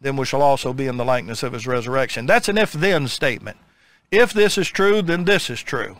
Then 0.00 0.16
we 0.16 0.24
shall 0.24 0.42
also 0.42 0.72
be 0.72 0.86
in 0.86 0.96
the 0.96 1.04
likeness 1.04 1.42
of 1.42 1.52
his 1.52 1.66
resurrection. 1.66 2.26
That's 2.26 2.48
an 2.48 2.56
if-then 2.56 3.08
statement. 3.08 3.58
If 4.10 4.32
this 4.32 4.58
is 4.58 4.68
true, 4.68 5.02
then 5.02 5.24
this 5.24 5.50
is 5.50 5.62
true. 5.62 5.98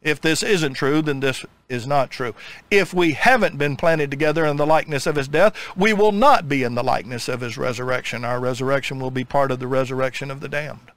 If 0.00 0.20
this 0.20 0.44
isn't 0.44 0.74
true, 0.74 1.02
then 1.02 1.20
this 1.20 1.44
is 1.68 1.86
not 1.86 2.10
true. 2.10 2.34
If 2.70 2.94
we 2.94 3.12
haven't 3.12 3.58
been 3.58 3.76
planted 3.76 4.10
together 4.10 4.46
in 4.46 4.56
the 4.56 4.66
likeness 4.66 5.06
of 5.06 5.16
his 5.16 5.26
death, 5.26 5.56
we 5.76 5.92
will 5.92 6.12
not 6.12 6.48
be 6.48 6.62
in 6.62 6.76
the 6.76 6.84
likeness 6.84 7.28
of 7.28 7.40
his 7.40 7.58
resurrection. 7.58 8.24
Our 8.24 8.38
resurrection 8.38 9.00
will 9.00 9.10
be 9.10 9.24
part 9.24 9.50
of 9.50 9.58
the 9.58 9.66
resurrection 9.66 10.30
of 10.30 10.40
the 10.40 10.48
damned. 10.48 10.92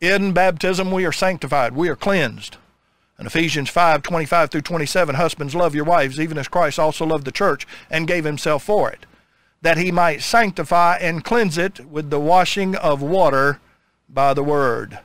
In 0.00 0.32
baptism, 0.32 0.90
we 0.90 1.06
are 1.06 1.12
sanctified. 1.12 1.74
We 1.74 1.88
are 1.88 1.96
cleansed. 1.96 2.56
In 3.18 3.26
Ephesians 3.26 3.70
5, 3.70 4.02
25 4.02 4.50
through 4.50 4.60
27, 4.62 5.14
husbands 5.14 5.54
love 5.54 5.74
your 5.74 5.84
wives, 5.84 6.20
even 6.20 6.36
as 6.36 6.48
Christ 6.48 6.78
also 6.78 7.06
loved 7.06 7.24
the 7.24 7.32
church 7.32 7.66
and 7.88 8.06
gave 8.06 8.24
himself 8.24 8.64
for 8.64 8.90
it, 8.90 9.06
that 9.62 9.78
he 9.78 9.90
might 9.90 10.20
sanctify 10.22 10.98
and 11.00 11.24
cleanse 11.24 11.56
it 11.56 11.86
with 11.86 12.10
the 12.10 12.20
washing 12.20 12.74
of 12.76 13.00
water 13.00 13.60
by 14.08 14.34
the 14.34 14.44
word, 14.44 14.98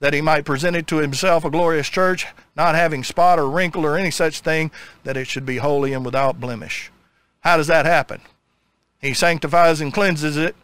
that 0.00 0.12
he 0.12 0.20
might 0.20 0.44
present 0.44 0.76
it 0.76 0.86
to 0.86 0.96
himself 0.96 1.44
a 1.44 1.50
glorious 1.50 1.88
church, 1.88 2.26
not 2.54 2.74
having 2.74 3.02
spot 3.02 3.38
or 3.38 3.48
wrinkle 3.48 3.86
or 3.86 3.96
any 3.96 4.10
such 4.10 4.40
thing, 4.40 4.70
that 5.04 5.16
it 5.16 5.26
should 5.26 5.46
be 5.46 5.56
holy 5.56 5.92
and 5.92 6.04
without 6.04 6.40
blemish. 6.40 6.90
How 7.40 7.56
does 7.56 7.66
that 7.68 7.86
happen? 7.86 8.20
He 9.00 9.14
sanctifies 9.14 9.80
and 9.80 9.94
cleanses 9.94 10.36
it 10.36 10.56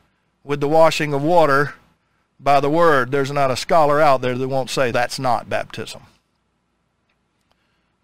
with 0.44 0.60
the 0.60 0.68
washing 0.68 1.14
of 1.14 1.22
water 1.22 1.74
by 2.38 2.60
the 2.60 2.70
word. 2.70 3.10
There's 3.10 3.30
not 3.30 3.50
a 3.50 3.56
scholar 3.56 4.00
out 4.00 4.20
there 4.20 4.36
that 4.36 4.48
won't 4.48 4.70
say 4.70 4.90
that's 4.90 5.18
not 5.18 5.48
baptism. 5.48 6.02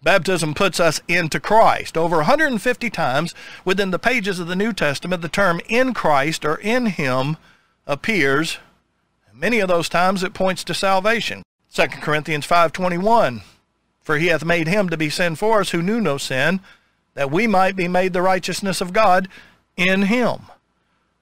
Baptism 0.01 0.53
puts 0.53 0.79
us 0.79 1.01
into 1.09 1.41
Christ. 1.41 1.97
Over 1.97 2.17
150 2.17 2.89
times 2.89 3.35
within 3.65 3.91
the 3.91 3.99
pages 3.99 4.39
of 4.39 4.47
the 4.47 4.55
New 4.55 4.71
Testament, 4.71 5.21
the 5.21 5.27
term 5.27 5.59
in 5.67 5.93
Christ 5.93 6.45
or 6.45 6.55
in 6.55 6.85
Him 6.87 7.35
appears. 7.85 8.59
Many 9.39 9.61
of 9.61 9.69
those 9.69 9.87
times 9.87 10.21
it 10.21 10.33
points 10.33 10.65
to 10.65 10.73
salvation. 10.73 11.43
2 11.73 11.87
Corinthians 12.01 12.45
5.21, 12.45 13.41
For 14.01 14.17
he 14.17 14.27
hath 14.27 14.43
made 14.43 14.67
him 14.67 14.89
to 14.89 14.97
be 14.97 15.09
sin 15.09 15.37
for 15.37 15.61
us 15.61 15.69
who 15.69 15.81
knew 15.81 16.01
no 16.01 16.17
sin, 16.17 16.59
that 17.13 17.31
we 17.31 17.47
might 17.47 17.77
be 17.77 17.87
made 17.87 18.11
the 18.11 18.21
righteousness 18.21 18.81
of 18.81 18.91
God 18.91 19.29
in 19.77 20.03
him. 20.03 20.39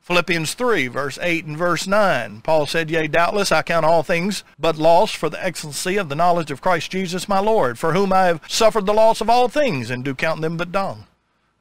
Philippians 0.01 0.55
3, 0.55 0.87
verse 0.87 1.19
8 1.21 1.45
and 1.45 1.57
verse 1.57 1.85
9. 1.85 2.41
Paul 2.41 2.65
said, 2.65 2.89
Yea, 2.89 3.07
doubtless 3.07 3.51
I 3.51 3.61
count 3.61 3.85
all 3.85 4.01
things 4.01 4.43
but 4.57 4.77
loss 4.77 5.11
for 5.11 5.29
the 5.29 5.43
excellency 5.43 5.97
of 5.97 6.09
the 6.09 6.15
knowledge 6.15 6.49
of 6.49 6.61
Christ 6.61 6.89
Jesus 6.89 7.29
my 7.29 7.39
Lord, 7.39 7.77
for 7.77 7.93
whom 7.93 8.11
I 8.11 8.25
have 8.25 8.41
suffered 8.47 8.87
the 8.87 8.93
loss 8.93 9.21
of 9.21 9.29
all 9.29 9.47
things, 9.47 9.91
and 9.91 10.03
do 10.03 10.15
count 10.15 10.41
them 10.41 10.57
but 10.57 10.71
dung, 10.71 11.05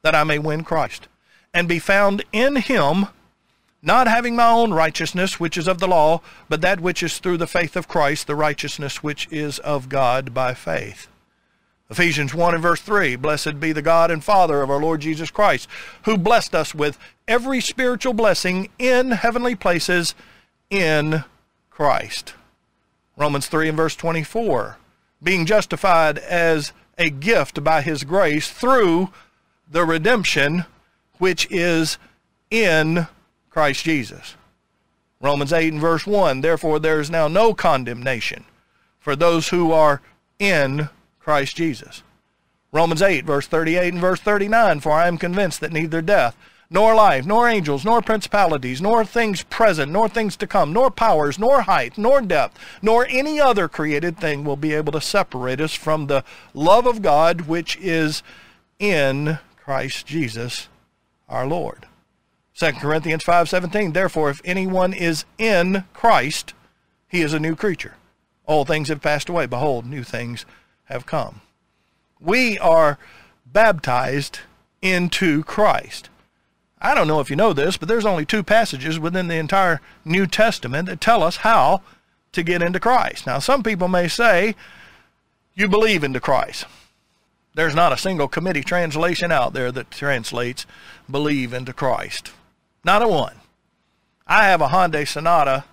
that 0.01 0.15
I 0.15 0.23
may 0.23 0.39
win 0.39 0.63
Christ, 0.63 1.07
and 1.53 1.67
be 1.67 1.77
found 1.77 2.23
in 2.31 2.55
him, 2.55 3.07
not 3.81 4.07
having 4.07 4.35
my 4.35 4.49
own 4.49 4.73
righteousness, 4.73 5.39
which 5.39 5.57
is 5.57 5.67
of 5.67 5.79
the 5.79 5.87
law, 5.87 6.21
but 6.49 6.61
that 6.61 6.79
which 6.79 7.03
is 7.03 7.19
through 7.19 7.37
the 7.37 7.47
faith 7.47 7.75
of 7.75 7.87
Christ, 7.87 8.27
the 8.27 8.35
righteousness 8.35 9.03
which 9.03 9.27
is 9.31 9.59
of 9.59 9.89
God 9.89 10.33
by 10.33 10.53
faith. 10.53 11.07
Ephesians 11.89 12.33
1 12.33 12.53
and 12.53 12.63
verse 12.63 12.81
3, 12.81 13.15
Blessed 13.15 13.59
be 13.59 13.71
the 13.71 13.81
God 13.81 14.11
and 14.11 14.23
Father 14.23 14.61
of 14.61 14.69
our 14.69 14.81
Lord 14.81 14.99
Jesus 14.99 15.31
Christ, 15.31 15.69
who 16.03 16.17
blessed 16.17 16.53
us 16.53 16.75
with 16.75 16.99
every 17.27 17.61
spiritual 17.61 18.13
blessing 18.13 18.69
in 18.77 19.11
heavenly 19.11 19.55
places 19.55 20.13
in 20.69 21.23
Christ. 21.69 22.33
Romans 23.15 23.47
3 23.47 23.69
and 23.69 23.77
verse 23.77 23.95
24, 23.95 24.77
being 25.23 25.45
justified 25.45 26.17
as 26.17 26.73
a 26.97 27.09
gift 27.09 27.63
by 27.63 27.81
his 27.81 28.03
grace 28.03 28.51
through 28.51 29.09
the 29.69 29.85
redemption 29.85 30.65
which 31.19 31.47
is 31.49 31.97
in 32.51 33.07
Christ 33.57 33.85
Jesus. 33.85 34.35
Romans 35.19 35.51
8 35.51 35.73
and 35.73 35.81
verse 35.81 36.05
1, 36.05 36.41
therefore 36.41 36.77
there 36.77 36.99
is 36.99 37.09
now 37.09 37.27
no 37.27 37.55
condemnation 37.55 38.43
for 38.99 39.15
those 39.15 39.49
who 39.49 39.71
are 39.71 39.99
in 40.37 40.89
Christ 41.19 41.55
Jesus. 41.55 42.03
Romans 42.71 43.01
8, 43.01 43.25
verse 43.25 43.47
38 43.47 43.93
and 43.93 43.99
verse 43.99 44.19
39, 44.19 44.79
For 44.81 44.91
I 44.91 45.07
am 45.07 45.17
convinced 45.17 45.59
that 45.61 45.73
neither 45.73 46.03
death, 46.03 46.37
nor 46.69 46.93
life, 46.93 47.25
nor 47.25 47.49
angels, 47.49 47.83
nor 47.83 47.99
principalities, 47.99 48.79
nor 48.79 49.03
things 49.03 49.41
present, 49.41 49.91
nor 49.91 50.07
things 50.07 50.37
to 50.37 50.45
come, 50.45 50.71
nor 50.71 50.91
powers, 50.91 51.39
nor 51.39 51.61
height, 51.61 51.97
nor 51.97 52.21
depth, 52.21 52.59
nor 52.83 53.07
any 53.09 53.39
other 53.39 53.67
created 53.67 54.19
thing 54.19 54.43
will 54.43 54.55
be 54.55 54.73
able 54.73 54.91
to 54.91 55.01
separate 55.01 55.59
us 55.59 55.73
from 55.73 56.05
the 56.05 56.23
love 56.53 56.85
of 56.85 57.01
God 57.01 57.47
which 57.47 57.75
is 57.77 58.21
in 58.77 59.39
Christ 59.55 60.05
Jesus 60.05 60.67
our 61.27 61.47
Lord. 61.47 61.87
2 62.57 62.71
Corinthians 62.71 63.23
5:17 63.23 63.93
Therefore 63.93 64.31
if 64.31 64.41
anyone 64.43 64.91
is 64.91 65.25
in 65.37 65.83
Christ 65.93 66.55
he 67.07 67.21
is 67.21 67.31
a 67.31 67.39
new 67.39 67.55
creature. 67.55 67.95
All 68.47 68.65
things 68.65 68.89
have 68.89 68.99
passed 68.99 69.29
away. 69.29 69.45
Behold 69.45 69.85
new 69.85 70.03
things 70.03 70.43
have 70.85 71.05
come. 71.05 71.41
We 72.19 72.57
are 72.57 72.97
baptized 73.45 74.39
into 74.81 75.43
Christ. 75.43 76.09
I 76.81 76.95
don't 76.95 77.07
know 77.07 77.19
if 77.19 77.29
you 77.29 77.35
know 77.35 77.53
this 77.53 77.77
but 77.77 77.87
there's 77.87 78.07
only 78.07 78.25
two 78.25 78.41
passages 78.41 78.99
within 78.99 79.27
the 79.27 79.35
entire 79.35 79.79
New 80.03 80.25
Testament 80.25 80.87
that 80.87 80.99
tell 80.99 81.21
us 81.21 81.37
how 81.37 81.83
to 82.31 82.41
get 82.41 82.63
into 82.63 82.79
Christ. 82.79 83.27
Now 83.27 83.37
some 83.37 83.61
people 83.61 83.87
may 83.87 84.07
say 84.07 84.55
you 85.53 85.67
believe 85.67 86.03
into 86.03 86.19
Christ. 86.19 86.65
There's 87.53 87.75
not 87.75 87.93
a 87.93 87.97
single 87.97 88.27
committee 88.27 88.63
translation 88.63 89.31
out 89.31 89.53
there 89.53 89.71
that 89.71 89.91
translates 89.91 90.65
believe 91.07 91.53
into 91.53 91.71
Christ 91.71 92.31
not 92.83 93.01
a 93.01 93.07
one. 93.07 93.35
I 94.25 94.45
have 94.47 94.61
a 94.61 94.67
Hyundai 94.67 95.07
Sonata 95.07 95.63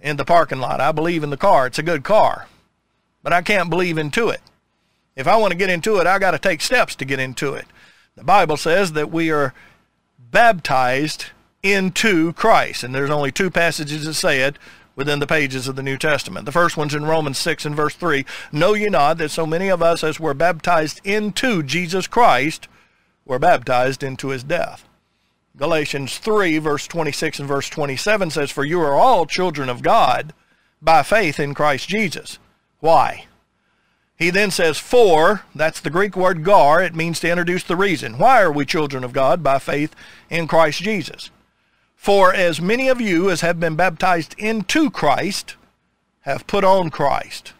in 0.00 0.16
the 0.16 0.24
parking 0.24 0.60
lot. 0.60 0.80
I 0.80 0.92
believe 0.92 1.22
in 1.22 1.30
the 1.30 1.36
car. 1.36 1.66
It's 1.66 1.78
a 1.78 1.82
good 1.82 2.04
car. 2.04 2.46
But 3.22 3.32
I 3.32 3.42
can't 3.42 3.70
believe 3.70 3.98
into 3.98 4.28
it. 4.28 4.40
If 5.14 5.28
I 5.28 5.36
want 5.36 5.52
to 5.52 5.58
get 5.58 5.70
into 5.70 5.98
it, 5.98 6.06
I 6.06 6.18
got 6.18 6.32
to 6.32 6.38
take 6.38 6.60
steps 6.60 6.94
to 6.96 7.04
get 7.04 7.20
into 7.20 7.54
it. 7.54 7.66
The 8.16 8.24
Bible 8.24 8.56
says 8.56 8.92
that 8.92 9.10
we 9.10 9.30
are 9.30 9.54
baptized 10.18 11.26
into 11.62 12.32
Christ. 12.32 12.82
And 12.82 12.94
there's 12.94 13.10
only 13.10 13.30
two 13.30 13.50
passages 13.50 14.04
that 14.06 14.14
say 14.14 14.40
it 14.40 14.58
within 14.96 15.20
the 15.20 15.26
pages 15.26 15.68
of 15.68 15.76
the 15.76 15.82
New 15.82 15.96
Testament. 15.96 16.46
The 16.46 16.52
first 16.52 16.76
one's 16.76 16.94
in 16.94 17.04
Romans 17.04 17.38
6 17.38 17.64
and 17.64 17.76
verse 17.76 17.94
3. 17.94 18.24
Know 18.50 18.74
ye 18.74 18.88
not 18.88 19.18
that 19.18 19.30
so 19.30 19.46
many 19.46 19.68
of 19.68 19.82
us 19.82 20.02
as 20.02 20.18
were 20.18 20.34
baptized 20.34 21.00
into 21.04 21.62
Jesus 21.62 22.06
Christ 22.06 22.68
were 23.24 23.38
baptized 23.38 24.02
into 24.02 24.28
his 24.28 24.42
death? 24.42 24.86
Galatians 25.56 26.18
3, 26.18 26.58
verse 26.58 26.86
26 26.86 27.40
and 27.40 27.48
verse 27.48 27.68
27 27.68 28.30
says, 28.30 28.50
For 28.50 28.64
you 28.64 28.80
are 28.80 28.94
all 28.94 29.26
children 29.26 29.68
of 29.68 29.82
God 29.82 30.32
by 30.80 31.02
faith 31.02 31.38
in 31.38 31.54
Christ 31.54 31.88
Jesus. 31.88 32.38
Why? 32.80 33.26
He 34.16 34.30
then 34.30 34.50
says, 34.50 34.78
For, 34.78 35.42
that's 35.54 35.80
the 35.80 35.90
Greek 35.90 36.16
word 36.16 36.44
gar, 36.44 36.82
it 36.82 36.94
means 36.94 37.20
to 37.20 37.30
introduce 37.30 37.64
the 37.64 37.76
reason. 37.76 38.18
Why 38.18 38.40
are 38.40 38.52
we 38.52 38.64
children 38.64 39.04
of 39.04 39.12
God 39.12 39.42
by 39.42 39.58
faith 39.58 39.94
in 40.30 40.46
Christ 40.46 40.80
Jesus? 40.80 41.30
For 41.96 42.32
as 42.32 42.60
many 42.60 42.88
of 42.88 43.00
you 43.00 43.30
as 43.30 43.42
have 43.42 43.60
been 43.60 43.76
baptized 43.76 44.34
into 44.38 44.90
Christ 44.90 45.56
have 46.22 46.46
put 46.46 46.64
on 46.64 46.90
Christ. 46.90 47.52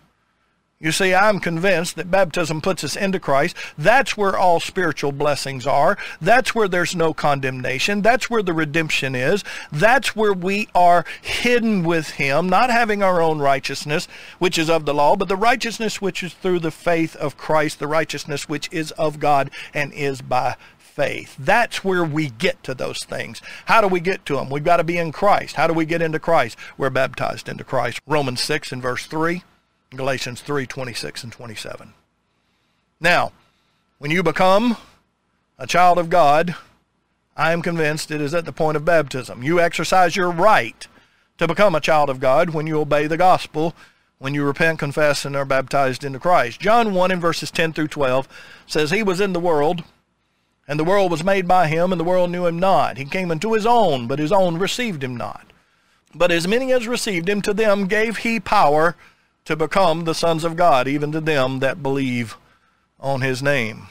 You 0.82 0.90
see, 0.90 1.14
I'm 1.14 1.38
convinced 1.38 1.94
that 1.94 2.10
baptism 2.10 2.60
puts 2.60 2.82
us 2.82 2.96
into 2.96 3.20
Christ. 3.20 3.56
That's 3.78 4.16
where 4.16 4.36
all 4.36 4.58
spiritual 4.58 5.12
blessings 5.12 5.64
are. 5.64 5.96
That's 6.20 6.56
where 6.56 6.66
there's 6.66 6.96
no 6.96 7.14
condemnation. 7.14 8.02
That's 8.02 8.28
where 8.28 8.42
the 8.42 8.52
redemption 8.52 9.14
is. 9.14 9.44
That's 9.70 10.16
where 10.16 10.32
we 10.32 10.66
are 10.74 11.04
hidden 11.20 11.84
with 11.84 12.10
Him, 12.10 12.48
not 12.48 12.68
having 12.68 13.00
our 13.00 13.22
own 13.22 13.38
righteousness, 13.38 14.08
which 14.40 14.58
is 14.58 14.68
of 14.68 14.84
the 14.84 14.92
law, 14.92 15.14
but 15.14 15.28
the 15.28 15.36
righteousness 15.36 16.02
which 16.02 16.20
is 16.24 16.34
through 16.34 16.58
the 16.58 16.72
faith 16.72 17.14
of 17.14 17.36
Christ, 17.36 17.78
the 17.78 17.86
righteousness 17.86 18.48
which 18.48 18.68
is 18.72 18.90
of 18.92 19.20
God 19.20 19.52
and 19.72 19.92
is 19.92 20.20
by 20.20 20.56
faith. 20.78 21.36
That's 21.38 21.84
where 21.84 22.04
we 22.04 22.30
get 22.30 22.60
to 22.64 22.74
those 22.74 23.04
things. 23.04 23.40
How 23.66 23.82
do 23.82 23.86
we 23.86 24.00
get 24.00 24.26
to 24.26 24.34
them? 24.34 24.50
We've 24.50 24.64
got 24.64 24.78
to 24.78 24.84
be 24.84 24.98
in 24.98 25.12
Christ. 25.12 25.54
How 25.54 25.68
do 25.68 25.74
we 25.74 25.84
get 25.84 26.02
into 26.02 26.18
Christ? 26.18 26.58
We're 26.76 26.90
baptized 26.90 27.48
into 27.48 27.62
Christ. 27.62 28.00
Romans 28.04 28.40
6 28.40 28.72
and 28.72 28.82
verse 28.82 29.06
3. 29.06 29.44
Galatians 29.94 30.40
3 30.40 30.66
26 30.66 31.24
and 31.24 31.32
27. 31.32 31.92
Now, 33.00 33.32
when 33.98 34.10
you 34.10 34.22
become 34.22 34.76
a 35.58 35.66
child 35.66 35.98
of 35.98 36.08
God, 36.08 36.54
I 37.36 37.52
am 37.52 37.62
convinced 37.62 38.10
it 38.10 38.20
is 38.20 38.34
at 38.34 38.44
the 38.44 38.52
point 38.52 38.76
of 38.76 38.84
baptism. 38.84 39.42
You 39.42 39.60
exercise 39.60 40.16
your 40.16 40.30
right 40.30 40.86
to 41.38 41.46
become 41.46 41.74
a 41.74 41.80
child 41.80 42.10
of 42.10 42.20
God 42.20 42.50
when 42.50 42.66
you 42.66 42.80
obey 42.80 43.06
the 43.06 43.16
gospel, 43.16 43.74
when 44.18 44.34
you 44.34 44.44
repent, 44.44 44.78
confess, 44.78 45.24
and 45.24 45.34
are 45.34 45.44
baptized 45.44 46.04
into 46.04 46.18
Christ. 46.18 46.60
John 46.60 46.94
1 46.94 47.10
in 47.10 47.20
verses 47.20 47.50
10 47.50 47.72
through 47.72 47.88
12 47.88 48.28
says, 48.66 48.90
He 48.90 49.02
was 49.02 49.20
in 49.20 49.32
the 49.32 49.40
world, 49.40 49.84
and 50.68 50.78
the 50.78 50.84
world 50.84 51.10
was 51.10 51.24
made 51.24 51.48
by 51.48 51.66
him, 51.66 51.92
and 51.92 52.00
the 52.00 52.04
world 52.04 52.30
knew 52.30 52.46
him 52.46 52.58
not. 52.58 52.98
He 52.98 53.04
came 53.04 53.30
unto 53.30 53.52
his 53.52 53.66
own, 53.66 54.06
but 54.06 54.18
his 54.18 54.32
own 54.32 54.58
received 54.58 55.02
him 55.02 55.16
not. 55.16 55.46
But 56.14 56.30
as 56.30 56.46
many 56.46 56.72
as 56.72 56.86
received 56.86 57.28
him, 57.28 57.42
to 57.42 57.54
them 57.54 57.86
gave 57.86 58.18
he 58.18 58.38
power 58.38 58.94
to 59.44 59.56
become 59.56 60.04
the 60.04 60.14
sons 60.14 60.44
of 60.44 60.56
God, 60.56 60.86
even 60.86 61.12
to 61.12 61.20
them 61.20 61.58
that 61.60 61.82
believe 61.82 62.36
on 63.00 63.20
his 63.20 63.42
name. 63.42 63.88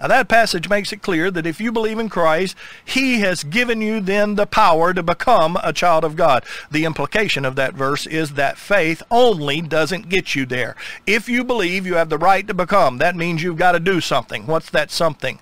Now 0.00 0.08
that 0.08 0.28
passage 0.28 0.70
makes 0.70 0.94
it 0.94 1.02
clear 1.02 1.30
that 1.30 1.46
if 1.46 1.60
you 1.60 1.70
believe 1.70 1.98
in 1.98 2.08
Christ, 2.08 2.56
he 2.86 3.20
has 3.20 3.44
given 3.44 3.82
you 3.82 4.00
then 4.00 4.34
the 4.34 4.46
power 4.46 4.94
to 4.94 5.02
become 5.02 5.58
a 5.62 5.74
child 5.74 6.04
of 6.04 6.16
God. 6.16 6.42
The 6.70 6.86
implication 6.86 7.44
of 7.44 7.54
that 7.56 7.74
verse 7.74 8.06
is 8.06 8.32
that 8.32 8.56
faith 8.56 9.02
only 9.10 9.60
doesn't 9.60 10.08
get 10.08 10.34
you 10.34 10.46
there. 10.46 10.74
If 11.06 11.28
you 11.28 11.44
believe 11.44 11.84
you 11.84 11.96
have 11.96 12.08
the 12.08 12.16
right 12.16 12.46
to 12.46 12.54
become, 12.54 12.96
that 12.96 13.14
means 13.14 13.42
you've 13.42 13.58
got 13.58 13.72
to 13.72 13.80
do 13.80 14.00
something. 14.00 14.46
What's 14.46 14.70
that 14.70 14.90
something? 14.90 15.38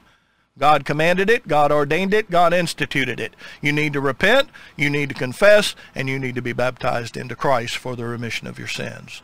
God 0.58 0.84
commanded 0.84 1.30
it, 1.30 1.46
God 1.46 1.70
ordained 1.70 2.12
it, 2.12 2.28
God 2.28 2.52
instituted 2.52 3.20
it. 3.20 3.34
You 3.62 3.70
need 3.70 3.92
to 3.92 4.00
repent, 4.00 4.48
you 4.76 4.90
need 4.90 5.08
to 5.10 5.14
confess, 5.14 5.76
and 5.94 6.08
you 6.08 6.18
need 6.18 6.34
to 6.34 6.42
be 6.42 6.52
baptized 6.52 7.16
into 7.16 7.36
Christ 7.36 7.76
for 7.76 7.94
the 7.94 8.06
remission 8.06 8.48
of 8.48 8.58
your 8.58 8.66
sins. 8.66 9.22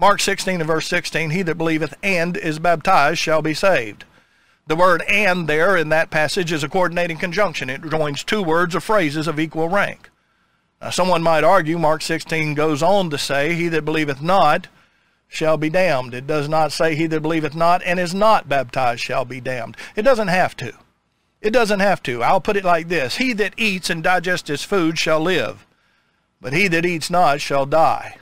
Mark 0.00 0.22
16 0.22 0.62
and 0.62 0.66
verse 0.66 0.86
16, 0.86 1.28
he 1.28 1.42
that 1.42 1.58
believeth 1.58 1.92
and 2.02 2.34
is 2.34 2.58
baptized 2.58 3.18
shall 3.18 3.42
be 3.42 3.52
saved. 3.52 4.06
The 4.66 4.74
word 4.74 5.02
and 5.02 5.46
there 5.46 5.76
in 5.76 5.90
that 5.90 6.08
passage 6.08 6.52
is 6.52 6.64
a 6.64 6.70
coordinating 6.70 7.18
conjunction. 7.18 7.68
It 7.68 7.82
joins 7.82 8.24
two 8.24 8.42
words 8.42 8.74
or 8.74 8.80
phrases 8.80 9.28
of 9.28 9.38
equal 9.38 9.68
rank. 9.68 10.08
Now, 10.80 10.88
someone 10.88 11.22
might 11.22 11.44
argue 11.44 11.78
Mark 11.78 12.00
16 12.00 12.54
goes 12.54 12.82
on 12.82 13.10
to 13.10 13.18
say, 13.18 13.52
He 13.52 13.68
that 13.68 13.84
believeth 13.84 14.22
not 14.22 14.68
shall 15.28 15.58
be 15.58 15.68
damned. 15.68 16.14
It 16.14 16.26
does 16.26 16.48
not 16.48 16.72
say, 16.72 16.94
He 16.94 17.06
that 17.08 17.20
believeth 17.20 17.54
not 17.54 17.82
and 17.82 18.00
is 18.00 18.14
not 18.14 18.48
baptized 18.48 19.02
shall 19.02 19.26
be 19.26 19.38
damned. 19.38 19.76
It 19.96 20.02
doesn't 20.02 20.28
have 20.28 20.56
to. 20.56 20.72
It 21.42 21.50
doesn't 21.50 21.80
have 21.80 22.02
to. 22.04 22.22
I'll 22.22 22.40
put 22.40 22.56
it 22.56 22.64
like 22.64 22.88
this 22.88 23.18
He 23.18 23.34
that 23.34 23.52
eats 23.58 23.90
and 23.90 24.02
digests 24.02 24.48
his 24.48 24.64
food 24.64 24.98
shall 24.98 25.20
live, 25.20 25.66
but 26.40 26.54
he 26.54 26.68
that 26.68 26.86
eats 26.86 27.10
not 27.10 27.42
shall 27.42 27.66
die. 27.66 28.16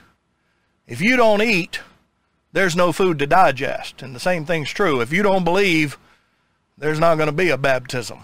If 0.88 1.02
you 1.02 1.16
don't 1.16 1.42
eat, 1.42 1.80
there's 2.52 2.74
no 2.74 2.92
food 2.92 3.18
to 3.18 3.26
digest. 3.26 4.02
And 4.02 4.16
the 4.16 4.20
same 4.20 4.46
thing's 4.46 4.70
true. 4.70 5.00
If 5.00 5.12
you 5.12 5.22
don't 5.22 5.44
believe, 5.44 5.98
there's 6.78 6.98
not 6.98 7.16
going 7.16 7.28
to 7.28 7.32
be 7.32 7.50
a 7.50 7.58
baptism. 7.58 8.20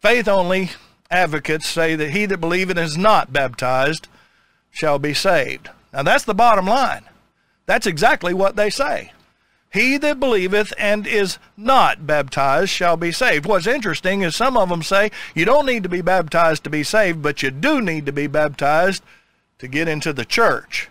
Faith 0.00 0.28
only 0.28 0.70
advocates 1.10 1.66
say 1.66 1.96
that 1.96 2.10
he 2.10 2.26
that 2.26 2.40
believeth 2.40 2.76
and 2.76 2.86
is 2.86 2.96
not 2.96 3.32
baptized 3.32 4.06
shall 4.70 4.98
be 4.98 5.12
saved. 5.12 5.70
Now 5.92 6.02
that's 6.02 6.24
the 6.24 6.34
bottom 6.34 6.66
line. 6.66 7.04
That's 7.66 7.86
exactly 7.86 8.32
what 8.32 8.56
they 8.56 8.70
say. 8.70 9.12
He 9.72 9.96
that 9.98 10.20
believeth 10.20 10.72
and 10.78 11.04
is 11.04 11.38
not 11.56 12.06
baptized 12.06 12.70
shall 12.70 12.96
be 12.96 13.10
saved. 13.10 13.44
What's 13.44 13.66
interesting 13.66 14.22
is 14.22 14.36
some 14.36 14.56
of 14.56 14.68
them 14.68 14.84
say 14.84 15.10
you 15.34 15.44
don't 15.44 15.66
need 15.66 15.82
to 15.82 15.88
be 15.88 16.00
baptized 16.00 16.62
to 16.64 16.70
be 16.70 16.84
saved, 16.84 17.22
but 17.22 17.42
you 17.42 17.50
do 17.50 17.80
need 17.80 18.06
to 18.06 18.12
be 18.12 18.28
baptized 18.28 19.02
to 19.58 19.66
get 19.66 19.88
into 19.88 20.12
the 20.12 20.24
church. 20.24 20.90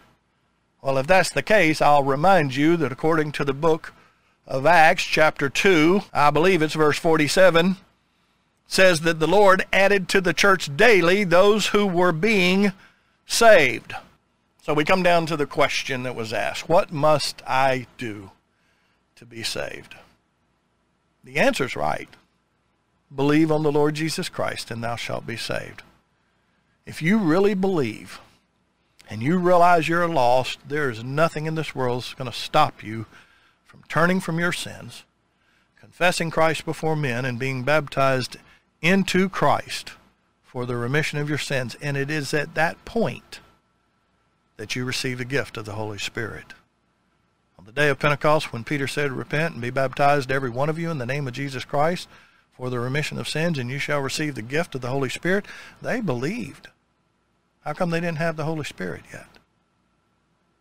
Well, 0.84 0.97
if 0.97 1.07
that's 1.07 1.29
the 1.29 1.41
case, 1.41 1.81
I'll 1.81 2.03
remind 2.03 2.57
you 2.57 2.75
that 2.75 2.91
according 2.91 3.31
to 3.34 3.45
the 3.45 3.53
book 3.53 3.93
of 4.45 4.65
Acts, 4.65 5.05
chapter 5.05 5.47
2, 5.47 6.01
I 6.11 6.29
believe 6.29 6.61
it's 6.61 6.73
verse 6.73 6.99
47, 6.99 7.77
says 8.67 8.99
that 9.01 9.21
the 9.21 9.27
Lord 9.27 9.65
added 9.71 10.09
to 10.09 10.19
the 10.19 10.34
church 10.34 10.75
daily 10.75 11.23
those 11.23 11.67
who 11.67 11.88
were 11.88 12.11
being 12.11 12.73
saved. 13.25 13.93
So 14.61 14.73
we 14.73 14.84
come 14.84 15.03
down 15.03 15.25
to 15.27 15.38
the 15.38 15.45
question 15.45 16.03
that 16.03 16.17
was 16.17 16.34
asked 16.34 16.67
What 16.67 16.91
must 16.91 17.41
I 17.47 17.88
do 17.97 18.31
to 19.15 19.25
be 19.25 19.41
saved? 19.41 19.95
The 21.23 21.38
answer's 21.38 21.77
right. 21.77 22.09
Believe 23.15 23.53
on 23.53 23.63
the 23.63 23.71
Lord 23.71 23.95
Jesus 23.95 24.27
Christ, 24.27 24.69
and 24.69 24.84
thou 24.84 24.97
shalt 24.97 25.25
be 25.25 25.38
saved. 25.38 25.81
If 26.86 27.01
you 27.01 27.19
really 27.19 27.53
believe, 27.53 28.19
and 29.10 29.22
you 29.22 29.38
realize 29.38 29.88
you're 29.88 30.08
lost, 30.08 30.60
there 30.68 30.89
is 30.89 31.04
nothing 31.04 31.45
in 31.45 31.56
this 31.56 31.76
world 31.76 32.01
that's 32.01 32.14
going 32.14 32.32
to 32.32 32.38
stop 32.38 32.84
you 32.84 33.06
from 33.66 33.84
turning 33.89 34.20
from 34.20 34.39
your 34.39 34.51
sins, 34.51 35.04
confessing 35.80 36.32
Christ 36.32 36.66
before 36.66 36.95
men, 36.95 37.26
and 37.26 37.39
being 37.39 37.64
baptized 37.64 38.38
into 38.82 39.30
Christ 39.30 39.93
for 40.43 40.66
the 40.66 40.76
remission 40.76 41.20
of 41.20 41.30
your 41.30 41.38
sins. 41.38 41.76
And 41.82 41.97
it 41.97 42.10
is 42.12 42.34
at 42.34 42.56
that 42.56 42.84
point 42.86 43.39
that 44.58 44.76
you 44.76 44.86
receive 44.86 45.18
the 45.18 45.26
gift 45.26 45.58
of 45.58 45.66
the 45.66 45.74
Holy 45.74 45.97
Spirit. 45.97 46.54
On 47.58 47.66
the 47.66 47.72
day 47.72 47.89
of 47.89 47.99
Pentecost, 47.99 48.51
when 48.51 48.64
Peter 48.64 48.88
said, 48.88 49.12
Repent 49.12 49.54
and 49.54 49.62
be 49.62 49.70
baptized, 49.70 50.32
every 50.32 50.49
one 50.49 50.70
of 50.70 50.78
you, 50.78 50.91
in 50.91 50.97
the 50.97 51.06
name 51.06 51.28
of 51.28 51.34
Jesus 51.34 51.66
Christ, 51.66 52.08
for 52.51 52.70
the 52.70 52.80
remission 52.80 53.18
of 53.18 53.28
sins, 53.28 53.58
and 53.58 53.70
you 53.70 53.80
shall 53.80 53.99
receive 53.99 54.36
the 54.36 54.41
gift 54.41 54.76
of 54.76 54.82
the 54.82 54.89
Holy 54.89 55.10
Spirit, 55.10 55.45
they 55.82 56.01
believed. 56.01 56.68
How 57.64 57.74
come 57.74 57.89
they 57.89 57.99
didn't 57.99 58.18
have 58.18 58.36
the 58.36 58.45
Holy 58.45 58.64
Spirit 58.64 59.03
yet? 59.11 59.28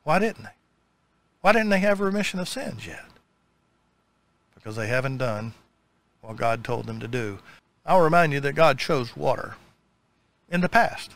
Why 0.05 0.19
didn't 0.19 0.45
they? 0.45 0.51
Why 1.41 1.53
didn't 1.53 1.71
they 1.71 1.81
have 1.81 2.01
remission 2.01 2.39
of 2.39 2.49
sins 2.49 2.87
yet? 2.87 3.05
Because 4.55 4.77
they 4.77 4.87
haven't 4.87 5.19
done 5.19 5.55
what 6.21 6.37
God 6.37 6.63
told 6.63 6.87
them 6.87 7.01
to 7.01 7.09
do. 7.09 7.41
I'll 7.85 8.01
remind 8.01 8.33
you 8.33 8.41
that 8.41 8.55
God 8.55 8.79
chose 8.79 9.17
water 9.17 9.57
in 10.49 10.61
the 10.61 10.69
past. 10.69 11.13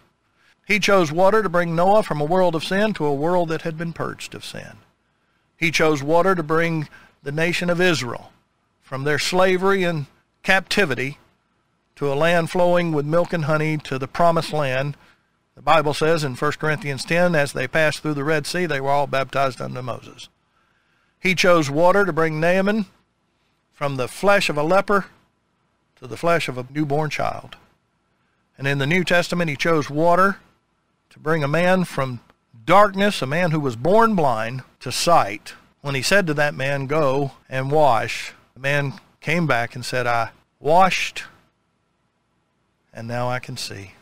He 0.66 0.80
chose 0.80 1.12
water 1.12 1.44
to 1.44 1.48
bring 1.48 1.76
Noah 1.76 2.02
from 2.02 2.20
a 2.20 2.24
world 2.24 2.56
of 2.56 2.64
sin 2.64 2.92
to 2.94 3.04
a 3.04 3.14
world 3.14 3.50
that 3.50 3.62
had 3.62 3.78
been 3.78 3.92
purged 3.92 4.34
of 4.34 4.44
sin. 4.44 4.78
He 5.56 5.70
chose 5.70 6.02
water 6.02 6.34
to 6.34 6.42
bring 6.42 6.88
the 7.22 7.30
nation 7.30 7.70
of 7.70 7.80
Israel 7.80 8.32
from 8.82 9.04
their 9.04 9.20
slavery 9.20 9.84
and 9.84 10.06
captivity 10.42 11.18
to 11.94 12.12
a 12.12 12.14
land 12.14 12.50
flowing 12.50 12.92
with 12.92 13.06
milk 13.06 13.32
and 13.32 13.44
honey 13.44 13.76
to 13.78 13.98
the 13.98 14.08
promised 14.08 14.52
land. 14.52 14.96
The 15.56 15.62
Bible 15.62 15.94
says 15.94 16.22
in 16.22 16.34
1 16.34 16.52
Corinthians 16.52 17.04
10, 17.04 17.34
as 17.34 17.52
they 17.52 17.66
passed 17.66 18.00
through 18.00 18.14
the 18.14 18.24
Red 18.24 18.46
Sea, 18.46 18.66
they 18.66 18.80
were 18.80 18.90
all 18.90 19.06
baptized 19.06 19.60
unto 19.60 19.80
Moses. 19.80 20.28
He 21.18 21.34
chose 21.34 21.70
water 21.70 22.04
to 22.04 22.12
bring 22.12 22.38
Naaman 22.38 22.84
from 23.72 23.96
the 23.96 24.06
flesh 24.06 24.50
of 24.50 24.58
a 24.58 24.62
leper 24.62 25.06
to 25.96 26.06
the 26.06 26.18
flesh 26.18 26.48
of 26.48 26.58
a 26.58 26.66
newborn 26.70 27.08
child. 27.08 27.56
And 28.58 28.66
in 28.66 28.78
the 28.78 28.86
New 28.86 29.02
Testament, 29.02 29.48
he 29.48 29.56
chose 29.56 29.88
water 29.88 30.38
to 31.10 31.18
bring 31.18 31.42
a 31.42 31.48
man 31.48 31.84
from 31.84 32.20
darkness, 32.66 33.22
a 33.22 33.26
man 33.26 33.50
who 33.50 33.60
was 33.60 33.76
born 33.76 34.14
blind, 34.14 34.62
to 34.80 34.92
sight. 34.92 35.54
When 35.80 35.94
he 35.94 36.02
said 36.02 36.26
to 36.26 36.34
that 36.34 36.54
man, 36.54 36.86
Go 36.86 37.32
and 37.48 37.70
wash, 37.70 38.34
the 38.52 38.60
man 38.60 38.94
came 39.22 39.46
back 39.46 39.74
and 39.74 39.84
said, 39.84 40.06
I 40.06 40.30
washed, 40.60 41.24
and 42.92 43.08
now 43.08 43.28
I 43.30 43.38
can 43.38 43.56
see. 43.56 43.92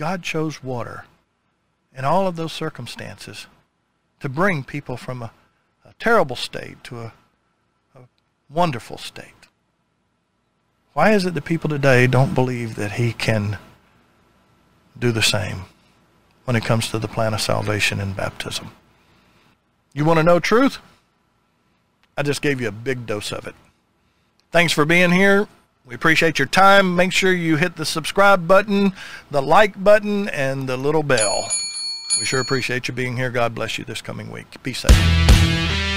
God 0.00 0.22
chose 0.22 0.64
water 0.64 1.04
in 1.94 2.06
all 2.06 2.26
of 2.26 2.36
those 2.36 2.54
circumstances 2.54 3.46
to 4.20 4.30
bring 4.30 4.64
people 4.64 4.96
from 4.96 5.20
a, 5.20 5.30
a 5.84 5.92
terrible 5.98 6.36
state 6.36 6.82
to 6.84 7.00
a, 7.00 7.12
a 7.94 8.00
wonderful 8.48 8.96
state. 8.96 9.26
Why 10.94 11.10
is 11.10 11.26
it 11.26 11.34
that 11.34 11.44
people 11.44 11.68
today 11.68 12.06
don't 12.06 12.34
believe 12.34 12.76
that 12.76 12.92
he 12.92 13.12
can 13.12 13.58
do 14.98 15.12
the 15.12 15.20
same 15.20 15.64
when 16.46 16.56
it 16.56 16.64
comes 16.64 16.90
to 16.92 16.98
the 16.98 17.06
plan 17.06 17.34
of 17.34 17.42
salvation 17.42 18.00
and 18.00 18.16
baptism? 18.16 18.70
You 19.92 20.06
want 20.06 20.16
to 20.18 20.24
know 20.24 20.40
truth? 20.40 20.78
I 22.16 22.22
just 22.22 22.40
gave 22.40 22.58
you 22.58 22.68
a 22.68 22.72
big 22.72 23.04
dose 23.04 23.32
of 23.32 23.46
it. 23.46 23.54
Thanks 24.50 24.72
for 24.72 24.86
being 24.86 25.10
here. 25.10 25.46
We 25.90 25.96
appreciate 25.96 26.38
your 26.38 26.46
time. 26.46 26.94
Make 26.94 27.10
sure 27.10 27.32
you 27.32 27.56
hit 27.56 27.74
the 27.74 27.84
subscribe 27.84 28.46
button, 28.46 28.92
the 29.28 29.42
like 29.42 29.82
button, 29.82 30.28
and 30.28 30.68
the 30.68 30.76
little 30.76 31.02
bell. 31.02 31.50
We 32.20 32.24
sure 32.24 32.40
appreciate 32.40 32.86
you 32.86 32.94
being 32.94 33.16
here. 33.16 33.30
God 33.30 33.56
bless 33.56 33.76
you 33.76 33.84
this 33.84 34.00
coming 34.00 34.30
week. 34.30 34.62
Be 34.62 34.72
safe. 34.72 35.89